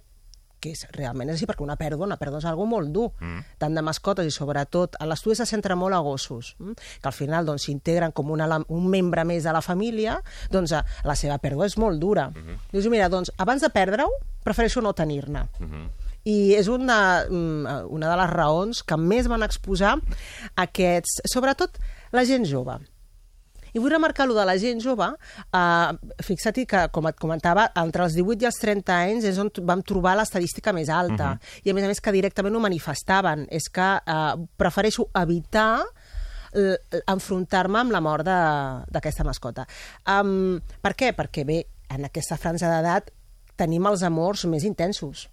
que 0.61 0.73
és, 0.75 0.85
realment 0.97 1.31
és 1.31 1.37
així, 1.37 1.47
perquè 1.49 1.65
una 1.65 1.77
pèrdua, 1.81 2.07
una 2.07 2.19
pèrdua 2.21 2.41
és 2.43 2.49
algo 2.49 2.67
molt 2.69 2.93
dur, 2.95 3.09
mm. 3.21 3.59
tant 3.63 3.77
de 3.77 3.85
mascotes 3.85 4.27
i 4.27 4.35
sobretot, 4.35 4.97
a 5.01 5.09
l'estudi 5.09 5.37
se 5.39 5.47
centra 5.49 5.77
molt 5.79 5.97
a 5.97 6.01
gossos, 6.05 6.55
mm? 6.59 6.75
que 7.03 7.11
al 7.11 7.17
final 7.17 7.49
doncs, 7.49 7.67
s'integren 7.69 8.15
com 8.17 8.31
una, 8.35 8.49
un 8.69 8.89
membre 8.93 9.25
més 9.29 9.47
de 9.47 9.55
la 9.55 9.63
família, 9.65 10.19
doncs 10.53 10.75
eh, 10.77 10.83
la 11.07 11.17
seva 11.19 11.39
pèrdua 11.43 11.69
és 11.69 11.77
molt 11.79 12.01
dura. 12.01 12.29
Mm 12.31 12.43
-hmm. 12.43 12.59
Dius, 12.73 12.89
mira, 12.89 13.09
doncs, 13.09 13.33
abans 13.37 13.63
de 13.63 13.71
perdre-ho, 13.71 14.11
prefereixo 14.45 14.81
no 14.81 14.93
tenir-ne. 14.93 15.49
Mm 15.59 15.71
-hmm. 15.71 15.89
I 16.25 16.55
és 16.55 16.69
una, 16.69 17.25
mm, 17.29 17.87
una 17.89 18.11
de 18.11 18.17
les 18.17 18.31
raons 18.31 18.83
que 18.83 18.97
més 18.97 19.29
van 19.29 19.43
exposar 19.43 20.01
aquests, 20.57 21.23
sobretot 21.25 21.79
la 22.11 22.25
gent 22.25 22.45
jove. 22.45 22.79
I 23.77 23.81
vull 23.83 23.93
remarcar 23.93 24.25
lo 24.27 24.35
de 24.39 24.47
la 24.49 24.55
gent 24.59 24.81
jove. 24.81 25.07
Uh, 25.53 25.93
fixa't 26.25 26.65
que, 26.67 26.81
com 26.95 27.07
et 27.11 27.19
comentava, 27.21 27.69
entre 27.77 28.07
els 28.09 28.17
18 28.17 28.47
i 28.47 28.49
els 28.49 28.59
30 28.63 28.95
anys 28.97 29.27
és 29.29 29.39
on 29.43 29.51
vam 29.69 29.83
trobar 29.85 30.15
l'estadística 30.17 30.73
més 30.73 30.89
alta. 30.89 31.35
Mhm. 31.37 31.61
I, 31.67 31.71
a 31.71 31.75
més 31.77 31.85
a 31.85 31.91
més, 31.93 32.01
que 32.01 32.15
directament 32.17 32.57
ho 32.57 32.61
manifestaven. 32.65 33.47
És 33.53 33.69
que 33.69 33.91
uh, 34.01 34.33
prefereixo 34.57 35.11
evitar 35.15 35.85
l- 36.57 36.79
enfrontar-me 37.07 37.79
amb 37.85 37.93
la 37.93 38.01
mort 38.01 38.25
de- 38.25 38.85
d'aquesta 38.97 39.25
mascota. 39.29 39.67
Um, 40.09 40.59
per 40.81 40.95
què? 40.97 41.13
Perquè, 41.15 41.45
bé, 41.45 41.61
en 41.93 42.05
aquesta 42.09 42.37
franja 42.41 42.71
d'edat 42.73 43.13
tenim 43.57 43.87
els 43.87 44.03
amors 44.03 44.45
més 44.51 44.65
intensos 44.65 45.29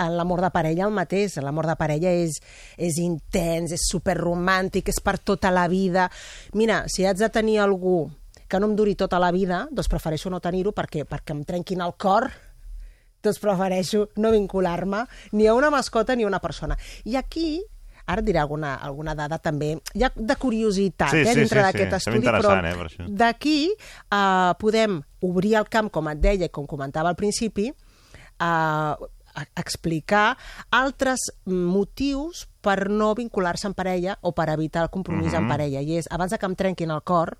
en 0.00 0.16
l'amor 0.16 0.42
de 0.44 0.50
parella 0.54 0.86
el 0.88 0.94
mateix. 0.96 1.36
L'amor 1.44 1.68
de 1.70 1.76
parella 1.78 2.12
és, 2.24 2.40
és 2.80 2.98
intens, 3.02 3.74
és 3.76 3.88
superromàntic, 3.92 4.90
és 4.92 5.00
per 5.04 5.18
tota 5.18 5.52
la 5.54 5.66
vida. 5.70 6.08
Mira, 6.56 6.84
si 6.88 7.06
haig 7.06 7.20
de 7.20 7.30
tenir 7.32 7.60
algú 7.60 8.08
que 8.50 8.58
no 8.58 8.66
em 8.66 8.76
duri 8.76 8.96
tota 8.98 9.20
la 9.22 9.30
vida, 9.30 9.66
doncs 9.70 9.88
prefereixo 9.88 10.30
no 10.32 10.42
tenir-ho 10.42 10.74
perquè, 10.74 11.04
perquè 11.06 11.36
em 11.36 11.44
trenquin 11.46 11.84
el 11.84 11.94
cor, 11.94 12.26
doncs 13.22 13.38
prefereixo 13.38 14.08
no 14.18 14.32
vincular-me 14.34 15.04
ni 15.38 15.46
a 15.46 15.54
una 15.54 15.70
mascota 15.70 16.16
ni 16.16 16.26
a 16.26 16.30
una 16.30 16.40
persona. 16.42 16.76
I 17.04 17.14
aquí 17.20 17.60
ara 18.10 18.24
et 18.24 18.26
diré 18.26 18.40
alguna, 18.42 18.74
alguna 18.82 19.14
dada 19.14 19.38
també, 19.38 19.76
ja 19.94 20.10
de 20.16 20.36
curiositat, 20.40 21.14
Sí, 21.14 21.22
eh, 21.22 21.34
dintre 21.36 21.60
sí, 21.60 21.66
d'aquest 21.66 21.92
sí. 21.92 22.00
estudi, 22.00 22.26
però 22.26 22.56
eh, 22.56 22.74
per 22.74 23.06
d'aquí 23.22 23.58
eh, 23.70 24.52
podem 24.58 24.98
obrir 25.22 25.54
el 25.60 25.68
camp, 25.70 25.92
com 25.94 26.10
et 26.10 26.18
deia 26.18 26.48
i 26.48 26.52
com 26.52 26.66
comentava 26.66 27.12
al 27.12 27.18
principi, 27.18 27.68
a 28.40 28.96
explicar 29.56 30.36
altres 30.70 31.20
motius 31.46 32.48
per 32.60 32.90
no 32.90 33.14
vincular-se 33.14 33.66
en 33.68 33.74
parella 33.74 34.18
o 34.22 34.32
per 34.34 34.48
evitar 34.50 34.82
el 34.82 34.90
compromís 34.90 35.32
en 35.34 35.44
Mhm. 35.44 35.48
parella. 35.48 35.80
I 35.80 35.96
és, 35.98 36.08
abans 36.10 36.30
de 36.30 36.38
que 36.38 36.46
em 36.46 36.54
trenquin 36.56 36.90
el 36.90 37.02
cor, 37.02 37.38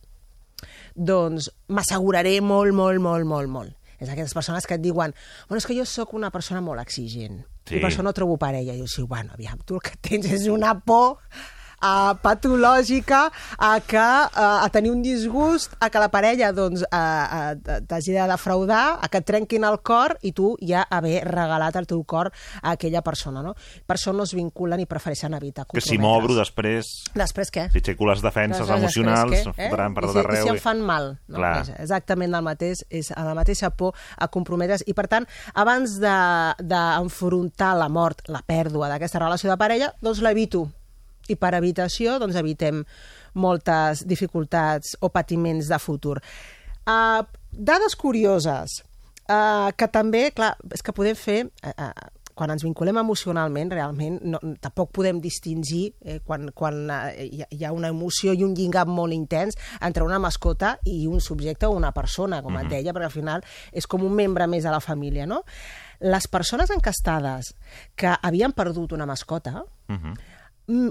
doncs 0.94 1.50
m'asseguraré 1.68 2.40
molt, 2.40 2.72
molt, 2.74 3.00
molt, 3.00 3.24
molt, 3.24 3.48
molt. 3.48 3.76
És 4.00 4.08
aquelles 4.08 4.32
persones 4.32 4.66
que 4.66 4.74
et 4.74 4.80
diuen 4.80 5.12
bueno, 5.48 5.58
és 5.58 5.66
que 5.66 5.76
jo 5.76 5.84
sóc 5.84 6.14
una 6.14 6.30
persona 6.30 6.60
molt 6.62 6.80
exigent 6.80 7.44
Sí. 7.66 7.76
i 7.76 7.80
per 7.80 7.90
això 7.90 8.02
no 8.02 8.12
trobo 8.16 8.38
parella. 8.38 8.72
I 8.74 8.78
jo 8.80 8.86
dic, 8.88 9.06
bueno, 9.08 9.32
aviam, 9.34 9.58
tu 9.64 9.74
el 9.74 9.80
que 9.80 9.96
tens 10.00 10.26
és 10.26 10.46
una 10.48 10.80
por 10.80 11.18
uh, 11.82 12.14
patològica 12.22 13.30
a 13.58 13.72
que 13.80 13.96
uh, 13.98 14.64
a 14.64 14.68
tenir 14.72 14.90
un 14.92 15.02
disgust, 15.02 15.74
a 15.80 15.88
que 15.90 15.98
la 16.02 16.08
parella 16.12 16.52
doncs, 16.52 16.82
uh, 16.82 16.96
uh, 16.96 17.80
t'hagi 17.88 18.12
de 18.16 18.26
defraudar, 18.30 18.98
a 19.02 19.08
que 19.08 19.18
et 19.22 19.26
trenquin 19.26 19.64
el 19.64 19.80
cor 19.82 20.16
i 20.22 20.32
tu 20.36 20.54
ja 20.60 20.84
haver 20.90 21.24
regalat 21.28 21.76
el 21.76 21.86
teu 21.90 22.02
cor 22.04 22.30
a 22.62 22.72
aquella 22.76 23.02
persona. 23.02 23.42
No? 23.42 23.54
Per 23.86 23.96
això 23.96 24.12
no 24.16 24.24
es 24.24 24.34
vinculen 24.34 24.80
i 24.80 24.86
prefereixen 24.86 25.34
evitar 25.34 25.66
Que 25.70 25.80
si 25.80 25.98
m'obro 25.98 26.34
després... 26.34 26.88
Després 27.14 27.50
què? 27.52 27.68
Si 27.72 27.78
aixeco 27.82 28.06
les 28.08 28.22
defenses 28.22 28.60
Després, 28.66 28.80
emocionals, 28.80 29.30
després 29.30 29.56
què, 29.56 29.68
fotran 29.70 29.94
per 29.94 30.04
I 30.04 30.06
tot 30.06 30.14
si, 30.16 30.22
arreu. 30.24 30.40
I 30.40 30.42
si 30.42 30.48
i- 30.48 30.56
em 30.56 30.62
fan 30.62 30.80
mal. 30.84 31.08
No? 31.28 31.36
Clar. 31.38 31.54
És 31.62 31.72
exactament 31.78 32.34
el 32.34 32.42
mateix, 32.46 32.84
és 32.90 33.12
la 33.16 33.34
mateixa 33.38 33.70
por 33.70 33.94
a 34.16 34.28
comprometre's. 34.28 34.84
I, 34.86 34.94
per 34.94 35.06
tant, 35.08 35.26
abans 35.54 35.98
de- 36.00 36.54
d'enfrontar 36.60 37.74
la 37.78 37.88
mort, 37.88 38.22
la 38.28 38.42
pèrdua 38.46 38.88
d'aquesta 38.92 39.18
relació 39.22 39.50
de 39.50 39.56
parella, 39.60 39.92
doncs 40.02 40.20
l'evito. 40.24 40.66
I 41.30 41.38
per 41.40 41.54
evitació, 41.58 42.18
doncs 42.20 42.38
evitem 42.40 42.84
moltes 43.40 44.04
dificultats 44.10 44.96
o 45.00 45.10
patiments 45.14 45.70
de 45.70 45.78
futur. 45.78 46.18
Uh, 46.86 47.22
dades 47.52 47.94
curioses, 47.98 48.80
uh, 49.28 49.70
que 49.76 49.90
també, 49.92 50.30
clar, 50.34 50.56
és 50.74 50.82
que 50.82 50.96
podem 50.96 51.18
fer... 51.18 51.44
Uh, 51.62 51.76
uh, 51.90 52.16
quan 52.40 52.54
ens 52.54 52.64
vinculem 52.64 52.96
emocionalment, 52.96 53.68
realment, 53.74 54.16
no, 54.32 54.38
tampoc 54.64 54.94
podem 54.96 55.18
distingir 55.20 55.90
eh, 56.00 56.20
quan, 56.24 56.48
quan 56.56 56.78
eh, 56.88 57.26
hi, 57.26 57.64
ha, 57.66 57.72
una 57.76 57.90
emoció 57.92 58.32
i 58.32 58.46
un 58.46 58.54
lligam 58.56 58.88
molt 58.96 59.12
intens 59.12 59.58
entre 59.84 60.06
una 60.06 60.16
mascota 60.22 60.78
i 60.88 61.02
un 61.10 61.20
subjecte 61.20 61.68
o 61.68 61.76
una 61.76 61.92
persona, 61.92 62.40
com 62.40 62.54
mm 62.54 62.56
-hmm. 62.56 62.64
et 62.64 62.70
deia, 62.78 62.94
perquè 62.94 63.10
al 63.10 63.18
final 63.18 63.44
és 63.72 63.86
com 63.86 64.02
un 64.02 64.14
membre 64.14 64.46
més 64.46 64.64
de 64.64 64.70
la 64.70 64.80
família, 64.80 65.26
no? 65.26 65.44
Les 66.00 66.28
persones 66.28 66.70
encastades 66.70 67.54
que 67.94 68.08
havien 68.22 68.52
perdut 68.52 68.92
una 68.92 69.06
mascota, 69.06 69.64
Mhm. 69.88 70.08
mm, 70.08 70.14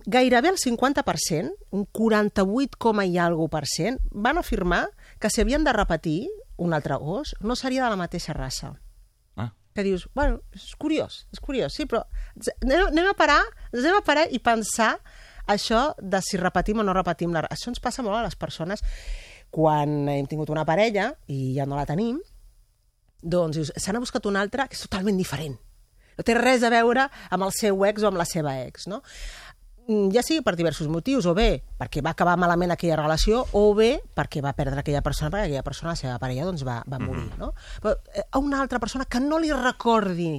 gairebé 0.06 0.50
el 0.50 0.58
50%, 0.58 1.54
un 1.72 1.86
48, 1.86 2.78
coma 2.78 3.06
i 3.06 3.18
algo 3.18 3.48
per 3.52 3.66
cent, 3.70 4.00
van 4.12 4.38
afirmar 4.38 4.88
que 5.20 5.30
si 5.30 5.42
havien 5.42 5.64
de 5.64 5.74
repetir 5.74 6.28
un 6.58 6.74
altre 6.74 6.98
gos, 7.00 7.36
no 7.40 7.56
seria 7.56 7.86
de 7.86 7.90
la 7.90 8.00
mateixa 8.00 8.34
raça. 8.34 8.74
Ah. 9.38 9.54
Que 9.74 9.86
dius, 9.88 10.10
bueno, 10.16 10.42
és 10.54 10.76
curiós, 10.76 11.24
és 11.32 11.40
curiós, 11.40 11.74
sí, 11.74 11.88
però 11.88 12.04
anem, 12.64 12.90
anem 12.90 13.08
a 13.12 13.16
parar, 13.18 13.42
ens 13.72 13.86
anem 13.86 14.02
a 14.02 14.06
parar 14.06 14.28
i 14.28 14.42
pensar 14.44 14.98
això 15.48 15.94
de 15.98 16.22
si 16.22 16.38
repetim 16.38 16.82
o 16.82 16.86
no 16.86 16.94
repetim 16.94 17.34
la... 17.34 17.46
Això 17.48 17.72
ens 17.72 17.82
passa 17.82 18.04
molt 18.06 18.20
a 18.20 18.26
les 18.28 18.36
persones 18.38 18.84
quan 19.50 20.04
hem 20.12 20.28
tingut 20.30 20.52
una 20.54 20.68
parella 20.68 21.14
i 21.32 21.56
ja 21.56 21.66
no 21.66 21.80
la 21.80 21.88
tenim, 21.90 22.20
doncs 23.22 23.58
dius, 23.58 23.74
se 23.76 23.92
n'ha 23.92 24.04
buscat 24.04 24.28
una 24.30 24.44
altra 24.44 24.68
que 24.68 24.78
és 24.78 24.86
totalment 24.86 25.18
diferent. 25.18 25.58
No 26.20 26.26
té 26.28 26.36
res 26.36 26.66
a 26.68 26.70
veure 26.74 27.06
amb 27.32 27.46
el 27.46 27.54
seu 27.56 27.86
ex 27.88 28.04
o 28.04 28.10
amb 28.10 28.20
la 28.20 28.28
seva 28.28 28.58
ex, 28.66 28.90
no? 28.92 29.00
Mm, 29.90 30.12
Ja 30.14 30.22
sigui 30.22 30.44
per 30.46 30.54
diversos 30.54 30.88
motius, 30.88 31.26
o 31.26 31.34
bé 31.34 31.64
perquè 31.80 32.04
va 32.06 32.14
acabar 32.14 32.36
malament 32.38 32.70
aquella 32.76 33.00
relació, 33.00 33.42
o 33.58 33.74
bé 33.74 33.96
perquè 34.16 34.44
va 34.46 34.54
perdre 34.54 34.84
aquella 34.84 35.02
persona, 35.02 35.32
perquè 35.34 35.50
aquella 35.50 35.66
persona, 35.66 35.96
la 35.96 36.00
seva 36.00 36.20
parella, 36.22 36.46
doncs 36.46 36.62
va, 36.68 36.84
va 36.86 37.00
morir, 37.02 37.26
no? 37.40 37.56
Però 37.82 37.96
eh, 38.14 38.26
a 38.30 38.38
una 38.38 38.62
altra 38.62 38.78
persona 38.80 39.08
que 39.10 39.22
no 39.24 39.40
li 39.42 39.50
recordi 39.50 40.36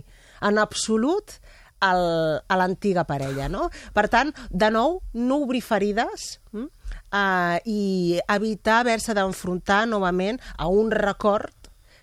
en 0.47 0.63
absolut 0.63 1.41
el, 1.83 2.05
a 2.47 2.59
l'antiga 2.61 3.05
parella, 3.09 3.49
no? 3.51 3.69
Per 3.97 4.07
tant, 4.13 4.31
de 4.51 4.71
nou, 4.71 5.01
no 5.19 5.41
obrir 5.43 5.65
ferides 5.67 6.37
mm? 6.53 6.69
uh, 7.11 7.57
i 7.67 8.21
evitar 8.29 8.85
haver-se 8.85 9.17
d'enfrontar 9.19 9.83
novament 9.91 10.39
a 10.59 10.71
un 10.71 10.95
record 10.95 11.51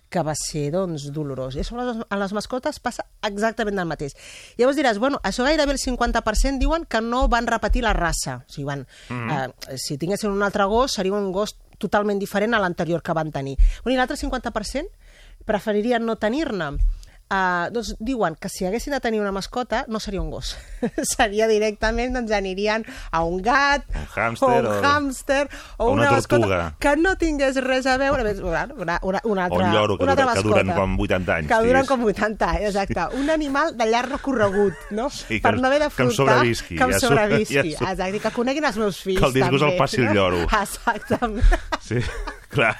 que 0.08 0.22
va 0.24 0.34
ser, 0.34 0.70
doncs, 0.72 1.10
dolorós. 1.12 1.54
I 1.56 1.60
a 1.60 1.82
les, 1.84 2.02
a 2.08 2.16
les 2.16 2.32
mascotes 2.32 2.78
passa 2.80 3.04
exactament 3.22 3.78
el 3.78 3.86
mateix. 3.90 4.14
Llavors 4.56 4.76
diràs, 4.78 4.98
bueno, 4.98 5.20
això 5.22 5.44
gairebé 5.44 5.72
el 5.72 5.78
50% 5.78 6.58
diuen 6.58 6.86
que 6.88 7.00
no 7.04 7.26
van 7.28 7.46
repetir 7.46 7.82
la 7.84 7.92
raça. 7.92 8.44
O 8.48 8.52
sigui, 8.52 8.64
van, 8.64 8.86
Mhm. 9.10 9.30
eh, 9.30 9.76
si 9.76 9.98
tinguessin 9.98 10.30
un 10.30 10.42
altre 10.42 10.64
gos, 10.64 10.92
seria 10.92 11.12
un 11.12 11.30
gos 11.32 11.56
totalment 11.78 12.18
diferent 12.18 12.54
a 12.54 12.58
l'anterior 12.58 13.02
que 13.02 13.12
van 13.12 13.30
tenir. 13.30 13.56
Bueno, 13.84 13.94
I 13.94 13.98
l'altre 13.98 14.16
50% 14.16 14.88
preferirien 15.44 16.04
no 16.04 16.16
tenir-ne. 16.16 16.78
Uh, 17.28 17.68
doncs 17.68 17.90
diuen 18.00 18.36
que 18.40 18.48
si 18.48 18.64
haguessin 18.64 18.94
de 18.94 19.00
tenir 19.04 19.20
una 19.20 19.32
mascota 19.36 19.82
no 19.86 20.00
seria 20.00 20.22
un 20.22 20.30
gos, 20.32 20.54
seria 21.16 21.44
directament 21.46 22.14
doncs 22.16 22.30
anirien 22.32 22.86
a 23.12 23.20
un 23.22 23.42
gat 23.44 23.84
Un 23.92 24.06
hàmster 24.14 24.48
o 24.48 24.60
un 24.62 24.66
o- 24.70 24.78
hàmster 24.80 25.42
o, 25.76 25.84
o 25.84 25.90
una 25.90 26.02
una, 26.06 26.12
mascota 26.12 26.40
tortuga. 26.40 26.76
que 26.80 26.94
no 26.96 27.12
tingués 27.20 27.58
res 27.60 27.84
a 27.84 27.98
veure 28.00 28.32
una, 28.40 28.64
una, 28.78 28.98
una, 29.02 29.20
una 29.24 29.42
O 29.42 29.44
altra, 29.44 29.66
un 29.68 29.74
lloro 29.74 29.98
que, 29.98 30.04
una 30.04 30.12
altra 30.12 30.24
dura, 30.24 30.34
que 30.40 30.48
duren 30.48 30.66
mascota. 30.68 30.80
com 30.80 31.00
80 31.04 31.34
anys. 31.36 31.48
que 31.52 31.60
duren 31.68 31.86
com 31.86 32.04
80 32.04 32.48
anys, 32.50 32.64
exacte. 32.70 33.16
Un 33.20 33.28
animal 33.36 33.76
de 33.76 33.90
llarg 33.92 34.10
recorregut, 34.16 34.72
no? 34.90 35.10
Sí, 35.10 35.38
per 35.44 35.58
no 35.60 35.66
haver 35.68 35.80
que 35.80 35.84
em 35.84 36.08
d'afrontar... 36.08 36.16
sobrevisqui, 36.16 36.76
Que 36.80 36.84
em 36.88 36.92
ja 36.96 36.98
so- 37.00 37.08
sobrevisqui, 37.12 37.72
ja 37.74 37.78
so- 37.84 37.90
exacte. 37.92 38.20
Que 38.24 38.30
coneguin 38.40 38.64
els 38.64 38.76
meus 38.80 39.02
fills, 39.04 39.20
Que 39.20 39.26
el 39.28 39.36
disgust 39.36 39.62
el 39.68 39.68
també, 39.68 39.78
passi 39.84 40.00
el 40.00 40.14
lloro. 40.16 40.40
Exactament. 40.48 41.44
Sí, 41.84 42.00
clar. 42.48 42.76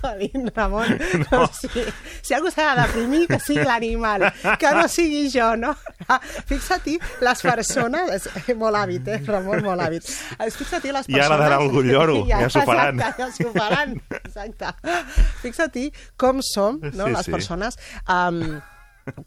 Jolín, 0.00 0.50
Ramon, 0.54 0.98
no. 1.30 1.38
no 1.38 1.46
sí. 1.52 1.84
si 2.22 2.34
algú 2.34 2.50
s'ha 2.52 2.70
de 2.74 2.82
deprimir, 2.82 3.26
que 3.28 3.38
sigui 3.42 3.64
l'animal, 3.66 4.26
que 4.60 4.72
no 4.76 4.86
sigui 4.88 5.28
jo, 5.32 5.50
no? 5.60 5.74
Ah, 6.08 6.20
Fixa-t'hi, 6.20 6.98
les 7.24 7.42
persones... 7.44 8.28
És 8.44 8.50
molt 8.60 8.76
hàbit, 8.76 9.08
eh, 9.08 9.20
Ramon, 9.26 9.62
molt 9.64 9.84
hàbit. 9.84 10.10
Eh, 10.38 10.50
Fixa-t'hi, 10.50 10.92
les 10.94 11.08
I 11.08 11.16
persones... 11.16 11.30
ara 11.30 11.40
darà 11.42 11.60
algun 11.62 11.88
lloro, 11.88 12.20
ja 12.30 12.44
s'ho 12.52 12.64
faran. 12.68 13.00
Exacte, 13.00 13.22
ja 13.24 13.30
s'ho 13.38 13.54
faran, 13.56 13.96
exacte. 14.20 14.74
Fixa-t'hi 15.42 15.88
com 16.20 16.42
som, 16.44 16.80
no?, 16.92 17.08
Sí, 17.08 17.16
les 17.18 17.26
sí. 17.28 17.34
persones... 17.38 17.80
Um, 18.08 18.60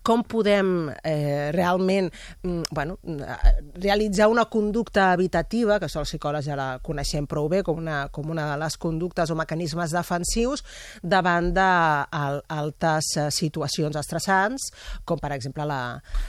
com 0.03 0.23
podem 0.27 0.89
eh, 1.03 1.51
realment 1.53 2.09
mm, 2.43 2.69
bueno, 2.71 2.97
eh, 3.03 3.37
realitzar 3.75 4.27
una 4.27 4.45
conducta 4.45 5.11
habitativa, 5.11 5.79
que 5.79 5.87
això 5.89 6.01
els 6.03 6.11
psicòlegs 6.13 6.47
ja 6.47 6.57
la 6.57 6.67
coneixem 6.83 7.27
prou 7.29 7.49
bé 7.51 7.63
com 7.65 7.77
una, 7.81 8.07
com 8.13 8.29
una 8.33 8.47
de 8.51 8.57
les 8.61 8.77
conductes 8.81 9.31
o 9.31 9.37
mecanismes 9.37 9.93
defensius 9.95 10.63
davant 11.03 11.51
d'altes 11.55 13.11
eh, 13.17 13.27
situacions 13.33 13.97
estressants, 13.99 14.69
com 15.05 15.19
per 15.21 15.33
exemple 15.35 15.65
la, 15.67 15.81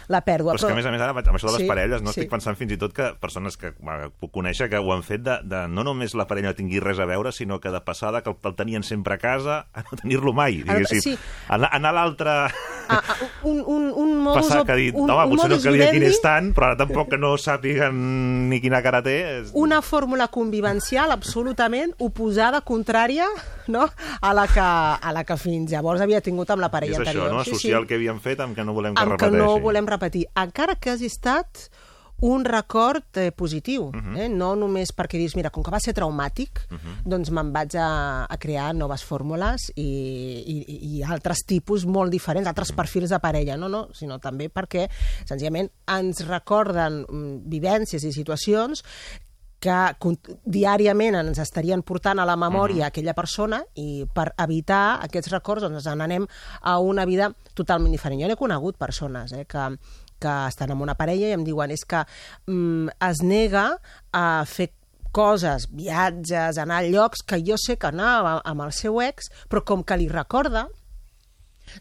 la 0.08 0.22
pèrdua. 0.26 0.54
Però 0.54 0.62
és 0.62 0.68
que, 0.68 0.74
a 0.74 0.78
més 0.78 0.88
a 0.88 0.94
més, 0.94 1.04
ara, 1.04 1.16
amb 1.16 1.38
això 1.38 1.50
de 1.50 1.56
les 1.56 1.64
Sí, 1.64 1.68
parelles, 1.68 2.02
no 2.04 2.12
sí. 2.12 2.20
estic 2.20 2.30
pensant 2.30 2.56
fins 2.58 2.72
i 2.76 2.78
tot 2.80 2.94
que 2.94 3.10
persones 3.20 3.56
que 3.58 3.72
puc 4.20 4.30
conèixer 4.34 4.68
que 4.70 4.78
ho 4.78 4.92
han 4.94 5.02
fet 5.06 5.24
de, 5.26 5.38
de 5.48 5.64
no 5.72 5.84
només 5.86 6.14
la 6.18 6.28
parella 6.30 6.52
no 6.52 6.58
tingui 6.58 6.80
res 6.80 7.00
a 7.02 7.06
veure, 7.08 7.32
sinó 7.34 7.58
que 7.60 7.72
de 7.74 7.80
passada 7.84 8.22
que 8.22 8.30
el, 8.30 8.38
el 8.44 8.54
tenien 8.58 8.84
sempre 8.86 9.16
a 9.16 9.18
casa 9.18 9.58
a 9.72 9.84
no 9.84 9.98
tenir-lo 10.00 10.32
mai, 10.36 10.62
diguéssim. 10.62 11.02
sí. 11.02 11.16
Anar, 11.48 11.72
anar 11.74 11.94
a 11.94 11.98
l'altre... 11.98 12.36
Un, 13.46 13.60
un, 13.62 13.84
un 13.94 14.16
modus, 14.18 14.48
Passar 14.48 14.64
que 14.66 14.72
ha 14.74 14.78
dit, 14.78 14.96
un, 14.98 15.10
home, 15.10 15.26
un 15.30 15.36
potser 15.36 15.50
no 15.52 15.58
calia 15.62 15.90
quin 15.94 16.06
és 16.08 16.18
tant, 16.22 16.50
però 16.56 16.72
ara 16.72 16.78
tampoc 16.80 17.12
que 17.12 17.18
no 17.20 17.34
sàpiguen 17.38 18.00
ni 18.50 18.58
quina 18.64 18.80
cara 18.82 19.00
té. 19.04 19.16
És... 19.38 19.52
una 19.64 19.78
fórmula 19.82 20.26
convivencial 20.34 21.14
absolutament 21.14 21.94
oposada, 22.02 22.62
contrària, 22.66 23.28
no? 23.70 23.86
a, 23.86 24.34
la 24.34 24.46
que, 24.50 24.64
a 24.64 25.14
la 25.14 25.24
que 25.28 25.38
fins 25.38 25.70
llavors 25.70 26.02
havia 26.02 26.22
tingut 26.24 26.50
amb 26.50 26.64
la 26.66 26.72
parella 26.72 26.98
és 26.98 27.04
anterior. 27.04 27.28
això, 27.28 27.36
no? 27.36 27.44
Associar 27.46 27.82
el 27.82 27.86
que 27.90 27.98
havíem 28.00 28.18
fet 28.24 28.42
amb 28.42 28.58
que 28.58 28.66
no 28.66 28.74
volem 28.74 28.96
que 28.96 29.04
amb 29.04 29.14
que 29.14 29.28
repeteixi. 29.28 29.44
no 29.44 29.62
volem 29.62 29.86
repetir, 29.86 30.26
encara 30.34 30.74
que 30.74 30.96
hagi 30.96 31.10
estat 31.12 31.68
un 32.20 32.44
record 32.44 33.04
eh, 33.16 33.30
positiu, 33.30 33.90
Mhm. 33.94 34.16
eh? 34.16 34.28
no 34.28 34.56
només 34.56 34.90
perquè 34.94 35.18
dius, 35.18 35.36
mira, 35.36 35.50
com 35.50 35.62
que 35.62 35.70
va 35.70 35.78
ser 35.78 35.94
traumàtic, 35.94 36.64
doncs 37.04 37.30
me'n 37.30 37.52
vaig 37.52 37.76
a, 37.78 38.24
a 38.28 38.36
crear 38.38 38.74
noves 38.74 39.04
fórmules 39.04 39.68
i, 39.76 39.86
i, 39.86 40.96
i 40.98 41.02
altres 41.02 41.44
tipus 41.46 41.86
molt 41.86 42.10
diferents, 42.10 42.48
altres 42.48 42.72
perfils 42.72 43.10
de 43.10 43.20
parella, 43.20 43.56
no, 43.56 43.68
no, 43.68 43.88
sinó 43.94 44.18
també 44.18 44.48
perquè, 44.50 44.88
senzillament, 45.24 45.70
ens 45.86 46.26
recorden 46.26 47.04
mm, 47.08 47.48
vivències 47.48 48.02
i 48.02 48.12
situacions 48.12 48.82
que 49.58 49.76
diàriament 50.46 51.16
ens 51.18 51.38
estarien 51.42 51.82
portant 51.82 52.20
a 52.22 52.26
la 52.28 52.36
memòria 52.38 52.86
aquella 52.86 53.14
persona 53.14 53.58
i 53.74 54.04
per 54.14 54.28
evitar 54.38 55.00
aquests 55.02 55.32
records 55.32 55.64
doncs 55.66 55.82
ens 55.86 55.98
n'anem 55.98 56.26
a 56.62 56.76
una 56.78 57.04
vida 57.04 57.32
totalment 57.58 57.90
diferent. 57.90 58.20
Jo 58.22 58.28
n'he 58.30 58.36
conegut 58.38 58.78
persones 58.78 59.32
eh, 59.34 59.44
que, 59.50 59.64
que 60.20 60.34
estan 60.48 60.74
amb 60.74 60.84
una 60.84 60.96
parella 60.98 61.30
i 61.30 61.36
em 61.36 61.46
diuen 61.46 61.72
és 61.74 61.84
que 61.88 62.02
mm, 62.46 62.98
es 63.08 63.22
nega 63.22 63.70
a 64.12 64.24
fer 64.48 64.70
coses, 65.12 65.68
viatges, 65.72 66.58
anar 66.60 66.82
a 66.82 66.88
llocs 66.88 67.24
que 67.26 67.40
jo 67.44 67.56
sé 67.58 67.78
que 67.80 67.88
anava 67.88 68.38
amb 68.44 68.66
el 68.66 68.74
seu 68.76 69.00
ex, 69.02 69.30
però 69.48 69.64
com 69.64 69.82
que 69.82 69.96
li 69.96 70.08
recorda, 70.12 70.66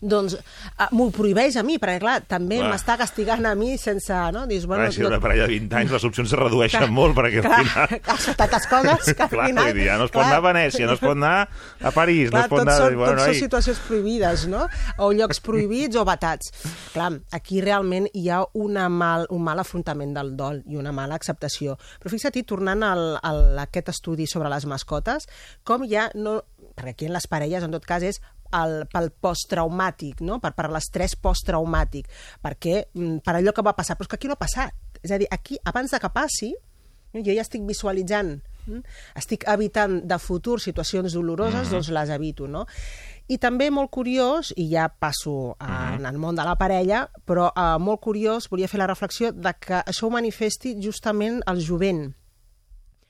doncs 0.02 0.38
uh, 0.38 0.88
m'ho 0.96 1.10
prohibeix 1.16 1.58
a 1.58 1.64
mi, 1.68 1.78
perquè 1.82 2.02
clar, 2.04 2.18
també 2.30 2.60
Clar. 2.62 2.72
m'està 2.74 2.98
castigant 3.00 3.46
a 3.48 3.56
mi 3.58 3.78
sense... 3.82 4.14
No? 4.34 4.46
Dius, 4.48 4.66
Bueno, 4.68 4.84
bueno, 4.84 4.92
si 4.92 5.04
una 5.04 5.20
parella 5.20 5.48
de 5.48 5.54
20 5.56 5.76
anys 5.80 5.92
les 5.96 6.04
opcions 6.04 6.32
es 6.32 6.40
redueixen 6.40 6.84
Clar, 6.84 6.92
molt, 6.92 7.16
perquè 7.18 7.42
clar, 7.42 7.60
al 7.60 7.68
final... 7.68 8.00
clar, 8.08 8.18
són 8.20 8.38
tantes 8.40 8.68
coses 8.68 9.14
que 9.14 9.24
al 9.24 9.32
clar, 9.32 9.48
final... 9.48 9.72
dir, 9.74 9.86
ja 9.88 9.98
no 10.00 10.08
es 10.08 10.14
pot 10.14 10.26
anar 10.26 10.40
a 10.42 10.46
Venècia, 10.48 10.90
no 10.90 10.98
es 10.98 11.04
pot 11.04 11.16
anar 11.16 11.34
a 11.48 11.94
París, 11.96 12.28
no 12.28 12.36
Clar, 12.36 12.44
es 12.44 12.52
pot 12.52 12.64
anar... 12.64 12.76
són, 12.82 12.98
bueno, 13.00 13.14
tots 13.16 13.30
són 13.30 13.40
situacions 13.40 13.82
prohibides, 13.88 14.46
no? 14.52 14.66
O 15.04 15.10
llocs 15.16 15.40
prohibits 15.46 16.00
o 16.00 16.04
batats. 16.08 16.52
Clar, 16.94 17.12
aquí 17.38 17.62
realment 17.64 18.10
hi 18.14 18.28
ha 18.34 18.42
una 18.60 18.88
mal, 18.92 19.28
un 19.34 19.46
mal 19.48 19.64
afrontament 19.64 20.14
del 20.18 20.34
dol 20.40 20.62
i 20.68 20.80
una 20.80 20.94
mala 20.96 21.18
acceptació. 21.18 21.78
Però 22.02 22.14
fixa't, 22.14 22.42
tornant 22.48 22.84
al, 22.86 23.06
al, 23.24 23.44
a 23.58 23.68
aquest 23.68 23.94
estudi 23.96 24.28
sobre 24.30 24.52
les 24.54 24.68
mascotes, 24.70 25.30
com 25.68 25.88
ja 25.90 26.10
no... 26.16 26.42
Perquè 26.78 26.92
aquí 26.94 27.06
en 27.08 27.16
les 27.16 27.26
parelles, 27.26 27.64
en 27.66 27.72
tot 27.74 27.86
cas, 27.90 28.04
és 28.06 28.20
el, 28.54 28.86
pel 28.92 29.10
posttraumàtic, 29.24 30.22
no? 30.22 30.40
per, 30.44 30.54
per 30.58 30.70
l'estrès 30.74 31.16
posttraumàtic, 31.16 32.08
perquè, 32.44 32.86
mm, 32.94 33.18
per 33.26 33.36
allò 33.38 33.54
que 33.54 33.64
va 33.66 33.74
passar, 33.78 33.96
però 33.98 34.08
és 34.08 34.12
que 34.14 34.16
aquí 34.20 34.28
no 34.28 34.34
ha 34.38 34.44
passat. 34.44 34.74
És 35.04 35.12
a 35.12 35.18
dir, 35.18 35.28
aquí, 35.32 35.58
abans 35.66 35.92
de 35.92 36.00
que 36.00 36.10
passi, 36.14 36.54
jo 37.14 37.34
ja 37.34 37.42
estic 37.42 37.64
visualitzant, 37.66 38.38
mm? 38.68 38.82
estic 39.18 39.46
evitant 39.48 40.02
de 40.06 40.18
futur 40.20 40.60
situacions 40.62 41.14
doloroses, 41.14 41.68
Mhm. 41.68 41.72
doncs 41.72 41.90
les 41.90 42.10
evito, 42.10 42.48
no? 42.48 42.66
I 43.28 43.38
també 43.38 43.70
molt 43.72 43.90
curiós, 43.92 44.54
i 44.56 44.70
ja 44.72 44.88
passo 44.88 45.56
a, 45.60 45.96
en 45.96 46.06
el 46.06 46.18
món 46.18 46.36
de 46.36 46.44
la 46.48 46.56
parella, 46.56 47.10
però 47.26 47.50
eh, 47.52 47.78
molt 47.80 48.00
curiós, 48.00 48.48
volia 48.50 48.68
fer 48.68 48.80
la 48.80 48.88
reflexió 48.88 49.32
de 49.34 49.54
que 49.60 49.82
això 49.84 50.08
ho 50.08 50.10
manifesti 50.10 50.78
justament 50.82 51.42
el 51.48 51.60
jovent. 51.60 52.14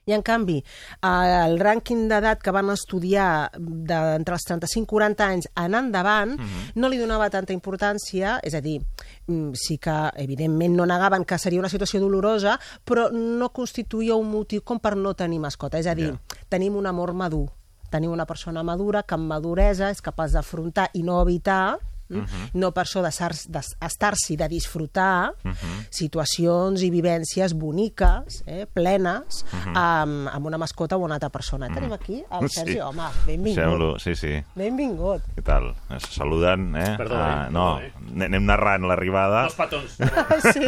I, 0.08 0.14
en 0.16 0.24
canvi, 0.24 0.62
el 1.04 1.58
rànquing 1.60 2.06
d'edat 2.08 2.40
que 2.44 2.54
van 2.56 2.72
estudiar 2.72 3.50
d'entre 3.60 4.38
els 4.38 4.46
35 4.48 4.88
i 4.88 4.92
40 4.94 5.26
anys 5.28 5.50
en 5.60 5.76
endavant 5.76 6.38
no 6.76 6.88
li 6.88 7.00
donava 7.02 7.28
tanta 7.30 7.52
importància, 7.52 8.38
és 8.44 8.56
a 8.56 8.62
dir, 8.62 8.80
mm, 9.28 9.52
sí 9.54 9.78
que, 9.78 9.96
evidentment, 10.16 10.76
no 10.76 10.86
negaven 10.86 11.26
que 11.26 11.38
seria 11.38 11.60
una 11.60 11.70
situació 11.70 12.00
dolorosa, 12.00 12.58
però 12.86 13.12
no 13.12 13.50
constituïa 13.50 14.16
un 14.16 14.32
motiu 14.32 14.64
com 14.64 14.80
per 14.80 14.96
no 14.96 15.14
tenir 15.14 15.40
mascota. 15.40 15.78
És 15.78 15.88
a 15.88 15.96
dir, 15.96 16.14
tenim 16.48 16.76
un 16.76 16.86
amor 16.88 17.14
madur, 17.14 17.50
tenim 17.90 18.12
una 18.12 18.26
persona 18.26 18.64
madura 18.64 19.04
que 19.04 19.16
amb 19.16 19.28
maduresa 19.28 19.92
és 19.92 20.02
capaç 20.02 20.32
d'afrontar 20.32 20.90
i 20.94 21.04
no 21.04 21.22
evitar 21.22 21.80
Mm? 22.10 22.18
Mhm. 22.20 22.50
no 22.54 22.72
per 22.74 22.86
això 22.86 23.02
d'estar-s'hi 23.02 24.38
de, 24.38 24.48
disfrutar 24.48 25.32
Mhm. 25.44 25.88
situacions 25.90 26.82
i 26.82 26.90
vivències 26.90 27.54
boniques, 27.54 28.44
eh, 28.46 28.66
plenes, 28.72 29.46
Mhm. 29.52 29.74
amb, 29.76 30.28
amb 30.30 30.46
una 30.46 30.58
mascota 30.58 30.96
o 30.96 31.00
una 31.00 31.16
altra 31.16 31.30
persona. 31.30 31.68
Tenim 31.74 31.92
aquí 31.94 32.24
el 32.32 32.50
Sergi, 32.50 32.74
Sí. 32.74 32.80
home, 32.80 33.04
benvingut. 33.26 33.58
Deixem-lo, 33.64 34.00
sí, 34.00 34.16
sí. 34.16 34.44
Benvingut. 34.56 35.22
Què 35.36 35.44
tal? 35.44 35.76
Es 35.96 36.04
saluden, 36.04 36.76
eh? 36.76 36.96
Perdó, 36.98 37.16
Ah, 37.18 37.46
eh? 37.48 37.52
no, 37.52 37.80
Perdó, 37.82 37.88
eh? 37.88 38.12
ne- 38.14 38.26
anem 38.26 38.46
narrant 38.46 38.84
l'arribada. 38.84 39.44
Dos 39.44 39.56
petons. 39.56 39.98
Sí. 40.54 40.66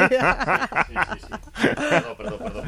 Perdó, 1.75 2.15
perdó, 2.17 2.37
perdó. 2.37 2.61
perdó. 2.61 2.63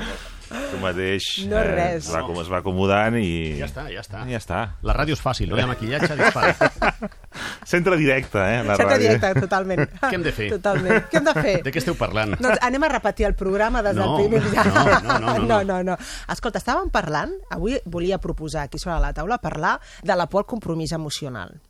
Tu 0.51 0.77
mateix 0.81 1.25
No 1.47 1.61
res. 1.63 2.05
es, 2.05 2.09
va, 2.13 2.21
acom- 2.21 2.41
es 2.41 2.49
va 2.51 2.57
acomodant 2.59 3.15
i... 3.19 3.57
Ja 3.59 3.67
està, 3.69 3.85
ja 3.91 4.01
està. 4.03 4.23
Ja 4.27 4.39
està. 4.41 4.59
La 4.83 4.95
ràdio 4.97 5.15
és 5.15 5.21
fàcil, 5.23 5.47
no 5.51 5.57
hi 5.59 5.63
ha 5.63 5.67
maquillatge, 5.69 6.15
dispara. 6.19 6.71
Centre 7.71 7.95
directe, 7.97 8.37
eh? 8.39 8.63
La 8.67 8.75
Centre 8.75 8.97
ràdio. 8.97 9.07
directe, 9.15 9.41
totalment. 9.45 9.83
Què 10.01 10.13
hem 10.17 10.23
de 10.25 10.33
fer? 10.35 10.49
Totalment. 10.55 11.05
Què 11.11 11.19
hem 11.21 11.27
de 11.29 11.35
fer? 11.37 11.55
De 11.63 11.71
què 11.71 11.81
esteu 11.83 11.95
parlant? 11.99 12.35
Doncs 12.41 12.59
anem 12.67 12.83
a 12.83 12.91
repetir 12.91 13.27
el 13.29 13.35
programa 13.39 13.81
des 13.85 13.95
del 13.95 14.03
No, 14.05 14.17
primer 14.19 14.43
dia. 14.49 14.63
no, 14.67 14.83
no, 14.83 14.99
no, 14.99 15.19
no, 15.19 15.33
no. 15.39 15.47
no, 15.47 15.61
no, 15.71 15.79
no. 15.93 15.97
Escolta, 16.33 16.59
estàvem 16.59 16.91
parlant, 16.91 17.31
avui 17.49 17.79
volia 17.85 18.19
proposar 18.19 18.67
aquí 18.67 18.79
sobre 18.81 18.99
la 18.99 19.13
taula 19.15 19.39
parlar 19.39 19.77
de 20.03 20.15
la 20.15 20.27
por 20.27 20.43
al 20.43 20.49
compromís 20.49 20.91
emocional. 20.91 21.61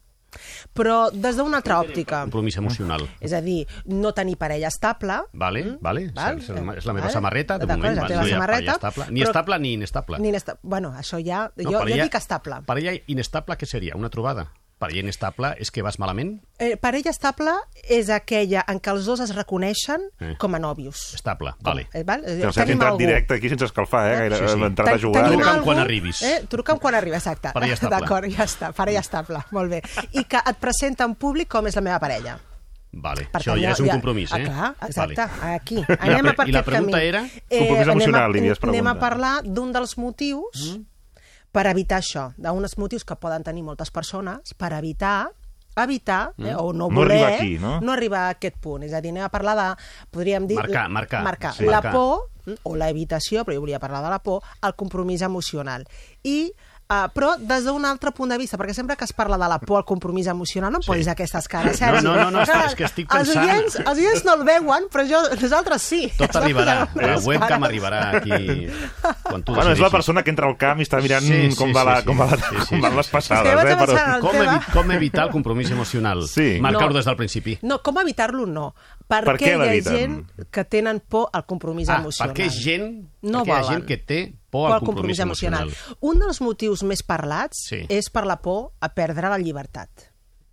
Però 0.73 1.09
des 1.11 1.35
d'una 1.37 1.57
altra 1.57 1.79
òptica. 1.81 2.21
Compromís 2.23 2.57
emocional. 2.57 3.03
És 3.19 3.33
a 3.33 3.41
dir, 3.41 3.65
no 3.85 4.13
tenir 4.13 4.37
parella 4.37 4.67
estable, 4.71 5.21
Vale, 5.33 5.77
vale. 5.81 6.05
Mm? 6.07 6.13
Val? 6.15 6.37
És, 6.37 6.49
és 6.49 6.85
la 6.85 6.93
meva 6.93 7.05
Vale. 7.07 7.13
samarreta, 7.13 7.57
de 7.57 7.65
D'acord, 7.65 7.77
moment. 7.83 7.91
és 7.91 7.95
la 7.97 8.01
vale, 8.01 8.13
teva 8.13 8.23
no 8.23 8.29
samarreta, 8.29 8.71
estable. 8.71 9.05
Ni 9.11 9.19
però- 9.21 9.29
estable 9.29 9.59
ni 9.59 9.73
inestable. 9.73 10.19
ni 10.19 10.29
inesta... 10.29 10.57
Bueno, 10.61 10.93
això 10.97 11.19
ja... 11.23 11.51
No, 11.55 11.63
jo, 11.63 11.71
jo 11.71 11.79
parella- 11.79 12.03
dic 12.03 12.15
estable. 12.15 12.61
Parella 12.65 12.93
inestable, 13.07 13.57
què 13.57 13.65
seria? 13.65 13.95
Una 13.95 14.09
trobada? 14.09 14.51
Parella 14.81 15.03
inestable 15.05 15.51
és 15.61 15.69
que 15.69 15.83
vas 15.85 15.99
malament? 16.01 16.39
Eh, 16.57 16.73
parella 16.81 17.11
estable 17.13 17.51
és 17.85 18.09
aquella 18.09 18.63
en 18.67 18.79
què 18.81 18.89
els 18.95 19.05
dos 19.05 19.19
es 19.21 19.35
reconeixen 19.37 20.07
Eh. 20.19 20.33
com 20.41 20.55
a 20.57 20.59
nòvios. 20.59 21.13
Estable, 21.13 21.53
vale. 21.61 21.87
Eh, 21.93 22.01
val? 22.03 22.23
Eh, 22.25 22.41
has 22.43 22.55
tenim 22.55 22.73
entrat 22.79 22.89
algú. 22.95 23.03
directe 23.05 23.35
aquí 23.35 23.47
sense 23.49 23.65
escalfar, 23.65 24.07
eh? 24.11 24.17
Gaire, 24.23 24.37
Sí, 24.39 24.47
sí. 24.47 24.53
hem 24.57 24.63
entrat 24.71 24.87
a 24.95 24.99
jugar. 24.99 25.27
Truca'm 25.29 25.49
algú- 25.55 25.63
quan 25.69 25.79
arribis. 25.79 26.21
Eh? 26.23 26.45
Truca'm 26.49 26.79
quan 26.79 26.95
arribi, 26.95 27.15
exacte. 27.15 27.51
Parella 27.53 27.73
estable. 27.75 27.99
D'acord, 27.99 28.25
ja 28.31 28.43
està, 28.43 28.73
parella 28.73 28.99
estable, 29.05 29.37
molt 29.51 29.69
bé. 29.69 29.83
I 30.13 30.23
que 30.25 30.37
et 30.37 30.57
presenta 30.57 31.03
en 31.05 31.13
públic 31.15 31.47
com 31.47 31.67
és 31.67 31.75
la 31.75 31.81
meva 31.81 31.99
parella. 31.99 32.39
Vale, 32.93 33.29
Per 33.31 33.39
això 33.39 33.53
tant, 33.53 33.61
ja 33.63 33.71
és 33.71 33.79
un 33.79 33.85
ja- 33.87 33.93
compromís, 33.93 34.33
Ah, 34.33 34.37
eh? 34.39 34.43
clar, 34.43 34.75
exacte, 34.81 35.15
Vale. 35.15 35.55
aquí. 35.55 35.75
I 35.77 35.85
la 35.87 35.95
Anem 36.01 36.25
a 36.25 36.29
pre- 36.33 36.35
per 36.35 36.47
i 36.49 36.51
la 36.51 36.63
pregunta 36.63 36.97
camí. 36.97 37.07
era? 37.07 37.21
Compromís 37.47 37.87
emocional, 37.87 38.23
anem 38.23 38.33
li 38.33 38.39
havies 38.39 38.57
a, 38.59 38.67
anem 38.67 38.87
a 38.87 38.93
preguntat. 38.95 38.99
parlar 38.99 39.43
d'un 39.45 39.71
dels 39.71 39.97
motius 39.97 40.75
Mm. 40.75 40.83
Per 41.51 41.67
evitar 41.67 41.99
això, 41.99 42.29
d'uns 42.37 42.77
motius 42.77 43.03
que 43.05 43.15
poden 43.15 43.43
tenir 43.43 43.63
moltes 43.63 43.91
persones, 43.91 44.53
per 44.57 44.73
evitar 44.73 45.29
evitar, 45.81 46.33
eh, 46.37 46.51
Mm. 46.51 46.57
o 46.59 46.73
no 46.73 46.89
No 46.89 46.95
voler, 46.95 47.15
arribar 47.23 47.33
aquí, 47.39 47.57
no? 47.57 47.79
no 47.79 47.93
arribar 47.93 48.19
a 48.27 48.29
aquest 48.35 48.57
punt. 48.59 48.83
És 48.83 48.91
a 48.93 48.99
dir, 48.99 49.09
anem 49.11 49.23
a 49.23 49.29
parlar 49.29 49.55
de, 49.55 49.83
podríem 50.11 50.45
dir... 50.45 50.57
Marcar, 50.57 50.89
marcar. 50.89 51.23
marcar. 51.23 51.53
Sí. 51.55 51.63
La 51.63 51.79
Marcar. 51.79 51.93
por, 51.93 52.29
mm, 52.45 52.57
o 52.63 52.75
la 52.75 52.89
evitació, 52.89 53.45
però 53.45 53.55
jo 53.55 53.61
volia 53.61 53.79
parlar 53.79 54.03
de 54.03 54.09
la 54.09 54.19
por, 54.19 54.43
el 54.61 54.75
compromís 54.75 55.21
emocional. 55.21 55.87
I 56.23 56.51
Uh, 56.91 57.07
però 57.15 57.37
des 57.39 57.63
d'un 57.63 57.85
altre 57.87 58.11
punt 58.11 58.27
de 58.33 58.35
vista, 58.37 58.57
perquè 58.59 58.73
sempre 58.75 58.97
que 58.99 59.05
es 59.07 59.13
parla 59.15 59.37
de 59.39 59.47
la 59.47 59.59
por 59.63 59.77
al 59.77 59.85
compromís 59.87 60.27
emocional 60.27 60.73
no 60.73 60.79
em 60.81 60.83
posis 60.83 61.07
aquestes 61.07 61.47
cares, 61.47 61.79
No, 61.79 61.87
Sergi. 61.87 62.03
no, 62.03 62.15
no, 62.17 62.31
no, 62.31 62.41
és 62.41 62.49
que- 62.49 62.51
Clar, 62.57 62.65
és 62.67 62.75
que 62.75 62.83
estic 62.83 63.13
Els 63.15 63.29
pensant- 63.29 63.45
oients, 63.47 63.75
els 63.79 63.97
oients 64.01 64.25
no 64.25 64.33
el 64.35 64.43
veuen, 64.43 64.83
però 64.91 65.05
jo, 65.07 65.21
nosaltres 65.39 65.81
sí. 65.81 66.11
Tot 66.17 66.35
arribarà. 66.35 66.89
La 66.95 67.07
Les 67.15 67.25
webcam 67.25 67.63
arribarà 67.63 68.17
aquí 68.17 68.67
quan 69.23 69.41
tu 69.43 69.55
Bueno, 69.55 69.71
és 69.71 69.79
la 69.79 69.89
persona 69.89 70.21
que 70.23 70.31
entra 70.31 70.47
al 70.47 70.57
camp 70.57 70.79
i 70.81 70.83
està 70.83 70.99
mirant 71.01 71.23
Sí, 71.23 71.51
sí, 71.51 71.55
com, 71.55 71.71
va 71.73 71.83
la, 71.85 71.95
sí, 71.95 72.01
sí. 72.01 72.07
com, 72.07 72.19
va 72.19 72.25
la, 72.25 72.37
Sí, 72.37 72.43
sí, 72.59 72.67
com 72.67 72.81
van 72.81 72.91
sí, 72.91 72.97
les 72.97 73.05
sí. 73.05 73.11
passades. 73.11 73.41
Sí, 73.53 73.67
eh? 73.67 74.15
el 74.15 74.19
Com, 74.21 74.35
evi 74.35 74.59
com 74.73 74.91
evitar 74.91 75.23
el 75.25 75.31
compromís 75.31 75.71
emocional? 75.71 76.27
Sí. 76.27 76.57
Marcar-ho 76.59 76.89
No. 76.89 76.95
des 76.97 77.05
del 77.05 77.15
principi. 77.15 77.57
No, 77.61 77.81
com 77.81 77.97
evitar-lo 77.99 78.45
no. 78.45 78.75
Per 79.07 79.23
Perquè 79.25 79.45
què 79.57 79.57
hi 79.57 79.79
ha 79.79 79.83
gent 79.83 80.15
que 80.51 80.63
tenen 80.65 80.99
por 81.01 81.29
al 81.33 81.45
compromís 81.45 81.89
Ah, 81.89 81.97
emocional. 81.99 82.35
perquè 82.35 82.45
és 82.47 82.55
gent, 82.63 83.09
No 83.21 83.43
perquè 83.43 83.47
hi 83.47 83.51
ha 83.51 83.63
gent 83.63 83.85
que 83.85 83.97
té 83.97 84.33
por 84.49 84.71
al 84.71 84.79
compromís, 84.81 85.19
emocional. 85.19 85.69
Un 86.01 86.19
dels 86.19 86.41
motius 86.41 86.83
més 86.83 87.03
parlats 87.03 87.57
Sí. 87.69 87.85
és 87.89 88.09
per 88.09 88.25
la 88.25 88.41
por 88.41 88.71
a 88.79 88.89
perdre 88.93 89.29
la 89.29 89.37
llibertat. 89.37 89.89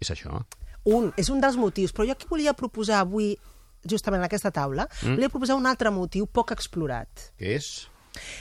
És 0.01 0.11
això. 0.11 0.45
un, 0.85 1.13
és 1.17 1.29
un 1.29 1.41
dels 1.41 1.57
motius, 1.57 1.93
però 1.93 2.07
jo 2.07 2.13
aquí 2.13 2.27
volia 2.31 2.55
proposar 2.55 3.01
avui, 3.01 3.37
justament 3.85 4.21
en 4.23 4.25
aquesta 4.25 4.51
taula, 4.51 4.89
Mm. 5.03 5.15
volia 5.15 5.29
proposar 5.29 5.57
un 5.57 5.67
altre 5.67 5.91
motiu 5.91 6.27
poc 6.27 6.51
explorat, 6.53 7.09
Què 7.39 7.57
és? 7.57 7.89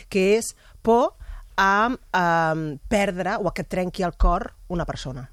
que 0.09 0.37
és 0.37 0.55
por 0.81 1.15
a 1.57 1.89
um, 1.89 2.77
perdre 2.87 3.35
o 3.41 3.47
a 3.49 3.53
que 3.53 3.63
trenqui 3.63 4.03
el 4.03 4.13
cor 4.15 4.53
una 4.69 4.85
persona. 4.85 5.31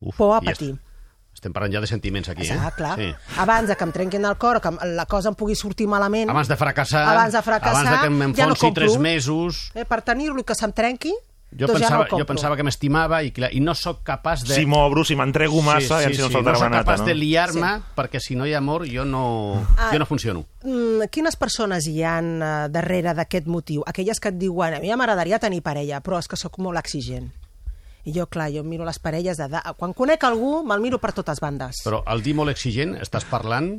Uf, 0.00 0.16
Por 0.16 0.36
a 0.36 0.40
patir. 0.40 0.78
Estem 1.34 1.52
parlant 1.52 1.74
ja 1.74 1.80
de 1.82 1.88
sentiments 1.90 2.28
aquí, 2.30 2.46
eh? 2.48 2.56
Ah, 2.56 2.70
clar. 2.70 2.94
Sí. 2.96 3.10
Abans 3.42 3.68
de 3.68 3.76
que 3.76 3.84
em 3.84 3.92
trenquin 3.92 4.24
el 4.24 4.36
cor 4.40 4.60
que 4.62 4.70
la 4.94 5.04
cosa 5.10 5.28
em 5.32 5.34
pugui 5.36 5.56
sortir 5.58 5.88
malament... 5.90 6.30
Abans 6.30 6.48
de 6.48 6.56
fracassar, 6.56 7.04
abans 7.10 7.34
de 7.34 7.42
fracassar, 7.42 7.84
abans 7.84 7.90
de 7.90 7.96
que 7.98 8.40
ja 8.40 8.46
no 8.46 8.54
m'enfonsi 8.54 8.72
tres 8.72 8.98
mesos... 8.98 9.70
Eh, 9.74 9.84
per 9.84 10.00
tenir-lo 10.06 10.40
i 10.40 10.44
que 10.46 10.54
se'm 10.56 10.72
trenqui, 10.72 11.12
Jo 11.54 11.68
doncs 11.68 11.84
ja 11.84 11.86
pensava, 11.86 11.98
no 11.98 12.02
el 12.02 12.08
compro. 12.10 12.18
jo 12.24 12.26
pensava 12.26 12.56
que 12.58 12.64
m'estimava 12.66 13.20
i, 13.22 13.28
clar, 13.30 13.50
i 13.54 13.60
no 13.62 13.76
sóc 13.78 14.00
capaç 14.02 14.42
de... 14.42 14.56
Si 14.56 14.64
m'obro, 14.66 15.04
si 15.06 15.14
m'entrego 15.14 15.60
massa, 15.62 16.00
sí, 16.00 16.06
ja 16.06 16.08
sí, 16.08 16.16
si 16.16 16.22
no 16.24 16.26
sí, 16.30 16.34
saltarà 16.34 16.56
no 16.58 16.64
sóc 16.64 16.72
capaç 16.80 17.04
no? 17.04 17.06
de 17.06 17.14
liar-me 17.14 17.70
perquè 17.94 18.18
si 18.18 18.34
no 18.34 18.46
hi 18.48 18.54
ha 18.56 18.58
amor 18.58 18.88
jo 18.90 19.04
no, 19.04 19.22
Ah. 19.76 19.92
jo 19.92 20.00
no 20.02 20.06
funciono. 20.06 20.46
Mm, 20.64 21.06
quines 21.14 21.36
persones 21.38 21.86
hi 21.86 22.02
han 22.02 22.40
uh, 22.42 22.66
darrere 22.74 23.14
d'aquest 23.14 23.46
motiu? 23.46 23.84
Aquelles 23.86 24.18
que 24.18 24.32
et 24.34 24.38
diuen, 24.40 24.74
a 24.74 24.80
mi 24.82 24.90
ja 24.90 24.96
m'agradaria 24.98 25.38
tenir 25.38 25.62
parella, 25.62 26.00
però 26.02 26.18
és 26.18 26.26
que 26.26 26.36
sóc 26.40 26.58
molt 26.58 26.78
exigent. 26.80 27.30
I 28.04 28.12
jo, 28.12 28.26
clar, 28.28 28.50
jo 28.52 28.62
miro 28.64 28.84
les 28.84 28.98
parelles 29.00 29.38
de... 29.40 29.48
Quan 29.80 29.94
conec 29.96 30.24
algú, 30.28 30.58
me'l 30.66 30.82
miro 30.84 30.98
per 31.00 31.14
totes 31.16 31.40
bandes. 31.40 31.80
Però 31.86 32.02
al 32.04 32.20
dir 32.24 32.34
molt 32.36 32.52
exigent 32.52 32.96
estàs 33.00 33.24
parlant... 33.30 33.72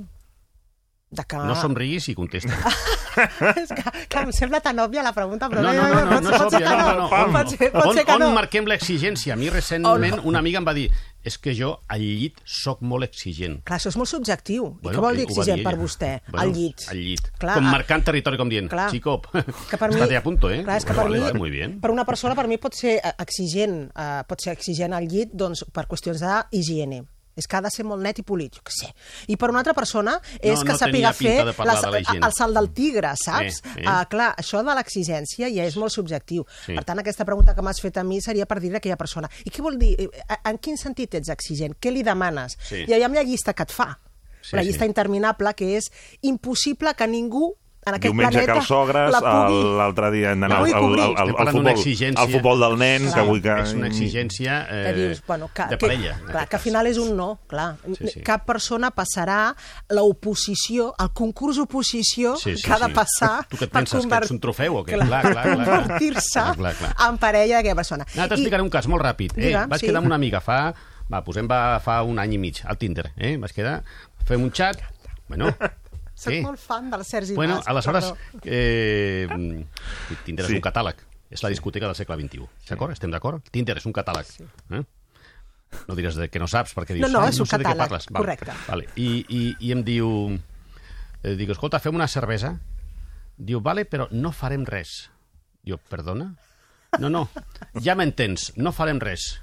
De 1.16 1.24
que... 1.30 1.38
No 1.38 1.54
somriguis 1.56 2.08
i 2.10 2.16
contesta. 2.18 2.50
és 3.62 3.70
que, 3.72 3.84
clar, 4.12 4.24
em 4.26 4.32
sembla 4.36 4.60
tan 4.66 4.82
òbvia 4.82 5.04
la 5.06 5.14
pregunta, 5.16 5.48
però 5.52 5.62
No, 5.62 5.72
no, 5.72 5.86
no, 5.88 6.00
no, 6.02 6.10
pot, 6.10 6.24
no 6.26 6.32
és 6.34 6.42
pot 6.42 6.56
ser 6.56 6.58
òbvia, 6.58 6.72
que 6.72 6.80
no, 6.82 6.88
no, 6.88 7.06
no. 7.06 7.34
Pot 7.38 7.54
ser, 7.54 7.70
pot 7.72 7.86
On, 7.92 7.94
ser 7.96 8.06
que 8.10 8.16
on 8.18 8.24
no. 8.26 8.32
marquem 8.36 8.66
l'exigència? 8.68 9.38
A 9.38 9.40
mi 9.40 9.52
recentment 9.54 10.18
On- 10.20 10.26
una 10.34 10.42
amiga 10.42 10.60
em 10.60 10.68
va 10.68 10.74
dir 10.76 10.90
és 11.26 11.38
que 11.42 11.54
jo 11.58 11.80
al 11.90 12.00
llit 12.02 12.38
sóc 12.46 12.82
molt 12.82 13.04
exigent. 13.04 13.60
Clar, 13.66 13.80
això 13.80 13.90
és 13.90 13.98
molt 13.98 14.10
subjectiu. 14.10 14.68
I 14.68 14.84
Bueno, 14.84 15.00
què 15.00 15.02
vol 15.02 15.18
dir 15.18 15.26
exigent 15.26 15.64
per 15.66 15.76
vostè? 15.80 16.12
Bueno, 16.30 16.42
al 16.46 16.54
llit. 16.54 16.86
Al 16.90 16.98
llit. 17.02 17.32
Clar, 17.42 17.56
com 17.58 17.66
a- 17.68 17.72
marcant 17.72 18.04
territori, 18.06 18.38
com 18.38 18.50
dient, 18.50 18.70
Clar. 18.70 18.90
chico, 18.92 19.22
Que 19.70 19.78
per 19.78 19.90
mi- 19.90 19.96
estate 19.96 20.16
a 20.18 20.24
punto, 20.24 20.50
eh? 20.52 20.64
Clar, 20.64 20.78
és 20.78 20.86
que 20.86 20.94
per 20.94 21.04
vale, 21.04 21.18
mi, 21.18 21.24
vale, 21.24 21.38
muy 21.40 21.50
bien. 21.50 21.80
per 21.82 21.92
una 21.92 22.06
persona, 22.06 22.36
per 22.36 22.48
mi 22.48 22.58
pot 22.58 22.74
ser 22.74 23.00
eh, 23.04 23.14
exigent, 23.20 23.92
eh, 23.96 24.24
pot 24.28 24.40
ser 24.42 24.54
exigent 24.54 24.94
al 24.94 25.08
llit 25.08 25.32
doncs, 25.34 25.66
per 25.74 25.88
qüestions 25.88 26.22
d'higiene. 26.52 27.04
És 27.36 27.48
que 27.48 27.58
ha 27.58 27.62
de 27.62 27.70
ser 27.70 27.84
molt 27.86 28.02
net 28.02 28.20
i 28.20 28.24
polit, 28.24 28.54
jo 28.56 28.62
què 28.64 28.72
sé. 28.72 28.94
I 29.28 29.36
per 29.36 29.50
una 29.52 29.60
altra 29.60 29.74
persona 29.74 30.20
és 30.40 30.60
No, 30.60 30.66
que 30.66 30.72
no 30.72 30.78
sàpiga 30.80 31.12
fer 31.14 31.34
la- 31.46 31.54
la 31.92 32.00
el 32.28 32.34
salt 32.38 32.54
del 32.56 32.70
tigre, 32.74 33.12
saps? 33.22 33.62
Eh, 33.76 33.82
eh. 33.82 33.88
Uh, 33.88 34.06
clar, 34.10 34.34
això 34.38 34.64
de 34.64 34.74
l'exigència 34.76 35.50
ja 35.54 35.66
és 35.66 35.76
molt 35.76 35.92
subjectiu. 35.92 36.46
Sí. 36.66 36.74
Per 36.76 36.84
tant, 36.86 37.00
aquesta 37.00 37.26
pregunta 37.26 37.54
que 37.54 37.62
m'has 37.62 37.82
fet 37.82 37.98
a 37.98 38.04
mi 38.04 38.22
seria 38.22 38.46
per 38.46 38.60
dir 38.62 38.74
a 38.74 38.78
aquella 38.78 38.96
persona 38.98 39.30
i 39.44 39.50
què 39.50 39.62
vol 39.62 39.78
dir? 39.78 39.96
Eh, 40.00 40.10
En 40.46 40.58
quin 40.60 40.78
sentit 40.78 41.14
ets 41.16 41.30
exigent? 41.30 41.76
Què 41.82 41.92
li 41.92 42.04
demanes? 42.04 42.58
Sí. 42.62 42.86
I 42.88 42.94
aviam 42.94 43.14
la 43.14 43.24
llista 43.24 43.54
que 43.54 43.64
et 43.64 43.72
fa. 43.72 44.00
Sí, 44.42 44.56
la 44.56 44.62
sí. 44.62 44.68
llista 44.70 44.86
interminable 44.86 45.54
que 45.56 45.76
és 45.78 45.92
impossible 46.22 46.94
que 46.96 47.08
ningú 47.08 47.56
en 47.86 47.94
aquest 47.94 48.10
Diumenge 48.10 48.32
planeta 48.34 48.54
que 48.54 48.60
els 48.64 48.68
sogres, 48.68 49.12
la 49.14 49.20
pugui... 49.22 49.58
l'altre 49.78 50.08
dia 50.16 50.32
hem 50.34 50.40
d'anar 50.42 50.58
la 50.64 50.66
al, 50.66 50.74
al, 50.74 50.86
al, 50.86 51.02
al, 51.04 51.30
al, 51.30 51.50
futbol, 51.54 52.16
al 52.18 52.30
futbol 52.32 52.64
del 52.64 52.78
nen, 52.82 53.04
Clar. 53.06 53.14
que 53.14 53.26
vull 53.28 53.42
que... 53.44 53.58
És 53.62 53.74
una 53.78 53.88
exigència 53.92 54.56
eh, 54.66 54.80
que 54.88 54.94
dius, 54.98 55.22
bueno, 55.28 55.50
que, 55.54 55.68
de 55.70 55.78
que, 55.78 55.82
parella. 55.86 56.16
en 56.18 56.32
clar, 56.32 56.48
que 56.50 56.58
al 56.58 56.64
final 56.64 56.90
és 56.90 56.98
un 56.98 57.12
no, 57.16 57.28
clar. 57.48 57.68
Sí, 57.94 58.08
sí. 58.16 58.24
Cap 58.26 58.46
persona 58.50 58.90
passarà 58.90 59.54
l'oposició, 59.94 60.94
el 61.02 61.12
concurs 61.14 61.60
oposició 61.62 62.36
Sí, 62.42 62.56
sí, 62.58 62.64
que 62.66 62.74
ha 62.74 62.80
de 62.80 62.90
sí. 62.90 62.98
passar 62.98 63.32
Tu 63.50 63.60
què 63.62 63.68
et 63.70 63.74
penses, 63.74 64.00
que 64.00 64.08
convert- 64.08 64.26
ets 64.30 64.34
un 64.36 64.42
trofeu 64.44 64.80
o 64.82 64.84
què? 64.86 64.98
Clar, 64.98 65.06
Clar, 65.06 65.22
clar, 65.30 65.44
clar, 65.44 65.56
clar. 65.56 65.80
convertir-se 65.86 66.44
en 67.08 67.18
parella 67.22 67.60
d'aquella 67.60 67.78
persona. 67.78 68.06
No, 68.16 68.28
T'explicaré 68.32 68.64
un 68.66 68.70
cas 68.74 68.88
molt 68.92 69.04
ràpid. 69.06 69.38
Eh? 69.38 69.46
Digue'm, 69.50 69.70
Vaig 69.70 69.80
sí. 69.86 69.88
quedar 69.92 70.02
amb 70.02 70.10
una 70.12 70.18
amiga 70.20 70.42
fa... 70.42 70.60
Va, 71.06 71.20
posem 71.22 71.46
va, 71.46 71.78
fa 71.86 72.00
un 72.02 72.18
any 72.18 72.34
i 72.34 72.38
mig, 72.42 72.64
al 72.66 72.80
Tinder. 72.82 73.12
Eh? 73.16 73.36
Vaig 73.38 73.54
quedar... 73.54 73.76
Fem 74.26 74.42
un 74.42 74.50
xat... 74.50 74.82
Bueno, 75.30 75.52
Soc 76.16 76.32
sí. 76.32 76.40
molt 76.42 76.60
fan 76.60 76.90
del 76.90 77.04
Sergi 77.04 77.36
Bueno, 77.36 77.58
Mas. 77.58 77.68
aleshores, 77.68 78.06
perdó. 78.06 78.42
eh, 78.46 79.28
Tinder 80.24 80.46
Sí. 80.46 80.54
és 80.54 80.56
un 80.58 80.62
catàleg. 80.64 80.96
És 81.30 81.42
la 81.44 81.50
discoteca 81.50 81.88
del 81.90 81.96
segle 81.96 82.16
XXI. 82.22 82.46
D'acord? 82.70 82.94
Estem 82.94 83.12
d'acord? 83.12 83.44
Tinder 83.52 83.76
és 83.78 83.86
un 83.86 83.92
catàleg. 83.94 84.26
Eh? 84.72 84.84
No 85.90 85.96
diràs 85.98 86.16
de 86.16 86.30
que 86.30 86.40
no 86.40 86.48
saps, 86.48 86.72
perquè 86.78 86.94
dius... 86.96 87.10
No, 87.12 87.20
no, 87.20 87.26
"Ai, 87.26 87.34
és 87.34 87.40
un 87.42 87.46
sé 87.50 87.58
de 87.58 87.66
què 87.66 87.74
catàleg. 87.76 88.06
Vale, 88.12 88.22
correcte. 88.24 88.54
Vale. 88.70 88.88
I, 88.96 89.26
i, 89.28 89.56
I 89.60 89.72
em 89.74 89.84
diu... 89.84 90.40
Eh, 91.24 91.36
dic, 91.36 91.50
escolta, 91.50 91.80
fem 91.84 91.96
una 91.98 92.08
cervesa. 92.08 92.54
Diu, 93.36 93.60
vale, 93.60 93.84
però 93.90 94.08
no 94.12 94.32
farem 94.32 94.64
res. 94.64 95.10
Jo, 95.68 95.78
perdona? 95.90 96.30
No, 97.00 97.10
no, 97.10 97.26
ja 97.84 97.96
m'entens, 97.98 98.54
no 98.56 98.72
farem 98.72 99.02
res. 99.04 99.42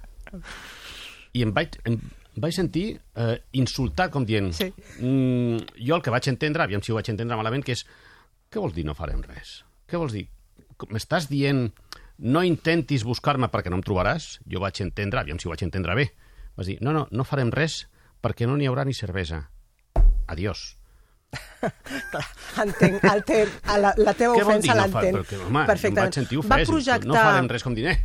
I 1.36 1.42
em 1.42 1.52
vaig, 1.52 1.74
em 1.84 1.98
vaig 2.36 2.54
sentir 2.56 2.86
eh, 3.16 3.36
insultat, 3.60 4.12
com 4.12 4.24
dient... 4.28 4.52
Sí. 4.56 4.70
Mm, 5.00 5.58
jo 5.76 5.96
el 5.98 6.02
que 6.04 6.12
vaig 6.14 6.28
entendre, 6.32 6.64
aviam 6.64 6.82
si 6.84 6.92
ho 6.92 6.96
vaig 6.98 7.10
entendre 7.12 7.36
malament, 7.36 7.64
que 7.66 7.76
és... 7.76 7.84
Què 8.52 8.60
vols 8.60 8.74
dir 8.76 8.84
no 8.84 8.94
farem 8.96 9.22
res? 9.24 9.62
Què 9.88 10.00
vols 10.00 10.12
dir? 10.16 10.26
M'estàs 10.92 11.28
dient 11.30 11.66
no 12.22 12.42
intentis 12.44 13.04
buscar-me 13.06 13.48
perquè 13.52 13.70
no 13.72 13.78
em 13.80 13.84
trobaràs? 13.84 14.38
Jo 14.48 14.60
vaig 14.62 14.80
entendre, 14.84 15.20
aviam 15.22 15.40
si 15.40 15.48
ho 15.48 15.52
vaig 15.52 15.64
entendre 15.64 15.96
bé. 15.98 16.10
Vas 16.56 16.68
dir, 16.68 16.76
no, 16.84 16.92
no, 16.92 17.06
no 17.10 17.24
farem 17.24 17.50
res 17.54 17.86
perquè 18.22 18.46
no 18.46 18.56
n'hi 18.56 18.68
haurà 18.68 18.84
ni 18.84 18.94
cervesa. 18.94 19.40
Adiós. 20.30 20.76
Entenc, 22.62 23.04
el 23.08 23.22
te, 23.24 23.38
la, 23.80 23.92
la 23.96 24.12
teva 24.18 24.36
Què 24.36 24.44
vol 24.44 24.60
dir 24.60 24.72
ofensa 24.72 24.76
no 24.76 24.88
fa-. 24.92 25.04
Perquè, 25.06 25.38
home, 25.46 25.64
Perfectament. 25.68 25.96
em 25.96 26.10
vaig 26.10 26.18
sentir 26.20 26.40
Va 26.42 26.58
ofès. 26.58 26.68
projectar... 26.68 27.08
No 27.08 27.16
farem 27.16 27.48
res 27.52 27.64
com 27.64 27.76
dir, 27.76 27.86
eh, 27.88 27.98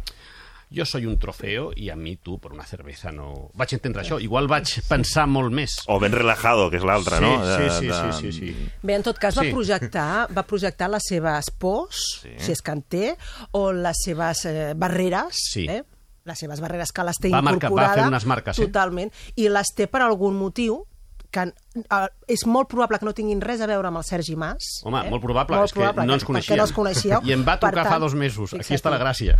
jo 0.69 0.83
soy 0.85 1.05
un 1.07 1.17
trofeo 1.17 1.71
i 1.75 1.89
a 1.89 1.95
mi 1.95 2.17
tu 2.17 2.37
per 2.43 2.51
una 2.51 2.65
cervesa 2.67 3.11
no... 3.11 3.49
Vaig 3.55 3.73
entendre 3.77 4.01
això. 4.03 4.17
Igual 4.21 4.49
vaig 4.51 4.67
pensar 4.89 5.27
molt 5.31 5.53
més. 5.55 5.77
O 5.87 5.99
ben 5.99 6.11
relajado, 6.11 6.69
que 6.69 6.77
és 6.81 6.83
l'altre, 6.83 7.17
Sí, 7.17 7.23
no? 7.23 7.35
sí, 7.45 7.69
sí, 7.79 7.91
sí, 7.91 8.17
sí, 8.19 8.31
sí. 8.53 8.69
Bé, 8.83 8.95
en 8.99 9.03
tot 9.07 9.17
cas, 9.17 9.37
va, 9.37 9.43
Sí. 9.47 9.53
projectar, 9.55 10.27
va 10.35 10.43
projectar 10.43 10.89
les 10.91 11.03
seves 11.07 11.51
pors, 11.57 12.01
sí. 12.21 12.33
si 12.37 12.51
és 12.51 12.61
que 12.61 12.71
en 12.75 12.81
té, 12.83 13.13
o 13.51 13.71
les 13.71 13.95
seves 14.03 14.43
eh, 14.45 14.73
barreres, 14.75 15.39
Sí. 15.53 15.67
eh? 15.69 15.83
les 16.27 16.37
seves 16.43 16.59
barreres 16.59 16.91
que 16.91 17.03
les 17.07 17.15
té 17.15 17.29
Va 17.31 17.39
marcar- 17.41 17.69
va 17.71 17.71
incorporada. 17.71 18.01
fer 18.01 18.07
unes 18.11 18.25
marques, 18.27 18.59
eh? 18.59 18.65
Totalment. 18.67 19.13
I 19.39 19.47
les 19.47 19.69
té 19.73 19.87
per 19.87 20.01
algun 20.03 20.35
motiu 20.35 20.81
que 21.37 21.43
eh, 21.47 22.07
és 22.33 22.43
molt 22.49 22.67
probable 22.71 22.97
que 22.99 23.05
no 23.07 23.13
tinguin 23.17 23.41
res 23.43 23.61
a 23.61 23.67
veure 23.69 23.91
amb 23.91 24.01
el 24.01 24.05
Sergi 24.07 24.35
Mas. 24.35 24.71
Home, 24.83 25.03
eh? 25.05 25.09
molt 25.13 25.21
probable, 25.23 25.55
Molt 25.55 25.69
és 25.69 25.73
que 25.75 25.79
probable, 25.83 26.05
no 26.09 26.13
ens 26.17 26.23
perquè 26.23 26.31
coneixíem. 26.33 26.57
no 26.57 26.65
els 26.65 26.73
coneixíeu. 26.73 27.19
I 27.23 27.35
em 27.37 27.43
va 27.47 27.59
trucar 27.61 27.83
tant, 27.83 27.93
fa 27.93 27.99
dos 28.03 28.15
mesos. 28.17 28.53
Aquí 28.57 28.73
està 28.75 28.89
la 28.93 28.97
gràcia. 29.01 29.37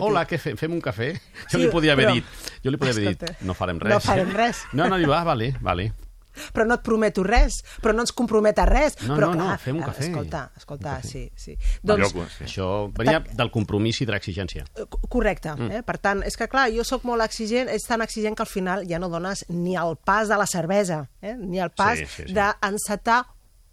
Hola, 0.00 0.26
què 0.28 0.38
fem? 0.38 0.56
Fem 0.60 0.72
un 0.76 0.82
cafè? 0.84 1.14
Jo 1.48 1.56
Sí, 1.56 1.64
li 1.64 1.70
podia 1.72 1.92
haver 1.96 2.08
però- 2.10 2.18
dit, 2.20 2.24
jo 2.64 2.70
li 2.70 2.76
podia 2.76 2.92
haver 2.92 3.16
dit, 3.16 3.40
no 3.40 3.54
farem 3.54 3.78
no 3.78 3.88
res. 3.88 4.04
farem 4.04 4.30
res. 4.36 4.64
No, 4.72 4.88
no, 4.88 4.98
diu, 5.00 5.12
ah, 5.14 5.24
vale, 5.24 5.54
vale. 5.60 5.92
Però 6.52 6.66
no 6.66 6.74
et 6.74 6.82
prometo 6.82 7.22
res, 7.22 7.62
però 7.82 7.92
no 7.94 8.02
ens 8.02 8.12
compromet 8.12 8.58
a 8.58 8.64
res. 8.68 8.96
No, 9.02 9.14
però, 9.16 9.28
no, 9.32 9.34
no, 9.34 9.44
clar, 9.44 9.58
fem 9.58 9.76
un 9.76 9.82
cafè. 9.82 10.08
Escolta, 10.08 10.50
escolta, 10.56 11.00
sí, 11.02 11.30
sí. 11.36 11.56
Doncs, 11.82 12.12
Doncs, 12.14 12.40
Això 12.46 12.68
venia 12.96 13.20
del 13.20 13.50
compromís 13.50 14.00
i 14.00 14.06
de 14.06 14.12
l'exigència. 14.12 14.64
Correcte. 15.08 15.54
Mm. 15.56 15.70
Eh? 15.78 15.82
Per 15.82 15.98
tant, 15.98 16.22
és 16.26 16.36
que 16.36 16.48
clar, 16.48 16.68
jo 16.74 16.84
sóc 16.84 17.04
molt 17.04 17.22
exigent, 17.22 17.68
és 17.68 17.82
tan 17.86 18.02
exigent 18.02 18.36
que 18.36 18.42
al 18.42 18.48
final 18.50 18.86
ja 18.88 18.98
no 18.98 19.08
dones 19.08 19.44
ni 19.48 19.76
el 19.76 19.96
pas 20.04 20.28
de 20.28 20.36
la 20.36 20.46
cervesa, 20.46 21.08
eh? 21.22 21.34
ni 21.38 21.58
el 21.60 21.70
pas 21.70 21.98
Sí, 21.98 22.06
sí, 22.06 22.22
sí. 22.28 22.32
d'encetar 22.34 23.24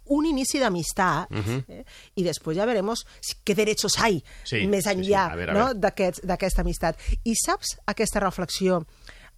un 0.08 0.24
inici 0.24 0.60
d'amistat 0.60 1.30
Mhm. 1.30 1.64
eh? 1.68 1.84
i 2.14 2.22
després 2.22 2.56
ja 2.56 2.64
veremos 2.64 3.04
si- 3.20 3.34
què 3.44 3.56
derechos 3.56 3.98
hay 3.98 4.22
Sí, 4.44 4.64
més 4.68 4.84
sí, 4.84 4.90
sí. 4.90 4.94
enllà 4.96 5.30
no? 5.30 5.36
veure. 5.36 5.74
d'aquest- 5.74 6.22
d'aquesta 6.24 6.62
amistat. 6.62 6.96
I 7.24 7.34
saps 7.34 7.76
aquesta 7.86 8.20
reflexió 8.20 8.86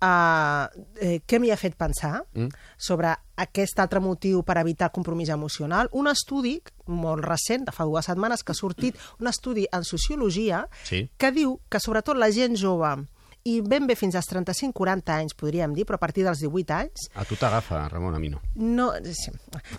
uh, 0.03 0.67
eh, 1.01 1.21
què 1.27 1.39
m'hi 1.41 1.51
ha 1.51 1.57
fet 1.57 1.75
pensar 1.77 2.25
Mm. 2.35 2.49
sobre 2.77 3.15
aquest 3.37 3.79
altre 3.81 4.01
motiu 4.01 4.43
per 4.43 4.59
evitar 4.59 4.91
compromís 4.93 5.29
emocional? 5.29 5.89
Un 5.93 6.07
estudi 6.09 6.63
molt 6.87 7.25
recent, 7.25 7.65
de 7.67 7.73
fa 7.73 7.85
dues 7.85 8.05
setmanes, 8.07 8.43
que 8.43 8.53
ha 8.53 8.55
sortit 8.55 8.97
un 9.21 9.27
estudi 9.29 9.67
en 9.73 9.85
sociologia 9.85 10.67
Sí. 10.85 11.09
que 11.17 11.33
diu 11.33 11.61
que 11.69 11.81
sobretot 11.81 12.17
la 12.17 12.31
gent 12.33 12.57
jove 12.57 13.07
i 13.45 13.61
ben 13.63 13.87
bé 13.87 13.95
fins 13.97 14.15
als 14.19 14.27
35-40 14.29 15.09
anys, 15.15 15.33
podríem 15.35 15.73
dir, 15.73 15.87
però 15.87 15.95
a 15.95 15.99
partir 16.03 16.25
dels 16.25 16.39
18 16.43 16.75
anys, 16.75 17.07
A 17.15 17.25
tu 17.25 17.37
t'agafa, 17.37 17.89
Ramon, 17.89 18.15
a 18.15 18.19
mi 18.19 18.29
no. 18.29 18.41
no... 18.57 18.93
sí, 19.05 19.31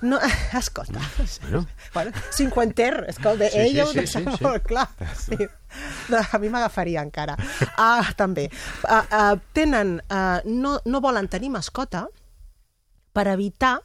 no 0.01 0.17
escolta, 0.57 0.99
Bueno. 1.43 1.67
bueno, 1.93 2.11
cinquenter, 2.31 3.05
escolta, 3.09 3.45
Sí, 3.49 3.51
sí, 3.51 3.59
ella 3.59 3.83
ho 3.85 3.87
sí, 3.91 3.99
deixa 3.99 4.19
sí, 4.19 4.25
sí. 4.37 4.43
molt 4.43 4.63
clar. 4.65 4.87
Sí. 5.15 5.35
No, 6.09 6.21
a 6.33 6.39
mi 6.41 6.51
m'agafaria 6.51 7.03
encara. 7.05 7.37
Ah, 7.77 8.13
també. 8.17 8.49
Ah, 8.87 9.05
ah, 9.09 9.33
tenen, 9.53 9.97
ah, 10.09 10.39
no, 10.45 10.77
no 10.85 11.01
volen 11.01 11.29
tenir 11.31 11.51
mascota 11.53 12.07
per 13.13 13.27
evitar 13.31 13.77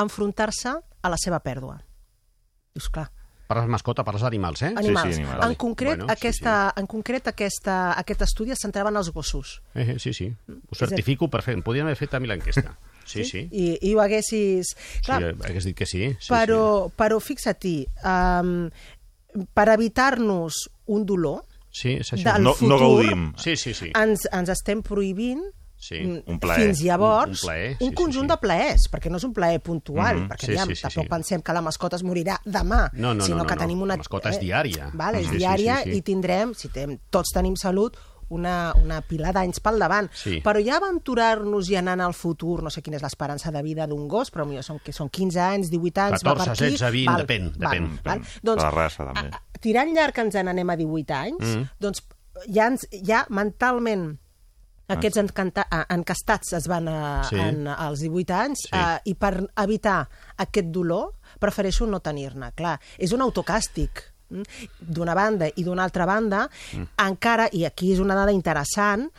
enfrontar-se 0.00 0.76
a 1.02 1.10
la 1.10 1.18
seva 1.20 1.42
pèrdua. 1.44 1.80
Dius, 2.72 2.88
clar, 2.92 3.10
Parles 3.52 3.68
mascota, 3.68 4.00
parles 4.00 4.22
d'animals, 4.24 4.62
eh? 4.62 4.70
animals. 4.80 5.18
en, 5.18 5.26
Vale. 5.28 5.56
concret, 5.56 5.98
Bueno, 5.98 6.06
sí, 6.06 6.12
aquesta, 6.12 6.72
en 6.76 6.86
concret, 6.86 7.26
aquesta, 7.28 7.92
aquest 8.00 8.22
estudi 8.24 8.54
es 8.54 8.62
centrava 8.62 8.88
en 8.88 8.96
els 8.96 9.10
gossos. 9.12 9.58
Eh, 9.74 9.92
eh, 9.92 9.98
sí, 9.98 10.14
sí. 10.14 10.30
Ho 10.48 10.74
certifico 10.74 11.28
per 11.28 11.42
fer. 11.44 11.58
Podríem 11.60 11.90
haver 11.90 11.98
fet 12.00 12.14
a 12.14 12.20
mi 12.20 12.30
l'enquesta. 12.32 12.72
Sí, 13.04 13.24
sí. 13.26 13.40
I, 13.50 13.64
I 13.82 13.96
ho 13.96 14.00
haguessis... 14.00 14.68
Clar, 15.02 15.18
sí, 15.18 15.46
hagués 15.48 15.64
dit 15.66 15.74
que 15.76 15.88
sí. 15.90 16.04
sí 16.22 16.30
però, 16.30 16.86
però 16.94 17.16
fixa't-hi, 17.18 17.80
um, 18.06 18.68
per 19.58 19.64
evitar-nos 19.72 20.60
un 20.92 21.06
dolor, 21.08 21.42
Sí, 21.72 21.94
és 22.02 22.12
això. 22.12 22.34
del 22.34 22.42
No- 22.44 22.50
no 22.50 22.54
futur, 22.60 22.78
gaudim. 22.80 23.32
Sí, 23.40 23.56
sí, 23.56 23.72
sí. 23.74 23.90
ens, 23.96 24.28
ens 24.32 24.48
estem 24.52 24.82
prohibint 24.84 25.42
Sí. 25.82 25.96
Mm, 25.98 26.20
Un 26.30 26.38
plaer. 26.38 26.60
Fins 26.68 26.80
llavors, 26.86 27.26
Un- 27.42 27.48
un 27.48 27.48
plaer, 27.48 27.70
un 27.80 27.88
sí, 27.88 27.94
conjunt 27.98 28.28
de 28.30 28.36
plaers, 28.38 28.82
perquè 28.88 29.10
no 29.10 29.16
és 29.18 29.24
un 29.26 29.32
plaer 29.34 29.58
puntual, 29.60 30.14
Mhm. 30.20 30.28
perquè 30.30 30.46
Sí, 30.46 30.52
aviam, 30.52 30.68
sí, 30.68 30.76
sí, 30.76 30.82
tampoc 30.82 31.02
sí. 31.02 31.08
pensem 31.10 31.42
que 31.42 31.52
la 31.52 31.60
mascota 31.60 31.96
es 31.96 32.04
morirà 32.04 32.36
demà, 32.44 32.88
No, 32.92 33.14
no, 33.14 33.24
sinó 33.24 33.38
no, 33.38 33.42
no, 33.42 33.48
que 33.48 33.56
no. 33.56 33.60
tenim 33.62 33.82
una... 33.82 33.94
La 33.94 33.98
mascota 33.98 34.30
és 34.30 34.38
diària. 34.38 34.92
Vale, 34.94 35.18
és 35.18 35.26
Sí, 35.26 35.32
sí, 35.32 35.38
diària 35.38 35.82
sí, 35.82 35.90
sí. 35.90 35.96
i 35.98 36.02
tindrem, 36.02 36.54
si 36.54 36.68
tem, 36.68 37.00
tots 37.10 37.32
tenim 37.34 37.56
salut, 37.56 37.96
una, 38.28 38.72
una 38.80 39.00
pila 39.02 39.32
d'anys 39.32 39.58
pel 39.58 39.80
davant. 39.80 40.08
Sí. 40.14 40.40
Però 40.40 40.62
ja 40.64 40.76
aventurar-nos 40.78 41.68
i 41.68 41.74
anar 41.76 42.00
al 42.00 42.14
futur, 42.14 42.62
no 42.62 42.70
sé 42.70 42.80
quina 42.80 42.96
és 42.96 43.02
l'esperança 43.02 43.50
de 43.50 43.60
vida 43.62 43.86
d'un 43.88 44.06
gos, 44.08 44.30
però 44.32 44.46
millor 44.46 44.62
són, 44.62 44.78
que 44.78 44.92
són 44.92 45.10
15 45.10 45.40
anys, 45.40 45.68
18 45.68 45.98
anys, 46.00 46.22
va 46.22 46.36
14, 46.36 46.44
per 46.44 46.52
aquí... 46.52 46.76
16, 46.78 46.92
20, 46.92 47.06
val, 47.10 47.26
depèn, 47.26 47.50
val, 47.58 47.70
depèn. 47.72 47.90
Val, 48.04 48.22
doncs, 48.42 48.62
la 48.62 48.70
raça, 48.70 49.04
també. 49.12 49.30
Tirant 49.62 49.94
llarg 49.94 50.18
ens 50.24 50.34
en 50.40 50.50
anem 50.52 50.70
a 50.74 50.76
18 50.76 51.14
anys, 51.16 51.46
Mm. 51.56 51.68
doncs 51.80 52.02
ja, 52.48 52.66
ens, 52.66 52.86
ja 53.06 53.24
mentalment 53.30 54.10
aquests 54.92 55.16
encanta, 55.22 55.64
eh, 55.72 55.84
encastats 55.94 56.52
es 56.58 56.66
van 56.68 56.88
a, 56.90 57.22
Sí. 57.24 57.38
en, 57.40 57.66
als 57.68 58.00
18 58.04 58.34
anys 58.34 58.58
Sí. 58.66 58.68
sí. 58.72 58.76
eh, 58.78 58.98
i 59.12 59.14
per 59.14 59.48
evitar 59.62 60.08
aquest 60.36 60.66
dolor 60.74 61.14
prefereixo 61.40 61.86
no 61.86 62.00
tenir-ne. 62.00 62.52
Clar, 62.54 62.78
és 62.98 63.12
un 63.12 63.22
autocàstig 63.24 63.90
mm? 64.28 64.42
d'una 64.80 65.14
banda 65.14 65.48
i 65.56 65.64
d'una 65.64 65.84
altra 65.84 66.04
banda, 66.06 66.48
mm. 66.74 66.88
encara, 67.06 67.48
i 67.52 67.64
aquí 67.64 67.92
és 67.92 68.00
una 68.00 68.14
dada 68.14 68.32
interessant, 68.32 69.10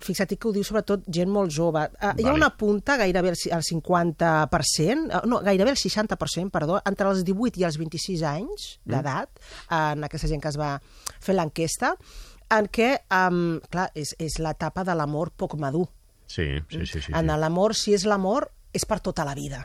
fixa't 0.00 0.36
que 0.38 0.48
ho 0.48 0.52
diu 0.54 0.64
sobretot 0.64 1.02
gent 1.10 1.30
molt 1.32 1.50
jove. 1.54 1.82
Uh, 1.98 2.12
Hi 2.18 2.24
ha 2.24 2.30
Vale. 2.30 2.34
una 2.38 2.50
punta, 2.56 2.96
gairebé 3.00 3.32
el 3.34 3.62
50%, 3.66 5.22
uh, 5.22 5.26
no, 5.26 5.40
gairebé 5.44 5.70
el 5.74 5.76
60%, 5.80 6.50
perdó, 6.54 6.80
entre 6.86 7.08
els 7.10 7.24
18 7.26 7.60
i 7.60 7.64
els 7.68 7.78
26 7.80 8.22
anys 8.28 8.68
d'edat, 8.86 9.40
en 9.70 10.04
aquesta 10.06 10.28
gent 10.30 10.42
que 10.42 10.52
es 10.52 10.58
va 10.60 10.76
fer 11.20 11.34
l'enquesta, 11.36 11.94
en 12.54 12.68
què, 12.72 12.92
um, 13.12 13.58
clar, 13.70 13.90
és, 13.98 14.14
és 14.18 14.38
l'etapa 14.40 14.84
de 14.88 14.94
l'amor 14.96 15.30
poc 15.36 15.58
madur. 15.60 15.86
Sí, 16.28 16.46
sí, 16.70 16.84
sí. 16.84 16.86
sí, 16.86 17.02
sí. 17.08 17.12
En 17.16 17.26
l'amor, 17.40 17.74
si 17.76 17.94
és 17.96 18.04
l'amor, 18.08 18.50
és 18.72 18.84
per 18.88 19.00
tota 19.04 19.24
la 19.24 19.34
vida. 19.36 19.64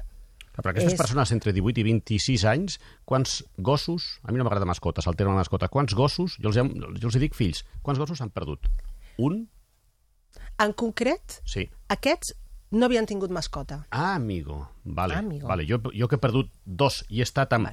Però 0.53 0.61
per 0.67 0.71
aquestes 0.73 0.93
És- 0.93 0.99
persones 0.99 1.31
entre 1.33 1.51
18 1.55 1.81
i 1.81 1.83
26 1.87 2.43
anys, 2.45 2.75
quants 3.09 3.39
gossos, 3.57 4.19
a 4.23 4.31
mi 4.31 4.37
no 4.37 4.45
m'agrada 4.45 4.67
mascotes, 4.69 5.07
el 5.09 5.15
terme 5.17 5.33
mascota, 5.33 5.67
quants 5.67 5.95
gossos, 5.97 6.37
jo 6.39 6.51
els, 6.51 6.57
hem, 6.61 6.69
jo 6.99 7.09
els 7.09 7.17
dic 7.19 7.33
fills, 7.33 7.63
quants 7.81 7.97
gossos 7.99 8.21
han 8.21 8.29
perdut? 8.29 8.67
Un? 9.17 9.47
En 10.59 10.73
concret, 10.73 11.41
Sí. 11.45 11.69
aquests 11.89 12.35
no 12.71 12.85
havien 12.85 13.05
tingut 13.05 13.29
mascota. 13.31 13.85
Ah, 13.91 14.15
amigo. 14.15 14.69
Vale, 14.83 15.15
Amigo. 15.15 15.47
vale. 15.47 15.65
Jo, 15.67 15.79
jo 15.93 16.07
que 16.07 16.15
he 16.15 16.19
perdut 16.19 16.51
dos 16.65 17.05
i 17.09 17.19
he 17.19 17.23
estat 17.23 17.53
amb 17.53 17.69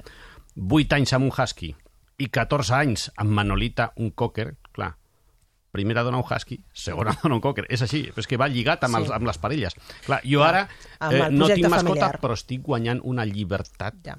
8 0.55 0.93
anys 0.95 1.13
amb 1.13 1.25
un 1.25 1.31
husky 1.31 1.75
i 2.17 2.27
14 2.27 2.73
anys 2.75 3.11
amb 3.17 3.31
Manolita, 3.31 3.93
un 3.97 4.11
cocker, 4.11 4.55
clar, 4.71 4.95
primera 5.71 6.03
dona 6.03 6.17
un 6.17 6.23
husky, 6.29 6.63
segona 6.73 7.15
dona 7.23 7.35
un 7.35 7.41
cocker. 7.41 7.65
És 7.69 7.81
així, 7.81 8.03
però 8.11 8.19
és 8.19 8.27
que 8.27 8.37
va 8.37 8.47
lligat 8.49 8.83
amb, 8.83 8.95
Sí. 8.95 9.01
els, 9.03 9.11
amb 9.11 9.25
les 9.25 9.37
parelles. 9.37 9.75
Clar, 10.05 10.21
jo 10.23 10.43
ara 10.43 10.67
eh, 10.99 11.29
no 11.31 11.47
tinc 11.47 11.67
mascota, 11.69 11.91
familiar. 12.11 12.19
però 12.21 12.33
estic 12.33 12.61
guanyant 12.61 13.01
una 13.03 13.25
llibertat. 13.25 13.95
Ja. 14.05 14.17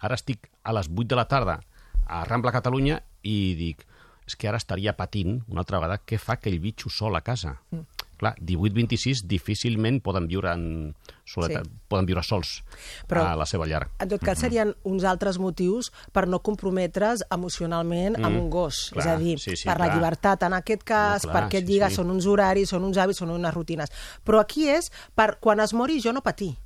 Ara 0.00 0.14
estic 0.14 0.50
a 0.64 0.72
les 0.72 0.88
8 0.88 1.06
de 1.08 1.16
la 1.16 1.28
tarda 1.28 1.60
a 2.06 2.24
Rambla 2.24 2.50
Catalunya 2.52 3.02
i 3.22 3.54
dic, 3.54 3.86
és 4.26 4.36
que 4.36 4.48
ara 4.48 4.58
estaria 4.58 4.94
patint 4.96 5.42
una 5.48 5.60
altra 5.60 5.78
vegada 5.78 6.02
què 6.04 6.18
fa 6.18 6.34
aquell 6.34 6.58
bitxo 6.60 6.90
sol 6.90 7.14
a 7.16 7.20
casa. 7.22 7.62
Mm. 7.70 7.86
Clar, 8.18 8.34
18-26 8.42 9.22
difícilment 9.30 10.00
poden 10.02 10.26
viure 10.26 10.50
en 10.52 10.94
soledat, 11.24 11.64
Sí. 11.68 11.72
poden 11.86 12.04
viure 12.04 12.22
sols 12.26 12.64
Però- 13.06 13.22
a 13.28 13.36
la 13.36 13.46
seva 13.46 13.64
llar. 13.64 13.90
En 14.00 14.08
tot 14.08 14.20
cas, 14.20 14.38
serien 14.40 14.74
uns 14.82 15.04
altres 15.04 15.38
motius 15.38 15.92
per 16.12 16.26
no 16.26 16.40
comprometre's 16.42 17.22
emocionalment 17.30 18.16
amb 18.16 18.34
Mm, 18.34 18.40
un 18.40 18.50
gos. 18.50 18.90
clar, 18.92 19.06
és 19.06 19.12
a 19.12 19.16
dir, 19.18 19.38
sí, 19.38 19.54
sí, 19.56 19.64
per 19.68 19.78
la 19.78 19.84
clar. 19.86 19.94
llibertat, 19.96 20.42
en 20.42 20.52
aquest 20.54 20.82
cas, 20.82 21.24
No, 21.24 21.30
clar, 21.30 21.44
perquè 21.44 21.58
et 21.58 21.66
sí, 21.66 21.72
lliga, 21.72 21.88
sí. 21.90 21.94
són 21.96 22.10
uns 22.10 22.26
horaris, 22.26 22.68
són 22.68 22.82
uns 22.82 22.96
hàbits, 22.96 23.18
són 23.18 23.30
unes 23.30 23.54
rutines. 23.54 23.88
Però 24.24 24.40
aquí 24.40 24.68
és 24.68 24.90
per 25.14 25.38
quan 25.38 25.60
es 25.60 25.72
mori 25.72 26.00
jo 26.00 26.12
no 26.12 26.20
patir. 26.22 26.56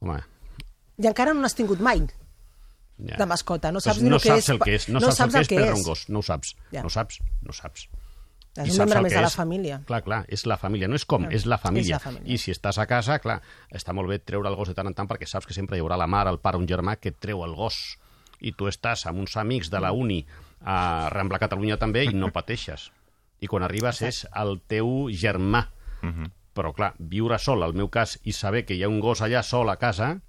Home, 0.00 0.20
I 0.98 1.06
encara 1.06 1.32
no 1.34 1.40
n'has 1.40 1.54
tingut 1.54 1.80
mai 1.80 2.00
ja. 2.98 3.16
de 3.16 3.26
mascota. 3.26 3.72
No 3.72 3.80
saps 3.80 3.96
Doncs 3.96 4.02
ni 4.02 4.08
no 4.10 4.16
el 4.16 4.22
que 4.22 4.28
saps 4.28 4.38
és. 4.40 4.48
el 4.50 4.58
que 4.58 4.74
és, 4.74 4.88
no, 4.88 5.00
no 5.00 5.10
saps, 5.12 5.34
el 5.34 5.46
que 5.46 5.54
és 5.54 5.60
perdre 5.62 5.72
és. 5.72 5.78
un 5.78 5.84
gos, 5.84 6.08
no 6.10 6.18
ho 6.18 6.22
saps, 6.22 6.54
Ja. 6.70 6.80
no 6.82 6.86
ho 6.86 6.90
saps, 6.90 7.20
no 7.42 7.50
ho 7.50 7.52
saps. 7.52 7.88
És 8.64 8.72
un 8.78 8.78
membre 8.86 9.02
més 9.02 9.12
de 9.12 9.20
la 9.20 9.30
família. 9.30 9.80
Clar, 9.86 10.02
clar, 10.02 10.24
és 10.28 10.46
la 10.46 10.56
família, 10.56 10.88
no 10.88 10.94
és 10.96 11.04
com, 11.04 11.24
Ah, 11.24 11.28
és 11.30 11.44
la 11.46 11.58
família. 11.58 11.96
és 11.96 12.04
la 12.04 12.10
família. 12.10 12.32
I 12.34 12.38
si 12.38 12.50
estàs 12.52 12.78
a 12.78 12.86
casa, 12.86 13.18
clar, 13.18 13.40
està 13.70 13.92
molt 13.92 14.08
bé 14.08 14.18
treure 14.18 14.48
el 14.48 14.56
gos 14.56 14.68
de 14.68 14.74
tant 14.74 14.86
en 14.86 14.94
tant 14.94 15.08
perquè 15.08 15.26
saps 15.26 15.46
que 15.46 15.54
sempre 15.54 15.76
hi 15.76 15.80
haurà 15.80 15.96
la 15.98 16.06
mare, 16.06 16.30
el 16.30 16.38
pare, 16.38 16.56
un 16.56 16.66
germà 16.66 16.96
que 16.96 17.12
treu 17.12 17.44
el 17.44 17.54
gos. 17.54 17.98
I 18.40 18.52
tu 18.52 18.66
estàs 18.68 19.06
amb 19.06 19.18
uns 19.18 19.36
amics 19.36 19.70
de 19.70 19.80
la 19.80 19.92
uni 19.92 20.26
a 20.64 21.08
Rambla 21.10 21.38
Catalunya 21.38 21.76
també 21.78 22.04
i 22.04 22.12
no 22.14 22.30
pateixes. 22.36 22.90
I 23.40 23.46
quan 23.46 23.62
arribes 23.62 24.00
és 24.02 24.26
el 24.34 24.60
teu 24.66 25.08
germà. 25.10 25.68
Mhm. 26.02 26.30
Però, 26.56 26.72
clar, 26.72 26.94
viure 26.98 27.38
sol, 27.38 27.62
al 27.62 27.74
meu 27.74 27.90
cas, 27.90 28.18
i 28.24 28.32
saber 28.32 28.64
que 28.64 28.72
hi 28.74 28.82
ha 28.82 28.88
un 28.88 28.98
gos 29.00 29.20
allà 29.20 29.42
sol 29.42 29.68
a 29.68 29.76
casa, 29.76 30.20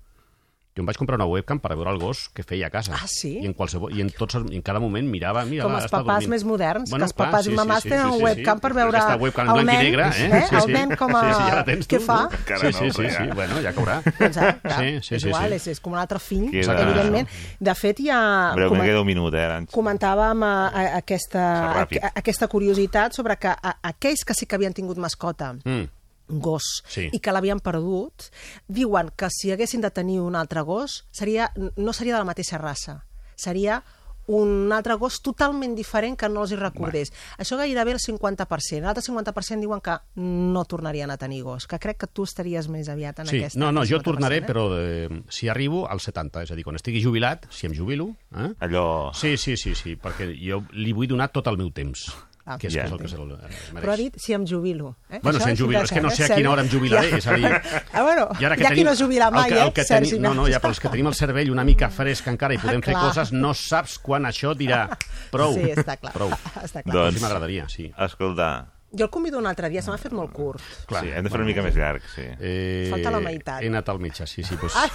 jo 0.78 0.84
em 0.84 0.88
vaig 0.88 0.97
comprar 1.01 1.17
una 1.17 1.25
webcam 1.25 1.57
per 1.59 1.73
veure 1.75 1.89
el 1.91 1.97
gos 1.99 2.28
que 2.38 2.43
feia 2.45 2.67
a 2.67 2.69
casa. 2.69 2.93
Ah, 2.95 3.07
sí? 3.09 3.34
I 3.41 3.47
en, 3.49 3.53
qualsevol, 3.57 3.91
i 3.97 4.01
en, 4.05 4.11
tots, 4.13 4.36
els- 4.38 4.51
i 4.53 4.59
en 4.59 4.61
cada 4.61 4.80
moment 4.80 5.07
mirava... 5.09 5.43
Mira, 5.49 5.63
Com 5.65 5.73
va, 5.73 5.80
els 5.82 5.88
està 5.89 5.97
papàs 6.03 6.21
dormint. 6.28 6.30
més 6.36 6.43
moderns, 6.45 6.91
que 6.93 7.01
els 7.01 7.13
clar, 7.17 7.32
papàs 7.32 7.47
i 7.49 7.55
mamàs 7.57 7.84
tenen 7.89 8.21
webcam 8.21 8.59
per 8.61 8.71
veure 8.78 8.97
Aquesta 9.01 9.17
webcam 9.21 9.49
el 9.55 9.65
nen, 9.65 9.82
negre, 9.82 10.05
eh? 10.13 10.30
eh? 10.30 10.43
El 10.61 10.71
nen 10.75 10.95
com 10.95 11.15
a- 11.17 11.23
Sí, 11.25 11.34
sí, 11.34 11.49
ja 11.49 11.55
la 11.55 11.63
tens 11.65 11.88
tu. 11.88 11.95
què 11.95 11.99
fa? 12.05 12.19
Encara 12.32 12.59
sí, 12.59 12.65
no, 12.67 12.78
sí, 12.78 12.91
sí, 12.91 13.09
sí, 13.09 13.25
ja. 13.28 13.34
bueno, 13.34 13.59
ja 13.65 13.73
caurà. 13.73 13.97
Doncs, 14.19 14.38
ah, 14.38 14.53
clar, 14.61 14.78
Sí, 14.80 14.89
sí, 15.01 15.15
és 15.15 15.21
sí, 15.23 15.28
igual, 15.28 15.49
sí. 15.49 15.55
És, 15.55 15.67
és 15.75 15.80
com 15.82 15.93
un 15.93 15.99
altre 15.99 16.19
fill, 16.19 16.51
Queda- 16.51 16.78
evidentment. 16.86 17.28
De 17.59 17.75
fet, 17.75 17.99
ja... 18.05 18.21
Breu, 18.55 18.69
com- 18.69 18.78
me 18.78 18.86
queda 18.86 19.01
un 19.01 19.07
minut, 19.09 19.34
eh, 19.34 19.65
comentàvem 19.73 20.43
a, 20.43 20.53
a, 20.67 20.86
aquesta, 21.01 21.43
a, 21.82 21.88
a, 21.88 22.11
aquesta 22.21 22.47
curiositat 22.47 23.13
sobre 23.17 23.36
que 23.41 23.49
a, 23.49 23.75
aquells 23.91 24.23
que 24.28 24.34
sí 24.38 24.45
que 24.45 24.55
havien 24.55 24.73
tingut 24.78 24.97
mascota, 25.01 25.53
Mm. 25.63 25.88
Gos, 26.28 26.84
Sí. 26.88 27.09
i 27.11 27.19
que 27.19 27.32
l'havien 27.32 27.59
perdut, 27.59 28.30
diuen 28.67 29.11
que 29.15 29.30
si 29.32 29.51
haguessin 29.51 29.82
de 29.82 29.91
tenir 29.91 30.19
un 30.21 30.36
altre 30.36 30.61
gos, 30.61 31.05
seria, 31.11 31.51
no 31.75 31.93
seria 31.93 32.13
de 32.13 32.19
la 32.19 32.25
mateixa 32.25 32.57
raça. 32.57 33.05
Seria 33.36 33.84
un 34.28 34.73
altre 34.75 34.95
gos 34.99 35.21
totalment 35.23 35.71
diferent 35.73 36.17
que 36.19 36.28
no 36.28 36.41
els 36.43 36.51
hi 36.51 36.57
recordés. 36.59 37.13
Això 37.39 37.55
gairebé 37.55 37.93
el 37.95 37.99
50%. 38.03 38.82
L'altre 38.84 39.01
50% 39.05 39.61
diuen 39.63 39.80
que 39.80 39.93
no 40.19 40.65
tornarien 40.65 41.09
a 41.11 41.15
tenir 41.17 41.43
gos, 41.45 41.65
que 41.65 41.80
crec 41.80 41.97
que 42.01 42.07
tu 42.11 42.25
estaries 42.28 42.67
més 42.67 42.89
aviat 42.91 43.21
en 43.23 43.28
Sí, 43.32 43.38
aquesta. 43.39 43.57
no, 43.57 43.71
no, 43.71 43.86
jo 43.88 44.01
50%, 44.01 44.03
tornaré, 44.03 44.38
eh? 44.41 44.41
però 44.43 44.65
eh, 44.75 45.23
si 45.30 45.47
arribo 45.47 45.88
al 45.88 46.01
70, 46.03 46.43
és 46.43 46.51
a 46.51 46.55
dir, 46.59 46.65
quan 46.67 46.75
estigui 46.75 47.01
jubilat, 47.01 47.47
si 47.49 47.67
em 47.67 47.73
jubilo... 47.78 48.09
Eh? 48.36 48.51
Allò... 48.59 49.13
Sí, 49.15 49.38
sí, 49.38 49.55
sí, 49.55 49.73
sí, 49.75 49.95
perquè 49.95 50.28
jo 50.36 50.59
li 50.73 50.91
vull 50.91 51.07
donar 51.07 51.30
tot 51.32 51.47
el 51.47 51.55
meu 51.55 51.71
temps, 51.71 52.09
Ah, 52.47 52.55
que 52.57 52.69
és, 52.69 52.73
ja. 52.77 52.85
que 52.85 52.87
és 52.87 52.93
el 52.95 52.99
que 53.01 53.09
se'l 53.11 53.31
eh, 53.35 53.37
mereix. 53.43 53.81
Però 53.83 53.91
ha 53.91 53.97
dit 53.99 54.13
si 54.23 54.31
em 54.31 54.45
jubilo. 54.47 54.93
Eh? 55.09 55.19
Bueno, 55.21 55.37
Això 55.37 55.49
si 55.49 55.51
em 55.51 55.57
jubilo, 55.59 55.81
és 55.83 55.91
que 55.91 55.99
no 56.05 56.11
sé 56.15 56.23
a 56.23 56.29
quina 56.31 56.53
hora 56.53 56.63
em 56.63 56.69
jubilaré, 56.71 57.09
és 57.17 57.27
a 57.27 57.35
dir... 57.35 57.51
Ah, 57.97 58.03
bueno, 58.05 58.29
I 58.39 58.45
ara 58.47 58.55
que 58.55 58.63
hi 58.63 58.65
ha 58.65 58.69
qui 58.71 58.77
tenim- 58.77 58.87
no 58.87 58.93
es 58.95 59.01
jubila 59.01 59.27
mai, 59.33 59.49
el 59.51 59.53
que, 59.57 59.61
el 59.65 59.67
eh, 59.67 59.73
que 59.75 59.83
Sergi 59.83 60.13
tenim, 60.15 60.23
no, 60.29 60.33
no, 60.37 60.45
ja 60.47 60.61
pels 60.63 60.79
que 60.79 60.91
tenim 60.93 61.09
el 61.11 61.17
cervell 61.19 61.51
una 61.51 61.65
mica 61.67 61.89
fresc 61.91 62.29
encara 62.31 62.55
i 62.55 62.61
podem 62.61 62.79
fer 62.85 62.93
Clar. 62.95 63.09
coses, 63.09 63.33
no 63.35 63.51
saps 63.57 63.97
quan 63.99 64.23
això 64.29 64.53
dirà 64.55 64.85
prou. 65.35 65.57
Sí, 65.59 65.73
està 65.75 65.97
clar. 65.99 66.13
Prou. 66.15 66.31
Està 66.63 66.85
clar. 66.85 66.95
Doncs... 66.95 67.17
Sí 67.19 67.25
m'agradaria, 67.25 67.67
sí. 67.67 67.91
Escolta, 68.07 68.49
Jo 68.91 69.03
el 69.05 69.09
convido 69.11 69.38
un 69.38 69.45
altre 69.45 69.67
dia, 69.69 69.81
se 69.83 69.91
m'ha 69.91 69.97
fet 69.99 70.13
molt 70.15 70.31
curt. 70.31 70.61
Clar, 70.88 71.01
sí, 71.03 71.09
hem 71.11 71.25
de 71.25 71.29
fer 71.29 71.39
una 71.41 71.47
mica 71.49 71.63
més 71.65 71.75
llarg, 71.75 72.05
sí. 72.13 72.23
Eh, 72.39 72.88
Falta 72.89 73.11
la 73.11 73.19
meitat. 73.19 73.59
He 73.61 73.67
anat 73.67 73.89
al 73.91 73.99
metge, 73.99 74.23
sí, 74.31 74.45
sí. 74.47 74.55
Pues, 74.61 74.77
Ai. 74.79 74.88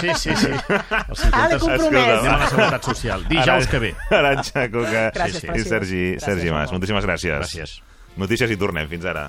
sí, 0.00 0.14
sí, 0.22 0.36
sí. 0.40 0.52
Els 1.10 1.20
50 1.20 1.36
Ah, 1.36 1.48
l'he 1.52 1.58
compromès. 1.60 2.14
Anem 2.16 2.32
a 2.32 2.38
la 2.40 2.48
Seguretat 2.48 2.88
Social. 2.88 3.26
Dijous 3.28 3.68
que 3.68 3.82
ve. 3.82 3.92
Aranxa 4.08 4.64
Cuca 4.72 5.04
Gràcies, 5.12 5.44
i 5.44 5.50
president. 5.52 5.68
Sergi, 5.68 6.00
Gràcies, 6.14 6.24
Sergi 6.30 6.54
Mas. 6.56 6.72
Moltíssimes 6.72 7.04
gràcies. 7.04 7.36
Gràcies. 7.44 7.76
Notícies 8.16 8.50
i 8.50 8.56
tornem. 8.56 8.88
Fins 8.88 9.04
ara. 9.04 9.28